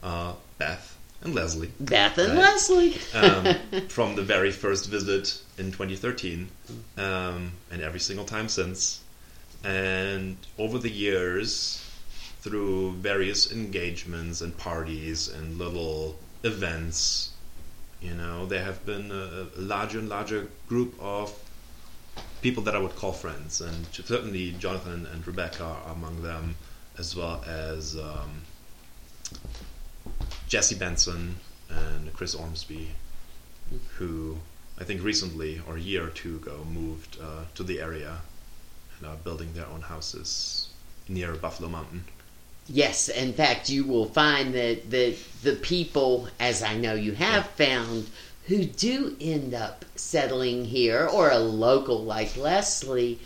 uh, 0.01 0.33
Beth 0.61 0.95
and 1.21 1.33
Leslie, 1.33 1.71
Beth 1.79 2.17
and 2.19 2.33
Right. 2.37 2.43
Leslie. 2.53 2.93
um, 3.15 3.87
from 3.87 4.15
the 4.15 4.21
very 4.21 4.51
first 4.51 4.89
visit 4.89 5.41
in 5.57 5.71
2013, 5.71 6.49
um, 6.97 7.53
and 7.71 7.81
every 7.81 7.99
single 7.99 8.25
time 8.25 8.47
since. 8.47 9.01
And 9.63 10.37
over 10.59 10.77
the 10.77 10.91
years, 10.91 11.83
through 12.41 12.93
various 12.93 13.51
engagements 13.51 14.41
and 14.41 14.55
parties 14.55 15.27
and 15.27 15.57
little 15.57 16.19
events, 16.43 17.31
you 17.99 18.13
know, 18.13 18.45
there 18.45 18.63
have 18.63 18.85
been 18.85 19.11
a, 19.11 19.47
a 19.57 19.61
larger 19.61 19.97
and 19.97 20.09
larger 20.09 20.47
group 20.67 20.93
of 20.99 21.33
people 22.41 22.61
that 22.63 22.75
I 22.75 22.79
would 22.79 22.95
call 22.95 23.13
friends, 23.13 23.61
and 23.61 23.87
certainly 23.91 24.51
Jonathan 24.63 25.07
and 25.11 25.25
Rebecca 25.25 25.63
are 25.63 25.93
among 25.93 26.21
them, 26.21 26.55
as 26.99 27.15
well 27.15 27.43
as 27.47 27.95
um, 27.97 28.41
Jesse 30.51 30.75
Benson 30.75 31.37
and 31.69 32.11
Chris 32.11 32.35
Ormsby, 32.35 32.89
who 33.95 34.37
I 34.77 34.83
think 34.83 35.01
recently 35.01 35.61
or 35.65 35.77
a 35.77 35.79
year 35.79 36.07
or 36.07 36.09
two 36.09 36.35
ago 36.35 36.65
moved 36.69 37.17
uh, 37.23 37.45
to 37.55 37.63
the 37.63 37.79
area 37.79 38.17
and 38.97 39.07
are 39.07 39.15
building 39.15 39.53
their 39.53 39.65
own 39.67 39.79
houses 39.79 40.67
near 41.07 41.35
Buffalo 41.35 41.69
Mountain. 41.69 42.03
Yes, 42.67 43.07
in 43.07 43.31
fact, 43.31 43.69
you 43.69 43.85
will 43.85 44.07
find 44.07 44.53
that 44.53 44.91
the 44.91 45.15
the 45.41 45.55
people, 45.55 46.27
as 46.37 46.61
I 46.61 46.75
know 46.75 46.95
you 46.95 47.13
have 47.13 47.45
found, 47.51 48.09
who 48.47 48.65
do 48.65 49.15
end 49.21 49.53
up 49.53 49.85
settling 49.95 50.65
here, 50.65 51.07
or 51.07 51.31
a 51.31 51.39
local 51.39 52.03
like 52.03 52.35
Leslie, 52.35 53.21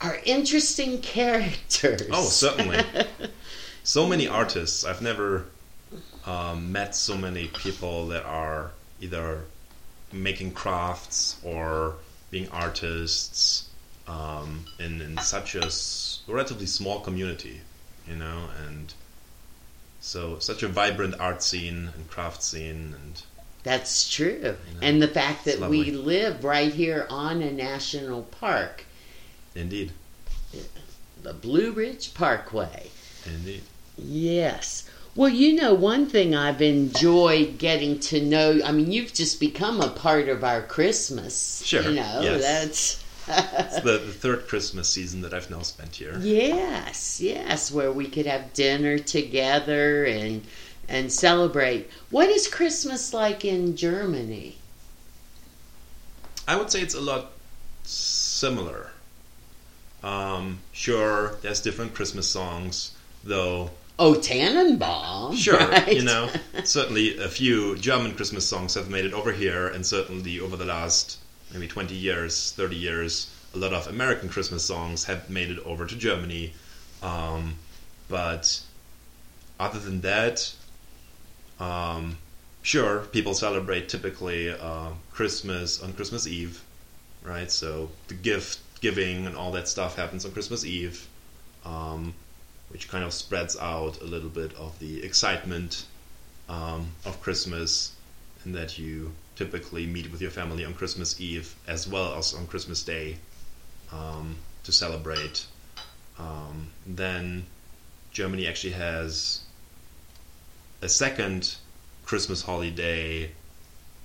are 0.00 0.18
interesting 0.24 1.00
characters. 1.16 2.10
Oh, 2.10 2.24
certainly. 2.24 2.84
so 3.84 4.08
many 4.08 4.26
artists. 4.26 4.84
I've 4.84 5.00
never 5.00 5.46
um, 6.26 6.72
met 6.72 6.94
so 6.94 7.16
many 7.16 7.48
people 7.48 8.06
that 8.08 8.24
are 8.24 8.70
either 9.00 9.42
making 10.12 10.52
crafts 10.52 11.38
or 11.44 11.96
being 12.30 12.48
artists 12.50 13.68
um, 14.06 14.64
in, 14.78 15.00
in 15.00 15.18
such 15.18 15.54
a 15.54 15.64
s- 15.64 16.20
relatively 16.26 16.66
small 16.66 17.00
community, 17.00 17.60
you 18.08 18.16
know, 18.16 18.48
and 18.66 18.92
so 20.00 20.38
such 20.38 20.62
a 20.62 20.68
vibrant 20.68 21.14
art 21.18 21.42
scene 21.42 21.90
and 21.94 22.10
craft 22.10 22.42
scene 22.42 22.94
and 23.02 23.22
That's 23.62 24.10
true. 24.10 24.40
know, 24.42 24.56
and 24.82 25.00
the 25.02 25.08
fact 25.08 25.44
that 25.46 25.60
we 25.68 25.90
live 25.90 26.44
right 26.44 26.72
here 26.72 27.06
on 27.10 27.40
a 27.42 27.50
national 27.50 28.22
park, 28.24 28.84
indeed, 29.54 29.92
the 31.22 31.32
Blue 31.32 31.72
Ridge 31.72 32.12
Parkway. 32.14 32.90
indeed. 33.26 33.62
Yes. 33.96 34.83
Well, 35.16 35.30
you 35.30 35.54
know, 35.54 35.74
one 35.74 36.06
thing 36.06 36.34
I've 36.34 36.60
enjoyed 36.60 37.58
getting 37.58 38.00
to 38.00 38.20
know, 38.20 38.60
I 38.64 38.72
mean, 38.72 38.90
you've 38.90 39.14
just 39.14 39.38
become 39.38 39.80
a 39.80 39.88
part 39.88 40.28
of 40.28 40.42
our 40.42 40.60
Christmas. 40.62 41.62
Sure, 41.64 41.82
You 41.82 41.94
know, 41.94 42.20
yes. 42.20 42.42
that's. 42.42 43.04
It's 43.26 43.80
the, 43.80 43.98
the 43.98 44.12
third 44.12 44.48
Christmas 44.48 44.88
season 44.88 45.22
that 45.22 45.32
I've 45.32 45.50
now 45.50 45.62
spent 45.62 45.96
here. 45.96 46.18
Yes, 46.20 47.20
yes, 47.22 47.70
where 47.72 47.90
we 47.90 48.06
could 48.06 48.26
have 48.26 48.52
dinner 48.52 48.98
together 48.98 50.04
and 50.04 50.44
and 50.88 51.10
celebrate. 51.10 51.90
What 52.10 52.28
is 52.28 52.46
Christmas 52.48 53.14
like 53.14 53.42
in 53.44 53.76
Germany? 53.76 54.56
I 56.46 56.56
would 56.56 56.70
say 56.70 56.82
it's 56.82 56.94
a 56.94 57.00
lot 57.00 57.32
similar. 57.84 58.90
Um, 60.02 60.58
sure, 60.72 61.36
there's 61.40 61.60
different 61.60 61.94
Christmas 61.94 62.28
songs, 62.28 62.92
though. 63.22 63.70
Oh, 63.98 64.14
Tannenbaum. 64.14 65.36
Sure, 65.36 65.58
right? 65.58 65.94
you 65.94 66.02
know, 66.02 66.28
certainly 66.64 67.16
a 67.18 67.28
few 67.28 67.76
German 67.76 68.14
Christmas 68.14 68.46
songs 68.46 68.74
have 68.74 68.90
made 68.90 69.04
it 69.04 69.12
over 69.12 69.32
here, 69.32 69.68
and 69.68 69.86
certainly 69.86 70.40
over 70.40 70.56
the 70.56 70.64
last 70.64 71.18
maybe 71.52 71.68
20 71.68 71.94
years, 71.94 72.52
30 72.52 72.74
years, 72.74 73.30
a 73.54 73.58
lot 73.58 73.72
of 73.72 73.86
American 73.86 74.28
Christmas 74.28 74.64
songs 74.64 75.04
have 75.04 75.30
made 75.30 75.50
it 75.50 75.60
over 75.60 75.86
to 75.86 75.96
Germany. 75.96 76.52
Um, 77.02 77.54
but 78.08 78.60
other 79.60 79.78
than 79.78 80.00
that, 80.00 80.52
um, 81.60 82.18
sure, 82.62 83.00
people 83.12 83.34
celebrate 83.34 83.88
typically 83.88 84.50
uh, 84.50 84.90
Christmas 85.12 85.80
on 85.80 85.92
Christmas 85.92 86.26
Eve, 86.26 86.60
right? 87.22 87.50
So 87.50 87.90
the 88.08 88.14
gift 88.14 88.58
giving 88.80 89.26
and 89.26 89.36
all 89.36 89.52
that 89.52 89.68
stuff 89.68 89.94
happens 89.94 90.24
on 90.24 90.32
Christmas 90.32 90.64
Eve. 90.64 91.06
Um, 91.64 92.14
which 92.68 92.88
kind 92.88 93.04
of 93.04 93.12
spreads 93.12 93.56
out 93.56 94.00
a 94.00 94.04
little 94.04 94.28
bit 94.28 94.52
of 94.54 94.78
the 94.78 95.02
excitement 95.04 95.86
um, 96.48 96.88
of 97.04 97.20
Christmas, 97.20 97.92
and 98.44 98.54
that 98.54 98.78
you 98.78 99.12
typically 99.36 99.86
meet 99.86 100.10
with 100.12 100.20
your 100.20 100.30
family 100.30 100.64
on 100.64 100.74
Christmas 100.74 101.20
Eve 101.20 101.54
as 101.66 101.88
well 101.88 102.14
as 102.14 102.34
on 102.34 102.46
Christmas 102.46 102.82
Day 102.82 103.16
um, 103.92 104.36
to 104.64 104.72
celebrate. 104.72 105.46
Um, 106.18 106.68
then 106.86 107.46
Germany 108.12 108.46
actually 108.46 108.74
has 108.74 109.40
a 110.82 110.88
second 110.88 111.56
Christmas 112.04 112.42
holiday 112.42 113.30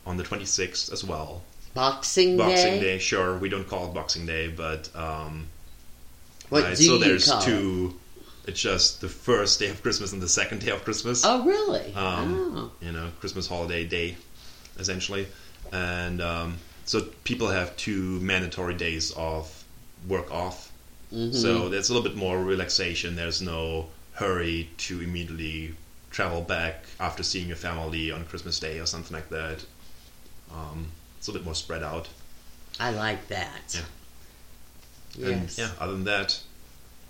on 0.06 0.18
the 0.18 0.24
26th 0.24 0.92
as 0.92 1.04
well. 1.04 1.44
Boxing, 1.74 2.38
day. 2.38 2.44
Boxing 2.44 2.74
Day. 2.76 2.80
Day, 2.80 2.98
sure, 3.00 3.38
we 3.38 3.50
don't 3.50 3.68
call 3.68 3.88
it 3.90 3.94
Boxing 3.94 4.26
Day, 4.26 4.48
but 4.48 4.90
um, 4.96 5.48
What 6.50 6.64
right, 6.64 6.76
do 6.78 6.84
so 6.84 6.94
you 6.94 7.00
there's 7.00 7.26
call 7.30 7.42
it? 7.42 7.46
It's 8.50 8.60
just 8.60 9.00
the 9.00 9.08
first 9.10 9.60
day 9.60 9.68
of 9.70 9.84
Christmas 9.84 10.12
and 10.12 10.20
the 10.20 10.28
second 10.28 10.62
day 10.66 10.72
of 10.72 10.84
Christmas. 10.84 11.24
Oh, 11.24 11.46
really? 11.46 11.94
Um, 11.94 12.58
oh. 12.58 12.72
You 12.84 12.92
know, 12.92 13.10
Christmas 13.20 13.48
holiday 13.48 13.86
day, 13.86 14.18
essentially, 14.80 15.28
and 15.72 16.20
um, 16.20 16.58
so 16.84 17.02
people 17.24 17.50
have 17.50 17.78
two 17.78 18.20
mandatory 18.22 18.74
days 18.74 19.12
of 19.12 19.64
work 20.08 20.32
off. 20.34 20.72
Mhm. 21.14 21.36
So 21.36 21.70
there's 21.70 21.90
a 21.90 21.94
little 21.94 22.10
bit 22.10 22.18
more 22.18 22.44
relaxation. 22.44 23.16
There's 23.16 23.40
no 23.40 23.90
hurry 24.14 24.72
to 24.80 25.00
immediately 25.00 25.76
travel 26.10 26.42
back 26.42 26.86
after 27.00 27.22
seeing 27.22 27.50
your 27.50 27.56
family 27.58 28.10
on 28.10 28.26
Christmas 28.26 28.58
Day 28.60 28.80
or 28.80 28.88
something 28.88 29.14
like 29.16 29.30
that. 29.30 29.64
Um, 30.52 30.88
it's 31.20 31.28
a 31.28 31.32
little 31.32 31.42
bit 31.42 31.46
more 31.46 31.54
spread 31.56 31.84
out. 31.84 32.08
I 32.80 32.90
like 32.90 33.28
that. 33.28 33.76
Yeah. 33.76 35.28
And 35.28 35.42
Yes. 35.44 35.60
yeah, 35.60 35.70
other 35.80 35.94
than 35.94 36.06
that, 36.06 36.40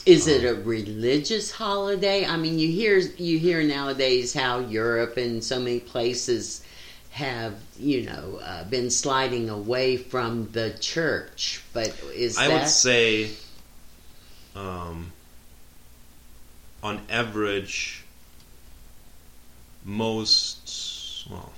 Is 0.09 0.27
it 0.27 0.43
a 0.43 0.55
religious 0.55 1.51
holiday? 1.51 2.25
I 2.25 2.35
mean, 2.35 2.57
you 2.57 2.67
hear 2.67 2.97
you 2.97 3.37
hear 3.37 3.61
nowadays 3.61 4.33
how 4.33 4.57
Europe 4.57 5.17
and 5.17 5.43
so 5.43 5.59
many 5.59 5.79
places 5.79 6.63
have 7.11 7.53
you 7.77 8.03
know 8.03 8.39
uh, 8.41 8.63
been 8.63 8.89
sliding 8.89 9.51
away 9.51 9.97
from 9.97 10.49
the 10.51 10.71
church, 10.79 11.61
but 11.73 11.93
is 12.15 12.39
I 12.39 12.47
that 12.47 12.61
would 12.61 12.69
say, 12.69 13.29
um, 14.55 15.11
on 16.81 17.01
average, 17.07 18.03
most 19.85 21.27
well, 21.29 21.51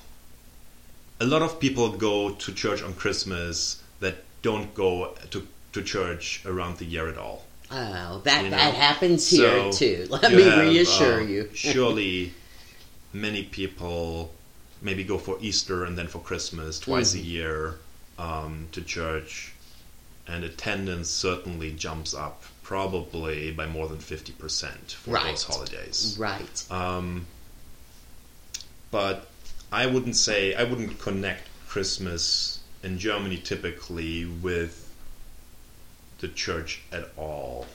a 1.21 1.25
lot 1.25 1.41
of 1.41 1.57
people 1.57 1.89
go 1.91 2.31
to 2.31 2.53
church 2.53 2.83
on 2.83 2.95
Christmas 2.95 3.81
that 4.01 4.25
don't 4.41 4.73
go 4.73 5.15
to 5.29 5.47
to 5.71 5.81
church 5.81 6.41
around 6.45 6.79
the 6.79 6.85
year 6.85 7.07
at 7.07 7.17
all. 7.17 7.45
Oh 7.71 8.21
that 8.25 8.43
you 8.43 8.49
know? 8.49 8.57
that 8.57 8.73
happens 8.73 9.29
here 9.29 9.71
So, 9.71 9.71
too? 9.71 10.07
Let 10.09 10.31
me 10.31 10.43
have, 10.43 10.59
reassure 10.59 11.19
uh, 11.21 11.23
you. 11.23 11.49
surely, 11.53 12.33
many 13.13 13.43
people 13.43 14.31
maybe 14.81 15.03
go 15.03 15.17
for 15.17 15.37
Easter 15.41 15.83
and 15.85 15.97
then 15.97 16.07
for 16.07 16.19
Christmas 16.19 16.79
twice 16.79 17.13
a 17.13 17.17
Mhm. 17.19 17.25
year 17.25 17.75
um, 18.17 18.67
to 18.73 18.81
church, 18.81 19.53
and 20.27 20.43
attendance 20.43 21.09
certainly 21.09 21.71
jumps 21.71 22.13
up 22.13 22.43
probably 22.63 23.51
by 23.51 23.65
more 23.67 23.87
than 23.87 23.99
fifty 23.99 24.31
percent 24.33 24.91
for 24.93 25.11
Right. 25.11 25.25
those 25.31 25.43
holidays. 25.43 26.15
right. 26.19 26.71
Um, 26.71 27.25
but 28.91 29.27
I 29.71 29.85
wouldn't 29.85 30.15
say 30.15 30.53
I 30.53 30.63
wouldn't 30.63 30.99
connect 30.99 31.47
Christmas 31.67 32.59
in 32.83 32.97
Germany 32.99 33.37
typically 33.37 34.25
with 34.25 34.80
the 36.21 36.27
church 36.29 36.81
at 36.91 37.09
all. 37.17 37.67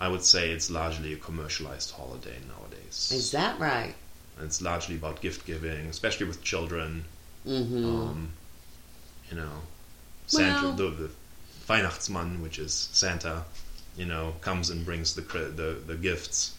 I 0.00 0.08
would 0.08 0.24
say 0.24 0.50
it's 0.50 0.70
largely 0.70 1.12
a 1.12 1.16
commercialized 1.16 1.90
holiday 1.92 2.36
nowadays. 2.48 3.12
Is 3.12 3.30
that 3.32 3.58
right? 3.60 3.94
It's 4.40 4.60
largely 4.60 4.96
about 4.96 5.20
gift 5.20 5.46
giving, 5.46 5.86
especially 5.86 6.26
with 6.26 6.42
children. 6.42 7.04
Mm-hmm. 7.46 7.84
Um, 7.84 8.30
you 9.30 9.36
know, 9.36 9.52
Santa, 10.26 10.68
Well- 10.68 10.72
the, 10.72 10.88
the 10.90 11.10
Weihnachtsmann, 11.68 12.42
which 12.42 12.58
is 12.58 12.88
Santa, 12.92 13.44
you 13.96 14.04
know, 14.06 14.34
comes 14.40 14.70
and 14.70 14.84
brings 14.84 15.14
the 15.14 15.22
the, 15.22 15.78
the 15.86 15.94
gifts, 15.94 16.56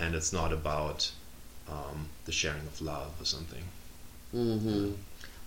and 0.00 0.14
it's 0.14 0.32
not 0.32 0.52
about 0.52 1.10
um, 1.68 2.08
the 2.24 2.32
sharing 2.32 2.66
of 2.66 2.80
love 2.80 3.12
or 3.20 3.24
something. 3.24 3.62
Mm-hmm. 4.34 4.92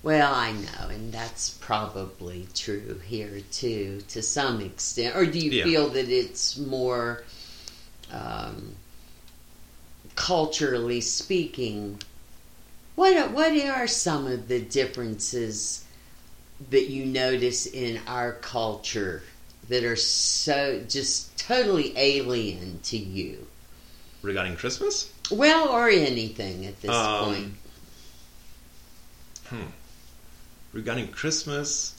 Well, 0.06 0.36
I 0.36 0.52
know, 0.52 0.90
and 0.90 1.12
that's 1.12 1.50
probably 1.50 2.48
true 2.54 3.02
here 3.08 3.42
too, 3.52 4.04
to 4.10 4.22
some 4.22 4.62
extent. 4.62 5.16
Or 5.16 5.26
do 5.26 5.40
you 5.40 5.50
Yeah. 5.50 5.64
feel 5.64 5.90
that 5.90 6.10
it's 6.10 6.58
more 6.58 7.24
um, 8.12 8.76
culturally 10.14 11.02
speaking? 11.02 12.00
What 12.94 13.18
are, 13.18 13.30
what 13.30 13.52
are 13.54 13.88
some 13.88 14.28
of 14.28 14.48
the 14.48 14.62
differences 14.62 15.84
that 16.70 16.88
you 16.88 17.04
notice 17.08 17.66
in 17.66 18.00
our 18.06 18.34
culture 18.34 19.24
that 19.70 19.84
are 19.84 19.96
so 19.96 20.84
just 20.88 21.36
totally 21.36 21.98
alien 21.98 22.80
to 22.84 22.98
you? 22.98 23.48
Regarding 24.22 24.56
Christmas, 24.56 25.12
Well, 25.32 25.68
or 25.70 25.90
anything 25.90 26.68
at 26.68 26.80
this 26.84 26.96
Um, 26.96 27.58
point. 29.50 29.66
Regarding 30.76 31.08
Christmas, 31.08 31.96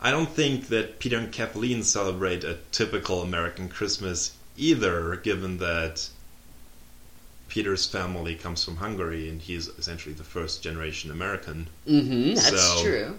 I 0.00 0.10
don't 0.10 0.30
think 0.30 0.68
that 0.68 0.98
Peter 0.98 1.18
and 1.18 1.30
Kathleen 1.30 1.82
celebrate 1.82 2.42
a 2.42 2.58
typical 2.72 3.22
American 3.22 3.68
Christmas 3.68 4.32
either, 4.56 5.16
given 5.16 5.58
that 5.58 6.08
Peter's 7.48 7.86
family 7.86 8.34
comes 8.34 8.64
from 8.64 8.76
Hungary 8.76 9.28
and 9.28 9.40
he's 9.40 9.68
essentially 9.68 10.14
the 10.14 10.24
first 10.24 10.62
generation 10.62 11.10
American. 11.10 11.68
Mm-hmm, 11.86 12.34
that's 12.34 12.50
so- 12.50 12.82
true. 12.82 13.18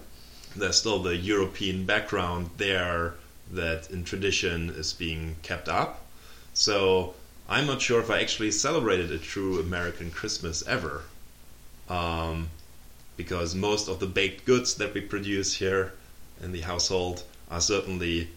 There's 0.56 0.76
still 0.76 1.00
the 1.02 1.16
European 1.16 1.84
background 1.84 2.48
there 2.56 3.14
that 3.52 3.90
in 3.90 4.04
tradition 4.04 4.70
is 4.70 4.92
being 4.94 5.36
kept 5.42 5.68
up. 5.68 6.06
So 6.54 7.14
I'm 7.46 7.66
not 7.66 7.82
sure 7.82 8.00
if 8.00 8.10
I 8.10 8.20
actually 8.22 8.50
celebrated 8.50 9.12
a 9.12 9.18
true 9.18 9.60
American 9.60 10.10
Christmas 10.10 10.66
ever. 10.66 11.02
Um, 11.90 12.48
because 13.16 13.54
most 13.54 13.88
of 13.88 14.00
the 14.00 14.06
baked 14.06 14.44
goods 14.44 14.74
that 14.74 14.94
we 14.94 15.00
produce 15.00 15.54
here 15.54 15.92
in 16.42 16.52
the 16.52 16.60
household 16.60 17.22
are 17.50 17.60
certainly 17.60 18.28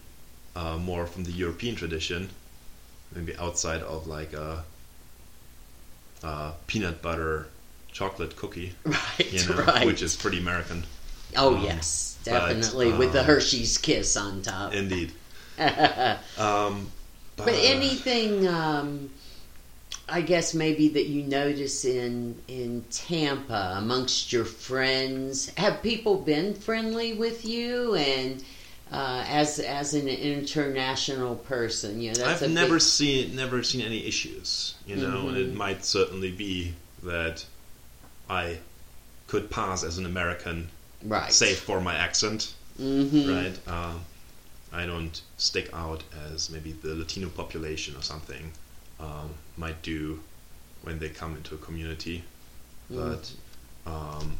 uh, 0.56 0.76
more 0.78 1.06
from 1.06 1.24
the 1.24 1.32
European 1.32 1.74
tradition, 1.74 2.30
maybe 3.14 3.36
outside 3.36 3.82
of 3.82 4.06
like 4.06 4.32
a, 4.32 4.64
a 6.22 6.52
peanut 6.66 7.02
butter 7.02 7.48
chocolate 7.92 8.36
cookie, 8.36 8.74
Right, 8.84 9.32
you 9.32 9.48
know, 9.48 9.62
right. 9.62 9.86
which 9.86 10.02
is 10.02 10.16
pretty 10.16 10.38
American. 10.38 10.84
oh 11.36 11.56
um, 11.56 11.62
yes, 11.62 12.18
but, 12.24 12.30
definitely 12.30 12.92
with 12.92 13.12
the 13.12 13.20
um, 13.20 13.26
Hershey's 13.26 13.78
Kiss 13.78 14.16
on 14.16 14.42
top. 14.42 14.72
Indeed. 14.72 15.12
but 15.56 16.18
Um, 16.38 16.90
but, 17.36 17.54
anything, 17.54 18.46
um, 18.46 19.10
I 20.10 20.22
guess 20.22 20.54
maybe 20.54 20.88
that 20.88 21.06
you 21.06 21.22
notice 21.22 21.84
in 21.84 22.42
in 22.48 22.84
Tampa 22.90 23.74
amongst 23.78 24.32
your 24.32 24.44
friends, 24.44 25.50
have 25.56 25.82
people 25.82 26.16
been 26.16 26.54
friendly 26.54 27.12
with 27.14 27.44
you 27.44 27.94
and? 27.94 28.42
Uh, 28.92 29.24
as 29.28 29.60
as 29.60 29.94
an 29.94 30.08
international 30.08 31.36
person, 31.36 32.00
you 32.00 32.10
know, 32.10 32.24
that's 32.24 32.42
I've 32.42 32.50
never 32.50 32.74
big, 32.74 32.82
seen 32.82 33.36
never 33.36 33.62
seen 33.62 33.82
any 33.82 34.04
issues, 34.04 34.74
you 34.84 34.96
know, 34.96 35.28
and 35.28 35.38
it 35.38 35.52
Mhm. 35.52 35.54
might 35.54 35.84
certainly 35.84 36.32
be 36.32 36.74
that 37.04 37.44
I 38.28 38.58
could 39.28 39.48
pass 39.48 39.84
as 39.84 39.96
an 39.96 40.06
American, 40.06 40.70
right, 41.04 41.32
save 41.32 41.58
for 41.58 41.80
my 41.80 41.94
accent, 41.94 42.52
hmm 42.76 43.28
right? 43.28 43.56
Um, 43.68 44.00
I 44.72 44.86
don't 44.86 45.22
stick 45.36 45.68
out 45.72 46.02
as 46.12 46.50
maybe 46.50 46.72
the 46.72 46.96
Latino 46.96 47.28
population 47.28 47.94
or 47.94 48.02
something 48.02 48.50
um, 49.00 49.30
might 49.56 49.82
do 49.82 50.20
when 50.82 50.98
they 50.98 51.08
come 51.08 51.36
into 51.36 51.54
a 51.54 51.58
community, 51.58 52.24
but 52.90 53.30
um, 53.86 54.38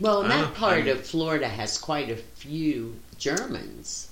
Well, 0.00 0.22
that 0.22 0.40
know, 0.40 0.48
part 0.54 0.86
of 0.88 1.04
Florida 1.06 1.48
has 1.48 1.78
quite 1.78 2.10
a 2.10 2.16
few 2.16 2.96
Germans. 3.18 4.08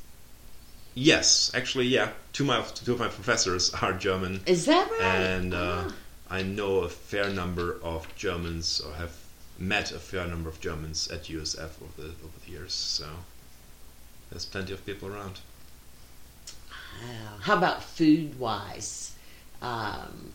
yes, 0.95 1.51
actually, 1.55 1.87
yeah, 1.87 2.11
two 2.33 2.45
of 2.45 2.49
my 2.49 2.63
two 2.85 2.93
of 2.93 2.99
my 3.01 3.09
professors 3.09 3.73
are 3.83 3.93
German. 3.93 4.41
Is 4.47 4.67
that 4.67 4.91
right? 4.91 5.01
and 5.03 5.55
uh, 5.55 5.85
Ah. 5.89 5.93
I 6.33 6.43
know 6.43 6.79
a 6.81 6.89
fair 6.89 7.29
number 7.29 7.79
of 7.83 8.07
Germans, 8.17 8.81
or 8.81 8.93
have 8.95 9.13
met 9.59 9.91
a 9.93 9.99
fair 9.99 10.27
number 10.29 10.49
of 10.49 10.61
Germans 10.61 11.09
at 11.09 11.25
USF 11.25 11.71
over 11.83 11.97
the 12.03 12.09
over 12.25 12.39
the 12.45 12.51
years. 12.53 12.73
So 12.73 13.07
there's 14.31 14.47
plenty 14.47 14.73
of 14.73 14.85
people 14.87 15.09
around. 15.13 15.41
Wow. 17.03 17.37
How 17.41 17.57
about 17.57 17.83
food 17.83 18.39
wise? 18.39 19.13
Um, 19.63 20.33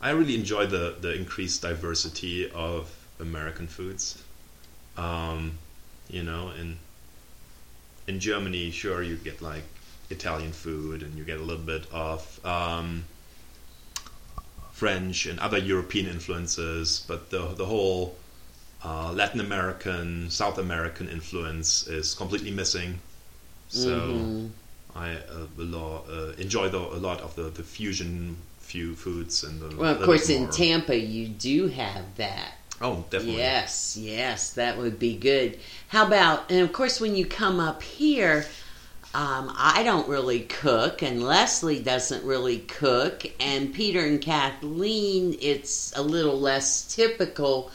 I 0.00 0.10
really 0.10 0.34
enjoy 0.34 0.66
the 0.66 0.96
the 1.00 1.14
increased 1.14 1.62
diversity 1.62 2.50
of 2.50 2.90
American 3.20 3.66
foods. 3.66 4.22
Um, 4.96 5.58
you 6.08 6.22
know, 6.22 6.50
in 6.50 6.78
in 8.06 8.20
Germany, 8.20 8.70
sure 8.70 9.02
you 9.02 9.16
get 9.16 9.40
like 9.42 9.64
Italian 10.10 10.52
food, 10.52 11.02
and 11.02 11.16
you 11.16 11.24
get 11.24 11.38
a 11.38 11.42
little 11.42 11.64
bit 11.64 11.86
of 11.92 12.44
um, 12.44 13.04
French 14.72 15.26
and 15.26 15.38
other 15.40 15.58
European 15.58 16.06
influences, 16.06 17.04
but 17.08 17.30
the 17.30 17.54
the 17.54 17.66
whole 17.66 18.16
uh, 18.84 19.12
Latin 19.12 19.40
American, 19.40 20.30
South 20.30 20.58
American 20.58 21.08
influence 21.08 21.86
is 21.86 22.14
completely 22.14 22.50
missing. 22.50 23.00
So 23.68 23.90
mhm. 23.90 24.50
I 24.94 25.12
uh, 25.12 25.46
lo- 25.56 26.04
uh, 26.08 26.40
enjoy 26.40 26.68
the, 26.68 26.78
a 26.78 27.00
lot 27.00 27.20
of 27.20 27.34
the, 27.34 27.44
the 27.44 27.62
fusion 27.62 28.36
few 28.58 28.94
foods 28.94 29.44
and 29.44 29.60
the 29.60 29.76
well, 29.76 29.94
of 29.94 30.02
course, 30.02 30.30
in 30.30 30.48
Tampa, 30.50 30.96
you 30.96 31.28
do 31.28 31.68
have 31.68 32.16
that. 32.16 32.54
Oh, 32.80 33.04
definitely. 33.10 33.38
Yes, 33.38 33.96
yes, 33.96 34.50
that 34.54 34.78
would 34.78 34.98
be 34.98 35.16
good. 35.16 35.58
How 35.88 36.06
about, 36.06 36.50
and 36.50 36.60
of 36.60 36.72
course, 36.72 37.00
when 37.00 37.14
you 37.14 37.24
come 37.26 37.60
up 37.60 37.82
here, 37.82 38.46
um, 39.14 39.52
I 39.56 39.82
don't 39.84 40.08
really 40.08 40.40
cook, 40.40 41.02
and 41.02 41.22
Leslie 41.22 41.80
doesn't 41.80 42.24
really 42.24 42.58
cook, 42.58 43.24
and 43.38 43.72
Peter 43.72 44.04
and 44.04 44.20
Kathleen, 44.20 45.36
it's 45.40 45.92
a 45.96 46.02
little 46.02 46.38
less 46.38 46.92
typical. 46.94 47.70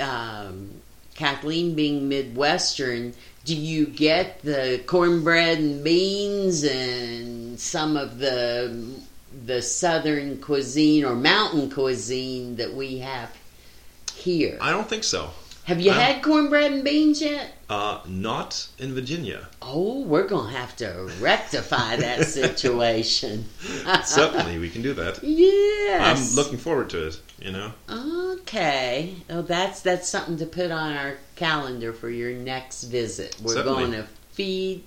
Um, 0.00 0.80
Kathleen 1.14 1.74
being 1.74 2.08
Midwestern, 2.08 3.12
do 3.44 3.56
you 3.56 3.86
get 3.86 4.42
the 4.42 4.82
cornbread 4.86 5.58
and 5.58 5.82
beans 5.82 6.64
and 6.64 7.58
some 7.58 7.96
of 7.96 8.18
the 8.18 9.00
the 9.46 9.62
southern 9.62 10.36
cuisine 10.38 11.04
or 11.04 11.14
mountain 11.14 11.70
cuisine 11.70 12.56
that 12.56 12.74
we 12.74 12.98
have 12.98 13.34
here? 14.14 14.58
I 14.60 14.70
don't 14.70 14.88
think 14.88 15.04
so. 15.04 15.30
Have 15.70 15.80
you 15.80 15.92
Um, 15.92 15.98
had 15.98 16.20
cornbread 16.22 16.72
and 16.72 16.82
beans 16.82 17.22
yet? 17.22 17.52
Uh, 17.68 18.00
not 18.04 18.66
in 18.80 18.92
Virginia. 18.92 19.46
Oh, 19.62 20.00
we're 20.00 20.26
gonna 20.26 20.50
have 20.50 20.74
to 20.78 21.08
rectify 21.20 21.94
that 21.94 22.26
situation. 22.40 23.44
Certainly, 24.04 24.58
we 24.58 24.68
can 24.68 24.82
do 24.82 24.92
that. 24.94 25.22
Yes. 25.22 26.30
I'm 26.30 26.34
looking 26.34 26.58
forward 26.58 26.90
to 26.90 27.06
it. 27.06 27.20
You 27.40 27.52
know. 27.52 27.72
Okay. 27.88 29.14
Oh, 29.30 29.42
that's 29.42 29.80
that's 29.80 30.08
something 30.08 30.36
to 30.38 30.46
put 30.46 30.72
on 30.72 30.92
our 30.96 31.18
calendar 31.36 31.92
for 31.92 32.10
your 32.10 32.32
next 32.32 32.84
visit. 32.84 33.36
We're 33.40 33.54
Certainly. 33.54 33.78
going 33.78 33.92
to 33.92 34.08
feed 34.32 34.82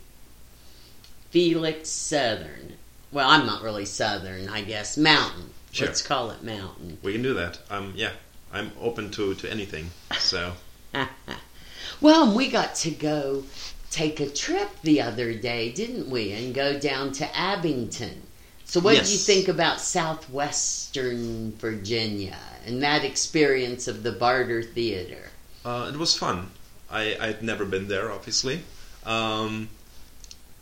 Felix 1.30 1.90
Southern. 1.90 2.74
Well, 3.14 3.30
I'm 3.30 3.46
not 3.46 3.62
really 3.64 3.86
Southern, 3.86 4.50
I 4.50 4.62
guess. 4.62 4.98
Mountain. 4.98 5.52
Sure. 5.72 5.88
Let's 5.88 6.02
call 6.02 6.32
it 6.32 6.44
Mountain. 6.44 6.98
We 7.04 7.14
can 7.14 7.22
do 7.24 7.34
that. 7.36 7.60
Um, 7.70 7.94
yeah, 7.96 8.12
I'm 8.52 8.72
open 8.82 9.12
to 9.12 9.34
to 9.36 9.50
anything. 9.50 9.92
So 10.20 10.54
well, 12.02 12.36
we 12.36 12.50
got 12.50 12.76
to 12.76 12.92
go 12.92 13.44
take 13.92 14.20
a 14.20 14.30
trip 14.30 14.70
the 14.82 15.02
other 15.02 15.34
day, 15.34 15.72
didn't 15.72 16.10
we? 16.10 16.32
And 16.32 16.54
go 16.54 16.80
down 16.80 17.12
to 17.14 17.38
Abingdon. 17.38 18.24
So, 18.66 18.80
what 18.80 18.96
did 18.96 19.10
you 19.10 19.18
think 19.18 19.48
about 19.48 19.82
southwestern 19.82 21.52
Virginia 21.58 22.40
and 22.66 22.82
that 22.82 23.04
experience 23.04 23.88
of 23.88 24.04
the 24.04 24.12
Barter 24.12 24.64
Theater? 24.64 25.30
uh, 25.66 25.90
it 25.94 25.98
was 25.98 26.16
fun. 26.16 26.50
I 26.90 27.16
I'd 27.20 27.44
never 27.44 27.66
been 27.66 27.88
there, 27.88 28.12
obviously. 28.12 28.62
Um, 29.06 29.70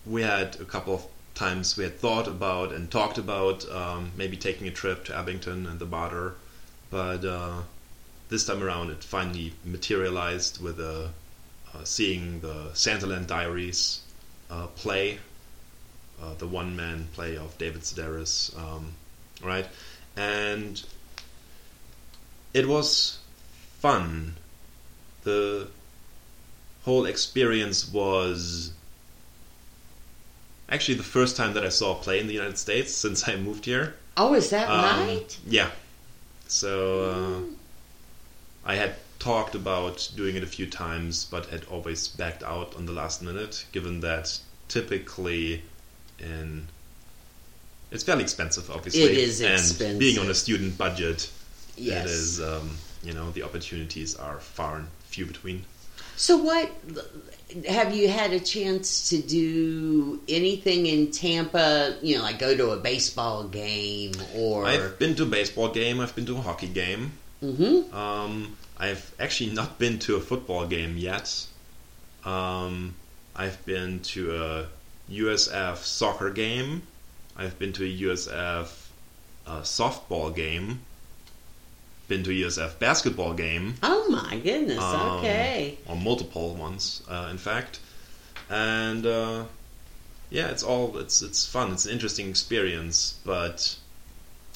we 0.05 0.21
had 0.23 0.59
a 0.59 0.65
couple 0.65 0.95
of 0.95 1.05
times 1.36 1.77
we 1.77 1.84
had 1.84 1.99
thought 1.99 2.27
about 2.27 2.71
and 2.71 2.89
talked 2.89 3.17
about 3.17 3.69
um, 3.71 4.11
maybe 4.15 4.38
taking 4.38 4.67
a 4.67 4.71
trip 4.71 5.05
to 5.05 5.15
Abingdon 5.15 5.65
and 5.65 5.79
the 5.79 5.86
Barter, 5.86 6.36
but 6.89 7.23
uh, 7.25 7.61
this 8.32 8.45
time 8.45 8.63
around 8.63 8.89
it 8.89 9.03
finally 9.03 9.51
materialized 9.65 10.63
with 10.63 10.79
uh, 10.79 11.09
uh, 11.73 11.84
seeing 11.84 12.39
the 12.39 12.69
Santaland 12.73 13.27
Diaries 13.27 13.99
uh, 14.49 14.67
play, 14.67 15.19
uh, 16.21 16.34
the 16.38 16.47
one-man 16.47 17.09
play 17.13 17.36
of 17.36 17.57
David 17.57 17.82
Sedaris, 17.82 18.57
um, 18.57 18.93
right? 19.43 19.67
And 20.15 20.82
it 22.53 22.67
was 22.69 23.19
fun. 23.79 24.36
The 25.23 25.67
whole 26.84 27.05
experience 27.05 27.91
was 27.91 28.71
actually 30.69 30.95
the 30.95 31.03
first 31.03 31.36
time 31.36 31.53
that 31.53 31.65
I 31.65 31.69
saw 31.69 31.99
a 31.99 32.01
play 32.01 32.21
in 32.21 32.27
the 32.27 32.34
United 32.34 32.57
States 32.57 32.93
since 32.93 33.27
I 33.27 33.36
moved 33.36 33.65
here. 33.65 33.95
Oh, 34.15 34.34
is 34.34 34.49
that 34.51 34.69
Um, 34.69 34.99
right? 35.07 35.38
Yeah. 35.45 35.71
So 36.47 37.43
uh, 37.49 37.61
I 38.66 38.76
had 38.76 38.95
talked 39.20 39.55
about 39.55 40.09
doing 40.16 40.36
it 40.36 40.43
a 40.43 40.47
few 40.47 40.66
times, 40.68 41.26
but 41.26 41.47
had 41.47 41.66
always 41.66 42.07
backed 42.07 42.43
out 42.43 42.76
on 42.76 42.86
the 42.86 42.91
last 42.91 43.22
minute, 43.22 43.66
given 43.72 43.99
that 44.01 44.39
typically 44.68 45.64
in 46.20 46.68
it's 47.91 48.03
fairly 48.03 48.24
expensive, 48.24 48.72
obviously. 48.72 49.03
It 49.03 49.18
is 49.18 49.41
and 49.41 49.53
expensive. 49.53 49.99
being 49.99 50.18
on 50.18 50.30
a 50.30 50.34
student 50.34 50.78
budget, 50.78 51.30
Yes. 51.76 52.05
it 52.05 52.12
is. 52.12 52.41
Um, 52.41 52.78
you 53.03 53.14
know, 53.14 53.32
the 53.32 53.43
opportunities 53.43 54.16
are 54.16 54.39
far 54.39 54.78
and 54.78 54.88
few 55.09 55.26
between. 55.26 55.66
So 56.16 56.38
what 56.38 56.72
have 57.68 57.93
you 57.95 58.07
had 58.07 58.32
a 58.32 58.39
chance 58.39 59.09
to 59.09 59.22
do 59.22 60.22
anything 60.30 60.86
in 60.86 61.12
Tampa, 61.12 61.97
you 62.01 62.16
know, 62.18 62.22
like 62.24 62.39
go 62.39 62.55
to 62.55 62.70
a 62.72 62.78
baseball 62.78 63.43
game 63.45 64.14
or 64.36 64.66
I've 64.66 64.99
been 64.99 65.16
to 65.16 65.24
a 65.24 65.26
baseball 65.26 65.70
game. 65.70 65.99
I've 65.99 66.16
been 66.16 66.26
to 66.28 66.38
a 66.38 66.41
hockey 66.41 66.68
game. 66.68 67.14
Mhm. 67.43 67.93
Um, 67.93 68.57
I've 68.77 69.13
actually 69.19 69.51
not 69.51 69.79
been 69.79 69.99
to 69.99 70.15
a 70.15 70.21
football 70.21 70.67
game 70.67 70.97
yet. 70.97 71.45
Um, 72.23 72.95
I've 73.35 73.63
been 73.65 73.99
to 74.01 74.35
a 74.35 74.67
USF 75.09 75.77
soccer 75.83 76.29
game. 76.29 76.83
I've 77.35 77.57
been 77.57 77.73
to 77.73 77.83
a 77.83 77.87
USF 77.87 78.69
uh, 79.47 79.61
softball 79.61 80.35
game. 80.35 80.81
Been 82.07 82.23
to 82.23 82.31
a 82.31 82.47
USF 82.47 82.77
basketball 82.77 83.33
game. 83.33 83.75
Oh 83.81 84.07
my 84.09 84.37
goodness. 84.37 84.79
Um, 84.79 85.17
okay. 85.19 85.77
or 85.87 85.95
multiple 85.95 86.55
ones, 86.55 87.01
uh, 87.09 87.29
in 87.31 87.37
fact. 87.37 87.79
And 88.49 89.05
uh, 89.05 89.45
yeah, 90.29 90.49
it's 90.49 90.63
all 90.63 90.97
it's 90.97 91.21
it's 91.21 91.45
fun. 91.45 91.71
It's 91.71 91.85
an 91.85 91.91
interesting 91.91 92.29
experience, 92.29 93.15
but 93.25 93.75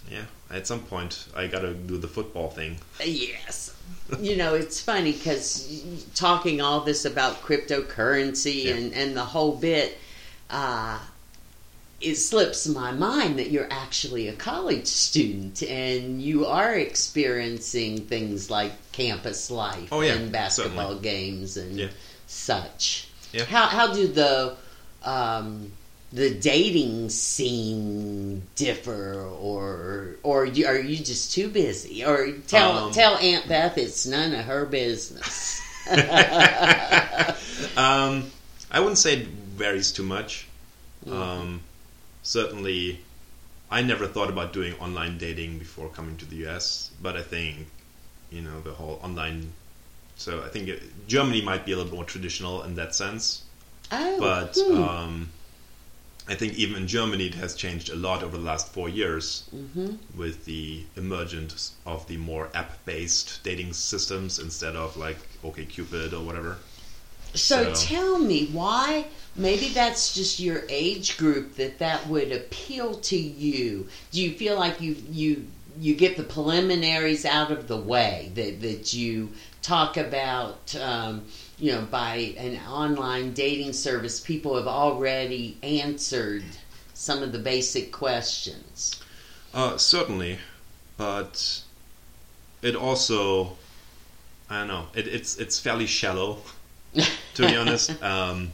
yeah, 0.10 0.26
at 0.51 0.68
some 0.68 0.80
point 0.82 1.26
I 1.36 1.47
gotta 1.47 1.74
do 1.74 1.97
the 1.97 2.08
football 2.08 2.49
thing. 2.49 2.78
Yes. 3.03 3.76
you 4.20 4.36
know, 4.38 4.53
it's 4.56 4.80
funny 4.82 5.12
because 5.12 5.84
talking 6.16 6.62
all 6.62 6.82
this 6.82 7.06
about 7.06 7.41
cryptocurrency 7.41 8.66
Yeah. 8.66 8.76
and, 8.76 8.93
and 8.93 9.18
the 9.18 9.24
whole 9.26 9.56
bit, 9.56 9.97
uh, 10.49 10.99
it 12.01 12.16
slips 12.16 12.68
my 12.68 12.91
mind 12.91 13.39
that 13.39 13.49
you're 13.51 13.72
actually 13.72 14.28
a 14.28 14.34
college 14.34 14.86
student 14.88 15.64
and 15.64 16.22
you 16.22 16.45
are 16.45 16.74
experiencing 16.76 18.01
things 18.06 18.49
like 18.51 18.74
campus 18.91 19.49
life 19.49 19.89
Oh, 19.91 20.01
yeah, 20.01 20.14
and 20.14 20.32
basketball 20.32 20.89
certainly. 20.89 21.01
games 21.03 21.58
and 21.58 21.78
Yeah. 21.80 21.88
such. 22.28 23.08
Yeah. 23.32 23.45
How 23.45 23.66
how 23.68 23.93
do 23.93 24.08
the 24.08 24.56
um, 25.03 25.72
the 26.16 26.34
dating 26.34 27.09
scene 27.09 28.41
differ, 28.55 29.22
or 29.26 30.16
or 30.24 30.45
you, 30.45 30.66
are 30.66 30.80
you 30.80 30.97
just 30.97 31.34
too 31.34 31.49
busy? 31.49 32.05
Or 32.05 32.32
tell 32.47 32.86
Um, 32.86 32.91
tell 32.91 33.18
Aunt 33.18 33.47
Beth 33.49 33.78
it's 33.78 34.05
none 34.07 34.34
of 34.34 34.45
her 34.45 34.66
business. 34.66 35.61
Um, 37.78 38.32
I 38.72 38.80
wouldn't 38.80 38.97
say 38.97 39.18
it 39.18 39.28
varies 39.28 39.91
too 39.91 40.03
much. 40.03 40.47
Mm-hmm. 41.05 41.22
Um, 41.22 41.61
certainly, 42.24 42.99
I 43.70 43.82
never 43.82 44.07
thought 44.07 44.30
about 44.30 44.53
doing 44.53 44.74
online 44.80 45.18
dating 45.18 45.59
before 45.59 45.89
coming 45.89 46.18
to 46.18 46.26
the 46.26 46.47
US, 46.47 46.91
but 47.01 47.16
I 47.18 47.22
think, 47.22 47.68
you 48.32 48.41
know, 48.41 48.61
the 48.61 48.72
whole 48.72 48.99
online. 49.03 49.51
So 50.16 50.41
I 50.43 50.47
think 50.47 50.70
it, 50.70 51.07
Germany 51.07 51.41
might 51.41 51.66
be 51.66 51.74
a 51.74 51.78
little 51.78 51.93
more 51.93 52.05
traditional 52.05 52.63
in 52.63 52.76
that 52.76 52.95
sense, 52.95 53.43
oh, 53.91 54.20
but 54.20 54.57
hmm. 54.57 54.82
um, 54.82 55.30
I 56.28 56.34
think 56.36 56.55
even 56.55 56.76
in 56.78 56.88
Germany 56.88 57.28
it 57.28 57.36
has 57.36 57.53
changed 57.55 57.89
a 57.89 57.95
lot 57.95 58.23
over 58.23 58.36
the 58.38 58.43
last 58.43 58.73
four 58.73 58.89
years 58.89 59.43
Mhm. 59.55 59.97
with 60.15 60.45
the 60.45 60.84
emergence 60.95 61.73
of 61.86 62.07
the 62.07 62.17
more 62.17 62.49
app-based 62.55 63.39
dating 63.43 63.73
systems 63.73 64.39
instead 64.39 64.76
of 64.76 64.97
like 64.97 65.17
OkCupid 65.43 66.13
or 66.13 66.21
whatever. 66.21 66.57
So, 67.36 67.73
So- 67.73 67.86
tell 67.86 68.17
me 68.17 68.47
why. 68.51 69.05
Maybe 69.36 69.67
that's 69.69 70.13
just 70.15 70.39
your 70.39 70.63
age 70.69 71.17
group 71.17 71.57
that 71.57 71.78
that 71.80 72.07
would 72.07 72.32
appeal 72.32 72.95
to 72.95 73.17
you. 73.17 73.89
Do 74.11 74.21
you 74.21 74.32
feel 74.32 74.55
like 74.57 74.80
you 74.82 74.95
you 75.11 75.45
you 75.78 75.93
get 75.93 76.15
the 76.15 76.23
preliminaries 76.23 77.26
out 77.26 77.51
of 77.51 77.67
the 77.67 77.76
way 77.76 78.32
that 78.36 78.61
that 78.61 78.93
you 78.93 79.30
talk 79.66 79.97
about? 79.97 80.76
Um, 80.76 81.26
you 81.57 81.72
know, 81.72 81.82
by 81.84 82.36
an 82.38 82.57
online 82.68 83.34
dating 83.34 83.74
service, 83.74 84.20
people 84.20 84.55
have 84.55 84.68
already 84.68 85.57
answered 85.63 86.43
some 86.93 87.24
of 87.24 87.32
the 87.32 87.39
basic 87.39 87.91
questions. 87.91 88.99
Uh, 89.53 89.78
certainly, 89.78 90.39
but 90.97 91.63
it 92.61 92.76
also, 92.76 93.57
I 94.49 94.59
don't 94.59 94.68
know, 94.68 94.88
it, 94.93 95.07
it's 95.07 95.38
it's 95.38 95.59
fairly 95.59 95.88
shallow. 95.88 96.43
To 97.36 97.45
be 97.45 97.55
honest, 97.55 97.91
um, 98.03 98.51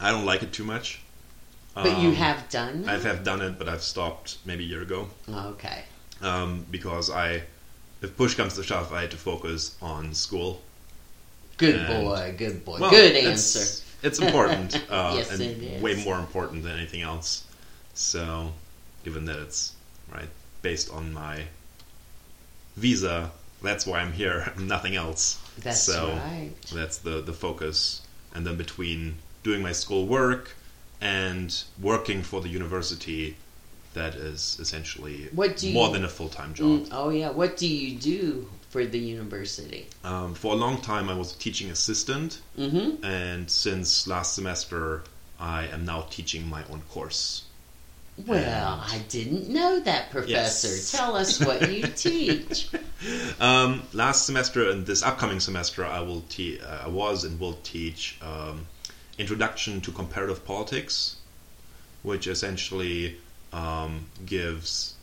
I 0.00 0.10
don't 0.10 0.24
like 0.26 0.42
it 0.42 0.52
too 0.52 0.64
much. 0.64 1.02
But 1.82 1.98
you 1.98 2.10
Um, 2.10 2.14
have 2.14 2.48
done? 2.48 2.88
I 2.88 2.98
have 2.98 3.22
done 3.24 3.40
it, 3.42 3.58
but 3.58 3.68
I've 3.68 3.82
stopped 3.82 4.38
maybe 4.44 4.64
a 4.64 4.66
year 4.66 4.82
ago 4.82 5.10
Okay. 5.28 5.84
um, 6.20 6.66
because 6.70 7.10
I, 7.10 7.44
if 8.02 8.16
push 8.16 8.34
comes 8.34 8.54
to 8.54 8.62
shove, 8.62 8.92
I 8.92 9.02
had 9.02 9.10
to 9.12 9.16
focus 9.16 9.74
on 9.82 10.14
school. 10.14 10.62
Good 11.56 11.74
And- 11.76 11.86
boy, 12.04 12.34
good 12.38 12.64
boy. 12.64 12.78
Well, 12.80 12.90
good 12.90 13.16
it's- 13.16 13.56
answer. 13.56 13.84
It's 14.00 14.20
important, 14.20 14.76
uh, 14.90 15.14
Yes, 15.16 15.32
and 15.32 15.40
it 15.40 15.58
is. 15.60 15.82
way 15.82 15.96
more 16.04 16.18
important 16.20 16.62
than 16.62 16.76
anything 16.76 17.02
else. 17.02 17.42
So, 17.94 18.52
given 19.04 19.24
that 19.24 19.40
it's 19.40 19.72
right 20.12 20.28
based 20.62 20.88
on 20.92 21.12
my 21.12 21.46
visa, 22.76 23.32
that's 23.62 23.86
why 23.86 23.98
I'm 23.98 24.12
here. 24.12 24.52
Nothing 24.58 24.94
else. 24.94 25.40
That's 25.58 25.82
so 25.82 26.10
right. 26.14 26.52
that's 26.72 26.98
the 26.98 27.20
the 27.20 27.32
focus. 27.32 28.02
And 28.34 28.46
then 28.46 28.56
between 28.56 29.16
doing 29.42 29.62
my 29.62 29.72
school 29.72 30.06
work 30.06 30.54
and 31.00 31.52
working 31.80 32.22
for 32.22 32.40
the 32.40 32.48
university, 32.48 33.36
that 33.98 34.14
is 34.14 34.56
essentially 34.60 35.28
more 35.32 35.46
you- 35.60 35.92
than 35.92 36.04
a 36.04 36.08
full 36.08 36.28
time 36.28 36.54
job. 36.54 36.66
Mm, 36.66 36.88
oh 36.92 37.10
yeah. 37.10 37.30
What 37.30 37.56
do 37.56 37.66
you 37.66 37.96
do 37.98 38.48
for 38.70 38.84
the 38.84 38.98
university? 38.98 39.86
Um, 40.04 40.34
for 40.34 40.52
a 40.52 40.56
long 40.56 40.80
time, 40.80 41.08
I 41.08 41.14
was 41.14 41.34
a 41.34 41.38
teaching 41.38 41.70
assistant. 41.70 42.40
Mm-hmm. 42.58 43.04
and 43.04 43.50
since 43.50 44.06
last 44.06 44.34
semester 44.34 45.02
I 45.40 45.66
am 45.68 45.84
now 45.84 46.00
teaching 46.10 46.48
my 46.48 46.62
own 46.72 46.82
course. 46.90 47.44
Well, 48.26 48.82
I 48.84 48.98
didn't 49.08 49.48
know 49.48 49.78
that, 49.78 50.10
Professor. 50.10 50.66
Yes. 50.68 50.90
Tell 50.90 51.14
us 51.14 51.38
what 51.38 51.70
you 51.70 51.82
teach. 52.06 52.68
Um, 53.38 53.82
last 53.92 54.26
semester 54.26 54.68
and 54.70 54.84
this 54.84 55.04
upcoming 55.04 55.38
semester, 55.38 55.86
I 55.86 56.00
will 56.00 56.22
te- 56.28 56.58
uh, 56.60 56.86
I 56.86 56.88
was 56.88 57.22
and 57.22 57.38
will 57.38 57.58
teach 57.62 58.18
um, 58.20 58.66
Introduction 59.18 59.80
to 59.82 59.92
Comparative 59.92 60.44
Politics, 60.44 61.16
which 62.02 62.26
essentially 62.26 63.16
um, 63.52 64.06
gives 64.24 64.94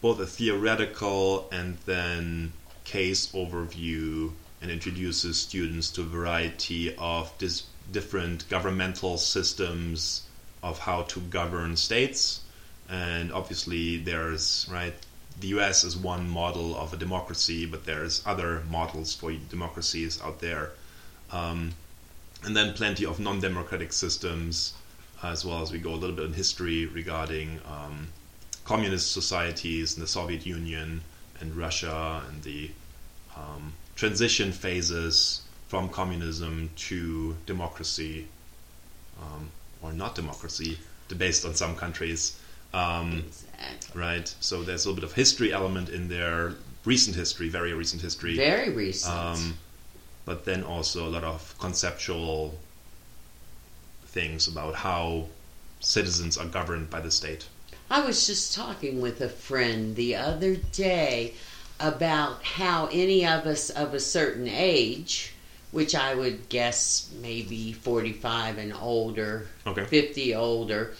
both 0.00 0.18
a 0.20 0.26
theoretical 0.26 1.48
and 1.52 1.76
then 1.86 2.52
case 2.84 3.32
overview 3.32 4.32
and 4.62 4.70
introduces 4.70 5.38
students 5.38 5.90
to 5.90 6.02
a 6.02 6.04
variety 6.04 6.94
of 6.96 7.32
dis- 7.38 7.64
different 7.92 8.48
governmental 8.48 9.18
systems 9.18 10.22
of 10.62 10.78
how 10.80 11.02
to 11.02 11.20
govern 11.20 11.76
states. 11.76 12.40
And 12.88 13.32
obviously, 13.32 13.96
there's 13.98 14.68
right. 14.70 14.94
The 15.40 15.48
U.S. 15.48 15.84
is 15.84 15.96
one 15.96 16.28
model 16.28 16.76
of 16.76 16.92
a 16.92 16.96
democracy, 16.96 17.64
but 17.64 17.86
there's 17.86 18.22
other 18.26 18.62
models 18.68 19.14
for 19.14 19.32
democracies 19.32 20.20
out 20.20 20.40
there, 20.40 20.72
um, 21.30 21.72
and 22.44 22.54
then 22.54 22.74
plenty 22.74 23.06
of 23.06 23.20
non-democratic 23.20 23.92
systems, 23.92 24.74
as 25.22 25.44
well 25.44 25.62
as 25.62 25.70
we 25.72 25.78
go 25.78 25.90
a 25.90 25.96
little 25.96 26.16
bit 26.16 26.24
in 26.26 26.32
history 26.32 26.86
regarding 26.86 27.60
um, 27.66 28.08
communist 28.64 29.12
societies 29.12 29.94
in 29.94 30.00
the 30.00 30.06
Soviet 30.06 30.46
Union 30.46 31.00
and 31.40 31.54
Russia 31.54 32.22
and 32.28 32.42
the 32.42 32.70
um, 33.36 33.72
transition 33.96 34.52
phases 34.52 35.42
from 35.68 35.88
communism 35.88 36.70
to 36.76 37.36
democracy 37.46 38.26
um, 39.20 39.50
or 39.82 39.92
not 39.92 40.14
democracy, 40.14 40.78
based 41.16 41.44
on 41.44 41.54
some 41.54 41.76
countries. 41.76 42.38
Um, 42.72 43.24
Exactly. 43.26 44.00
right? 44.00 44.34
So 44.40 44.62
there's 44.62 44.84
a 44.84 44.88
little 44.88 45.00
bit 45.00 45.10
of 45.10 45.14
history 45.14 45.52
element 45.52 45.88
in 45.88 46.08
there, 46.08 46.54
recent 46.84 47.16
history, 47.16 47.48
very 47.48 47.72
recent 47.72 48.00
history. 48.00 48.36
Very 48.36 48.70
recent. 48.70 49.14
Um, 49.14 49.58
but 50.24 50.44
then 50.44 50.62
also 50.62 51.08
a 51.08 51.10
lot 51.10 51.24
of 51.24 51.54
conceptual 51.58 52.58
things 54.10 54.48
about 54.48 54.74
how 54.74 55.26
citizens 55.80 56.36
are 56.36 56.46
governed 56.46 56.90
by 56.90 57.00
the 57.00 57.10
state. 57.10 57.46
I 57.90 58.04
was 58.04 58.26
just 58.26 58.54
talking 58.54 59.00
with 59.00 59.20
a 59.20 59.28
friend 59.28 59.96
the 59.96 60.16
other 60.16 60.56
day 60.56 61.34
about 61.78 62.42
how 62.44 62.88
any 62.92 63.26
of 63.26 63.46
us 63.46 63.70
of 63.70 63.94
a 63.94 64.00
certain 64.00 64.46
age, 64.48 65.32
which 65.72 65.94
I 65.94 66.14
would 66.14 66.48
guess 66.48 67.10
maybe 67.20 67.72
45 67.72 68.58
and 68.58 68.72
older, 68.74 69.46
Okay. 69.66 69.84
50 69.84 70.34
older, 70.34 70.94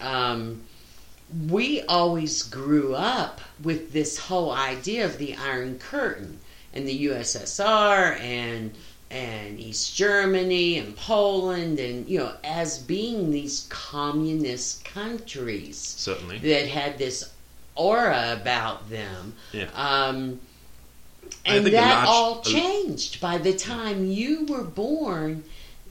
um, 0.00 0.62
we 1.48 1.82
always 1.82 2.42
grew 2.42 2.94
up 2.94 3.40
with 3.62 3.92
this 3.92 4.18
whole 4.18 4.52
idea 4.52 5.04
of 5.04 5.18
the 5.18 5.34
Iron 5.36 5.78
Curtain. 5.78 6.40
and 6.74 6.86
the 6.86 7.06
USSR 7.06 8.20
and 8.20 8.72
and 9.10 9.58
East 9.58 9.94
Germany 9.96 10.78
and 10.78 10.94
Poland 10.96 11.78
and 11.78 12.06
you 12.08 12.18
know 12.18 12.32
as 12.44 12.78
being 12.78 13.30
these 13.30 13.66
communist 13.70 14.84
countries 14.84 15.78
Certainly. 15.78 16.38
that 16.38 16.68
had 16.68 16.98
this 16.98 17.30
aura 17.74 18.36
about 18.40 18.90
them. 18.90 19.34
Yeah. 19.52 19.68
Um, 19.74 20.40
and 21.44 21.66
that 21.66 22.04
large- 22.04 22.08
all 22.08 22.42
changed 22.42 23.20
by 23.20 23.38
the 23.38 23.52
time 23.54 24.10
you 24.10 24.44
were 24.46 24.64
born. 24.64 25.44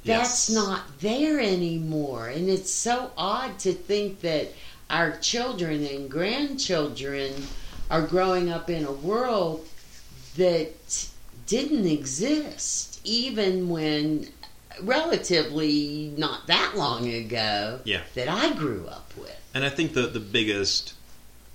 That's 0.06 0.50
Yes. 0.50 0.56
not 0.56 1.00
there 1.02 1.40
anymore. 1.40 2.28
And 2.28 2.48
it's 2.50 2.72
so 2.74 3.12
odd 3.18 3.60
to 3.60 3.74
think 3.74 4.22
that 4.22 4.54
our 4.90 5.18
children 5.18 5.86
and 5.86 6.10
grandchildren 6.10 7.48
are 7.90 8.02
growing 8.04 8.50
up 8.50 8.70
in 8.70 8.86
a 8.86 8.92
world 8.92 9.66
that 10.38 11.08
didn't 11.46 11.88
exist, 11.88 12.97
even 13.08 13.70
when 13.70 14.28
relatively 14.82 16.14
not 16.18 16.48
that 16.48 16.78
long 16.78 17.08
ago 17.12 17.80
Yeah. 17.84 18.02
that 18.16 18.28
I 18.30 18.54
grew 18.54 18.86
up 18.88 19.12
with. 19.18 19.36
And 19.54 19.64
I 19.66 19.70
think 19.70 19.94
the 19.94 20.08
the 20.08 20.20
biggest 20.20 20.94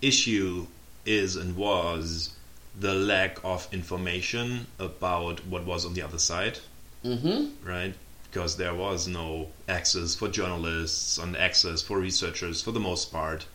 issue 0.01 0.67
is 1.07 1.37
and 1.37 1.57
was 1.57 2.31
the 2.79 2.95
lack 2.95 3.39
of 3.45 3.69
information 3.73 4.67
about 4.79 5.47
what 5.47 5.65
was 5.67 5.85
on 5.87 5.95
the 5.95 6.03
other 6.03 6.19
side, 6.19 6.59
Mm-hmm. 7.05 7.69
right? 7.69 7.95
Because 8.31 8.57
there 8.57 8.75
was 8.75 9.07
no 9.07 9.49
access 9.69 10.15
for 10.15 10.29
journalists 10.29 11.19
and 11.19 11.37
access 11.37 11.83
for 11.83 11.99
researchers 11.99 12.63
for 12.63 12.73
the 12.73 12.81
most 12.81 13.13
part. 13.13 13.47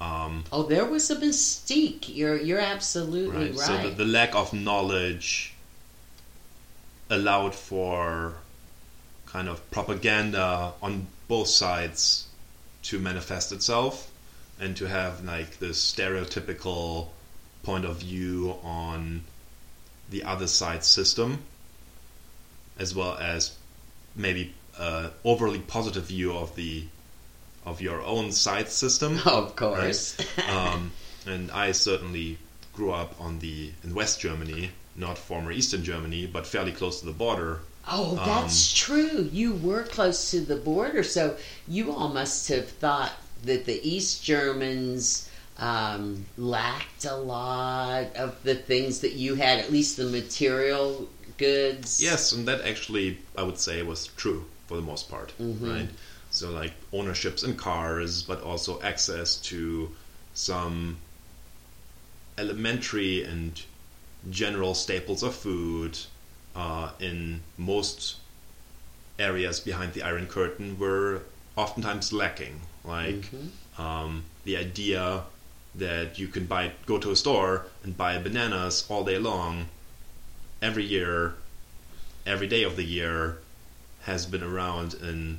Um, 0.00 0.44
Oh, 0.52 0.64
there 0.64 0.84
was 0.84 1.10
a 1.10 1.16
mystique. 1.16 2.04
You're 2.14 2.36
you're 2.36 2.60
absolutely 2.76 3.50
right? 3.52 3.56
right. 3.56 3.66
So 3.82 3.88
the, 3.88 3.94
the 4.04 4.04
lack 4.04 4.34
of 4.34 4.52
knowledge 4.52 5.54
allowed 7.10 7.54
for 7.54 8.34
kind 9.26 9.48
of 9.48 9.70
propaganda 9.70 10.72
on 10.82 11.06
both 11.28 11.48
sides 11.48 12.26
to 12.82 12.98
manifest 12.98 13.52
itself 13.52 14.10
and 14.60 14.76
to 14.76 14.86
have 14.86 15.24
like 15.24 15.58
this 15.58 15.92
stereotypical 15.92 17.08
point 17.62 17.84
of 17.84 17.96
view 17.98 18.56
on 18.62 19.22
the 20.10 20.22
other 20.22 20.46
side's 20.46 20.86
system 20.86 21.38
as 22.78 22.94
well 22.94 23.16
as 23.18 23.56
maybe 24.14 24.54
uh, 24.78 25.08
overly 25.24 25.58
positive 25.58 26.04
view 26.04 26.32
of 26.32 26.54
the 26.56 26.84
of 27.64 27.80
your 27.80 28.00
own 28.02 28.30
side 28.30 28.68
system 28.68 29.18
of 29.26 29.56
course. 29.56 30.16
um, 30.48 30.92
and 31.26 31.50
I 31.50 31.72
certainly 31.72 32.38
grew 32.72 32.92
up 32.92 33.20
on 33.20 33.40
the 33.40 33.72
in 33.82 33.94
West 33.94 34.20
Germany, 34.20 34.70
not 34.96 35.18
former 35.18 35.52
Eastern 35.52 35.84
Germany, 35.84 36.26
but 36.26 36.46
fairly 36.46 36.72
close 36.72 37.00
to 37.00 37.06
the 37.06 37.12
border. 37.12 37.60
oh, 37.88 38.16
that's 38.24 38.72
um, 38.72 38.76
true. 38.76 39.28
You 39.32 39.54
were 39.54 39.82
close 39.84 40.30
to 40.32 40.40
the 40.40 40.56
border, 40.56 41.02
so 41.02 41.36
you 41.68 41.92
all 41.92 42.08
must 42.08 42.48
have 42.48 42.68
thought 42.68 43.12
that 43.44 43.66
the 43.66 43.80
East 43.88 44.24
Germans 44.24 45.30
um, 45.58 46.26
lacked 46.36 47.04
a 47.04 47.14
lot 47.16 48.14
of 48.16 48.42
the 48.42 48.54
things 48.54 49.00
that 49.00 49.12
you 49.12 49.36
had, 49.36 49.58
at 49.58 49.70
least 49.70 49.96
the 49.96 50.04
material 50.04 51.08
goods. 51.38 52.02
Yes, 52.02 52.32
and 52.32 52.46
that 52.48 52.62
actually 52.62 53.18
I 53.36 53.42
would 53.42 53.58
say 53.58 53.82
was 53.82 54.08
true 54.16 54.46
for 54.66 54.76
the 54.76 54.82
most 54.82 55.08
part, 55.08 55.32
Mhm. 55.38 55.72
right? 55.72 55.88
So 56.30 56.50
like 56.50 56.74
ownerships 56.92 57.42
in 57.42 57.56
cars, 57.56 58.22
but 58.22 58.42
also 58.42 58.80
access 58.82 59.36
to 59.52 59.94
some 60.34 60.98
elementary 62.36 63.22
and 63.22 63.62
general 64.30 64.74
staples 64.74 65.22
of 65.22 65.34
food 65.34 65.98
uh, 66.54 66.90
in 67.00 67.40
most 67.56 68.16
areas 69.18 69.60
behind 69.60 69.92
the 69.94 70.02
Iron 70.02 70.26
Curtain 70.26 70.78
were 70.78 71.22
oftentimes 71.56 72.12
lacking. 72.12 72.60
Like 72.84 73.30
Mhm. 73.32 73.50
um, 73.78 74.24
the 74.44 74.56
idea 74.56 75.24
that 75.74 76.18
you 76.18 76.28
can 76.28 76.46
buy 76.46 76.72
go 76.86 76.98
to 76.98 77.10
a 77.10 77.16
store 77.16 77.66
and 77.82 77.96
buy 77.96 78.16
bananas 78.18 78.84
all 78.88 79.04
day 79.04 79.18
long 79.18 79.68
every 80.62 80.84
year 80.84 81.34
every 82.24 82.46
day 82.46 82.62
of 82.62 82.76
the 82.76 82.84
year 82.84 83.38
has 84.02 84.24
been 84.26 84.42
around 84.42 84.94
in 84.94 85.38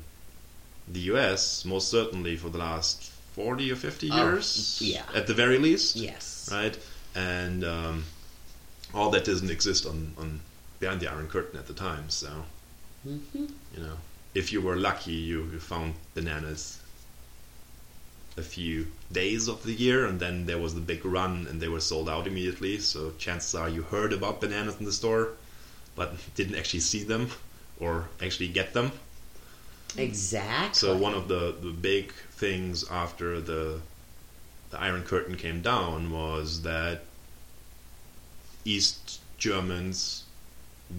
the 0.87 0.99
US 1.11 1.65
most 1.65 1.89
certainly 1.89 2.35
for 2.37 2.49
the 2.49 2.59
last 2.59 3.01
40 3.33 3.71
or 3.71 3.75
50 3.75 4.11
Oh, 4.11 4.15
years 4.15 4.77
yeah. 4.81 5.03
at 5.15 5.25
the 5.27 5.33
very 5.33 5.57
least 5.57 5.95
Yes. 5.95 6.47
right 6.51 6.77
and 7.15 7.63
um, 7.63 8.05
all 8.97 9.11
that 9.11 9.23
doesn't 9.25 9.51
exist 9.51 9.85
on, 9.85 10.13
on 10.17 10.39
behind 10.79 10.99
the 10.99 11.09
iron 11.09 11.27
curtain 11.27 11.59
at 11.59 11.67
the 11.67 11.73
time 11.73 12.09
so 12.09 12.29
hmm 13.03 13.17
you 13.75 13.83
know. 13.83 13.97
If 14.33 14.51
you 14.53 14.61
were 14.61 14.75
lucky 14.75 15.13
you, 15.13 15.49
you 15.51 15.59
found 15.59 15.95
bananas 16.13 16.79
a 18.37 18.41
few 18.41 18.87
days 19.11 19.47
of 19.47 19.63
the 19.63 19.73
year 19.73 20.05
and 20.05 20.19
then 20.19 20.45
there 20.45 20.59
was 20.59 20.75
the 20.75 20.81
big 20.81 21.03
run 21.05 21.47
and 21.49 21.59
they 21.59 21.67
were 21.67 21.79
sold 21.79 22.07
out 22.07 22.27
immediately 22.27 22.77
so 22.77 23.11
chances 23.17 23.55
are 23.55 23.69
you 23.69 23.81
heard 23.81 24.13
about 24.13 24.41
bananas 24.41 24.77
in 24.79 24.85
the 24.85 24.91
store 24.91 25.29
but 25.95 26.13
didn't 26.35 26.55
actually 26.55 26.79
see 26.79 27.03
them 27.03 27.29
or 27.79 28.05
actually 28.21 28.47
get 28.47 28.73
them. 28.73 28.91
Exactly. 29.97 30.77
so 30.77 30.95
one 30.95 31.15
of 31.15 31.27
the, 31.27 31.55
the 31.59 31.71
big 31.71 32.13
things 32.31 32.87
after 32.89 33.41
the 33.41 33.79
the 34.69 34.79
Iron 34.79 35.03
Curtain 35.03 35.35
came 35.37 35.61
down 35.61 36.11
was 36.11 36.61
that 36.63 37.05
East 38.67 39.19
Germans 39.37 40.23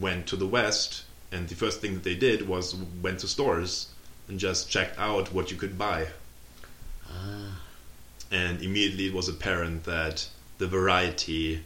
went 0.01 0.27
to 0.29 0.37
the 0.37 0.47
West, 0.47 1.05
and 1.33 1.49
the 1.49 1.55
first 1.55 1.81
thing 1.81 1.95
that 1.95 2.05
they 2.05 2.15
did 2.15 2.49
was 2.49 2.75
went 3.03 3.21
to 3.21 3.29
stores 3.29 3.89
and 4.29 4.39
just 4.39 4.71
checked 4.71 4.99
out 4.99 5.33
what 5.33 5.51
you 5.51 5.57
could 5.57 5.77
buy. 5.79 6.09
Ah, 7.11 7.61
And 8.31 8.63
immediately 8.63 9.07
it 9.07 9.15
was 9.15 9.29
apparent 9.29 9.85
that 9.85 10.29
the 10.59 10.67
variety 10.67 11.65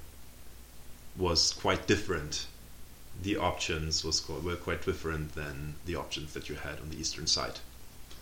was 1.17 1.53
quite 1.53 1.87
different. 1.87 2.47
The 3.23 3.37
options 3.37 4.05
was 4.05 4.21
qu- 4.21 4.41
were 4.41 4.57
quite 4.57 4.85
different 4.85 5.35
than 5.35 5.75
the 5.87 5.97
options 5.97 6.33
that 6.35 6.49
you 6.49 6.55
had 6.57 6.81
on 6.81 6.91
the 6.91 6.99
eastern 6.99 7.27
side. 7.27 7.59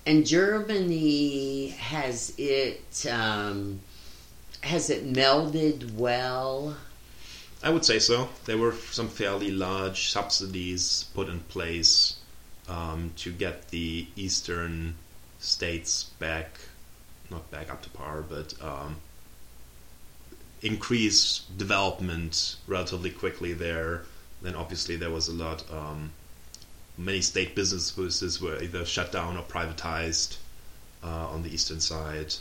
and 0.07 0.27
Germany 0.27 1.69
has 1.69 2.33
it 2.39 3.07
um, 3.11 3.81
has 4.63 4.91
it 4.91 5.03
melded 5.13 5.95
well. 5.95 6.77
I 7.63 7.69
would 7.69 7.85
say 7.85 7.99
so. 7.99 8.31
There 8.47 8.57
were 8.57 8.73
some 8.73 9.09
fairly 9.09 9.51
large 9.51 10.11
subsidies 10.11 11.05
put 11.15 11.29
in 11.29 11.41
place 11.41 12.17
um, 12.69 13.13
to 13.17 13.33
get 13.33 13.69
the 13.69 14.07
eastern 14.17 14.95
states 15.41 16.05
back, 16.19 16.59
not 17.31 17.51
back 17.51 17.71
up 17.71 17.83
to 17.83 17.91
par, 17.91 18.23
but 18.23 18.55
um, 18.63 18.97
increase 20.63 21.41
development 21.59 22.57
relatively 22.67 23.11
quickly 23.11 23.53
there. 23.53 24.05
Then 24.41 24.55
obviously 24.55 24.97
there 24.97 25.11
was 25.11 25.29
a 25.29 25.33
lot. 25.33 25.71
Um, 25.71 26.13
many 26.97 27.21
state 27.21 27.55
businesses 27.55 28.41
were 28.41 28.63
either 28.63 28.87
shut 28.87 29.13
down 29.13 29.37
or 29.37 29.43
privatized 29.43 30.39
uh, 31.05 31.29
on 31.29 31.43
the 31.43 31.53
eastern 31.53 31.81
side. 31.81 32.35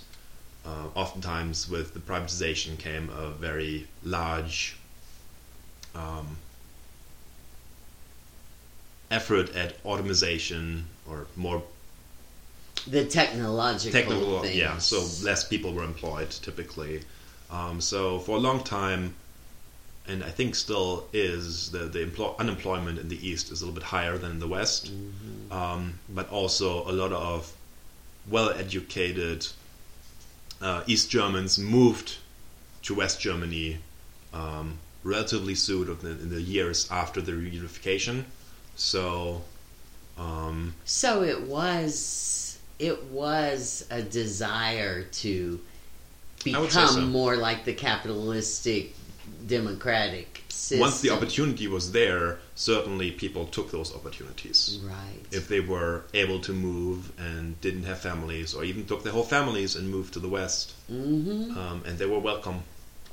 Uh, 0.65 0.87
oftentimes, 0.95 1.69
with 1.69 1.93
the 1.93 1.99
privatization 1.99 2.77
came 2.77 3.09
a 3.09 3.31
very 3.31 3.87
large 4.03 4.78
um, 5.95 6.37
effort 9.11 9.55
at 9.55 9.75
automation 9.85 10.85
or 11.09 11.25
more 11.35 11.63
The 12.87 13.05
technological, 13.05 13.91
technical 13.99 14.39
things. 14.41 14.55
yeah 14.55 14.77
so 14.77 14.99
less 15.25 15.43
people 15.43 15.73
were 15.73 15.83
employed 15.83 16.29
typically 16.29 17.01
um, 17.49 17.81
so 17.81 18.19
for 18.19 18.37
a 18.37 18.39
long 18.39 18.63
time 18.63 19.15
and 20.07 20.23
i 20.23 20.29
think 20.29 20.55
still 20.55 21.07
is 21.11 21.71
the, 21.71 21.79
the 21.79 21.99
emplo- 22.05 22.37
unemployment 22.37 22.99
in 22.99 23.09
the 23.09 23.27
east 23.27 23.51
is 23.51 23.61
a 23.61 23.65
little 23.65 23.73
bit 23.79 23.83
higher 23.83 24.17
than 24.17 24.31
in 24.31 24.39
the 24.39 24.47
west 24.47 24.91
Mhm. 24.91 25.51
um, 25.51 25.99
but 26.09 26.29
also 26.29 26.87
a 26.89 26.93
lot 26.93 27.11
of 27.11 27.51
well 28.29 28.49
educated 28.51 29.47
uh, 30.61 30.83
East 30.87 31.09
Germans 31.09 31.57
moved 31.57 32.17
to 32.83 32.93
West 32.93 33.21
Germany 33.21 33.77
um, 34.33 34.77
relatively 35.09 35.55
soon 35.55 35.89
in 36.03 36.29
the 36.29 36.41
years 36.41 36.87
after 36.91 37.19
the 37.21 37.31
reunification. 37.33 38.23
So, 38.75 39.41
um, 40.17 40.73
So 40.85 41.23
it 41.23 41.41
was 41.41 42.59
it 42.77 43.03
was 43.05 43.85
a 43.91 44.01
desire 44.01 45.03
to 45.03 45.59
I 46.55 46.59
would 46.59 46.71
say 46.71 46.79
become 46.79 46.95
so. 46.95 47.01
more 47.01 47.35
like 47.35 47.65
the 47.65 47.73
capitalistic 47.73 48.93
democratic 49.47 50.43
system. 50.49 50.79
once 50.79 51.01
the 51.01 51.09
opportunity 51.09 51.67
was 51.67 51.91
there, 51.91 52.39
certainly 52.55 53.11
people 53.11 53.45
took 53.47 53.71
those 53.71 53.93
opportunities. 53.93 54.79
right. 54.83 55.25
If 55.31 55.47
they 55.47 55.59
were 55.59 56.03
able 56.13 56.39
to 56.41 56.53
move 56.53 57.11
and 57.19 57.59
didn't 57.61 57.83
have 57.83 57.99
families, 57.99 58.53
or 58.53 58.63
even 58.63 58.85
took 58.85 59.03
their 59.03 59.11
whole 59.13 59.23
families 59.37 59.75
and 59.75 59.89
moved 59.89 60.13
to 60.13 60.19
the 60.19 60.29
West, 60.29 60.73
hmm 60.87 61.57
um, 61.57 61.83
and 61.85 61.97
they 61.99 62.05
were 62.05 62.19
welcome. 62.19 62.59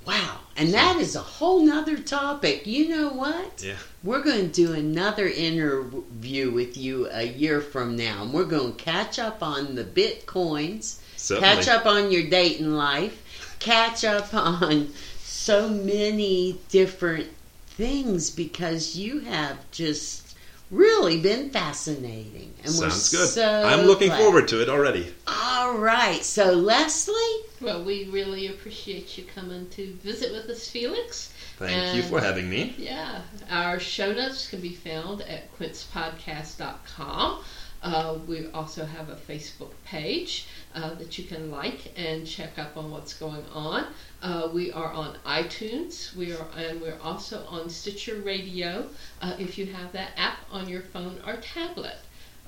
Wow. 0.06 0.38
And 0.58 0.72
that 0.72 0.96
is 0.96 1.14
a 1.14 1.20
whole 1.20 1.60
nother 1.60 1.98
topic. 1.98 2.66
You 2.66 2.88
know 2.88 3.10
what? 3.10 3.62
Yeah. 3.62 3.76
We're 4.02 4.22
going 4.22 4.50
to 4.50 4.66
do 4.66 4.72
another 4.72 5.28
interview 5.28 6.50
with 6.50 6.76
you 6.76 7.08
a 7.10 7.24
year 7.24 7.60
from 7.60 7.96
now. 7.96 8.22
And 8.22 8.32
we're 8.32 8.44
going 8.44 8.74
to 8.74 8.82
catch 8.82 9.18
up 9.18 9.42
on 9.42 9.74
the 9.74 9.84
bitcoins, 9.84 10.98
Certainly. 11.16 11.48
catch 11.48 11.68
up 11.68 11.84
on 11.84 12.10
your 12.10 12.28
dating 12.28 12.72
life, 12.72 13.22
catch 13.58 14.04
up 14.04 14.32
on 14.32 14.88
so 15.18 15.68
many 15.68 16.58
different 16.70 17.28
things 17.66 18.30
because 18.30 18.96
you 18.96 19.20
have 19.20 19.58
just 19.70 20.25
really 20.70 21.20
been 21.20 21.50
fascinating. 21.50 22.52
And 22.64 22.74
we're 22.78 22.90
Sounds 22.90 23.10
good. 23.10 23.28
so 23.28 23.64
I'm 23.64 23.86
looking 23.86 24.08
glad. 24.08 24.20
forward 24.20 24.48
to 24.48 24.60
it 24.62 24.68
already. 24.68 25.12
All 25.26 25.78
right. 25.78 26.22
So, 26.24 26.52
Leslie, 26.52 27.14
Well, 27.60 27.84
we 27.84 28.08
really 28.10 28.48
appreciate 28.48 29.16
you 29.16 29.24
coming 29.34 29.68
to 29.70 29.92
visit 30.02 30.32
with 30.32 30.48
us, 30.50 30.68
Felix. 30.68 31.32
Thank 31.58 31.96
you 31.96 32.02
for 32.02 32.20
having 32.20 32.50
me. 32.50 32.74
Yeah, 32.76 33.22
our 33.50 33.80
show 33.80 34.12
notes 34.12 34.48
can 34.48 34.60
be 34.60 34.74
found 34.74 35.22
at 35.22 35.56
quincepodcast.com. 35.58 37.44
Uh, 37.82 38.18
we 38.26 38.48
also 38.52 38.84
have 38.84 39.08
a 39.10 39.14
Facebook 39.14 39.70
page 39.84 40.46
uh, 40.74 40.94
that 40.94 41.18
you 41.18 41.24
can 41.24 41.50
like 41.50 41.92
and 41.96 42.26
check 42.26 42.58
up 42.58 42.76
on 42.76 42.90
what's 42.90 43.14
going 43.14 43.44
on. 43.54 43.86
Uh, 44.22 44.48
we 44.52 44.72
are 44.72 44.92
on 44.92 45.16
iTunes. 45.26 46.14
We 46.14 46.32
are, 46.32 46.46
and 46.56 46.80
we're 46.80 46.98
also 47.02 47.44
on 47.48 47.68
Stitcher 47.68 48.16
Radio 48.16 48.88
uh, 49.22 49.36
if 49.38 49.58
you 49.58 49.66
have 49.66 49.92
that 49.92 50.10
app 50.16 50.38
on 50.50 50.68
your 50.68 50.82
phone 50.82 51.20
or 51.26 51.36
tablet. 51.36 51.98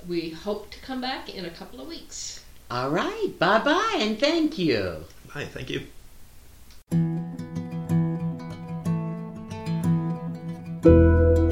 We 0.07 0.29
hope 0.29 0.71
to 0.71 0.79
come 0.79 1.01
back 1.01 1.33
in 1.33 1.45
a 1.45 1.49
couple 1.49 1.81
of 1.81 1.87
weeks. 1.87 2.43
All 2.71 2.89
right. 2.89 3.33
Bye 3.37 3.59
bye, 3.59 3.97
and 3.99 4.19
thank 4.19 4.57
you. 4.57 5.05
Bye. 5.33 5.45
Thank 5.45 5.69
you. 5.69 5.85
Thank 10.81 10.85
you. 10.85 11.48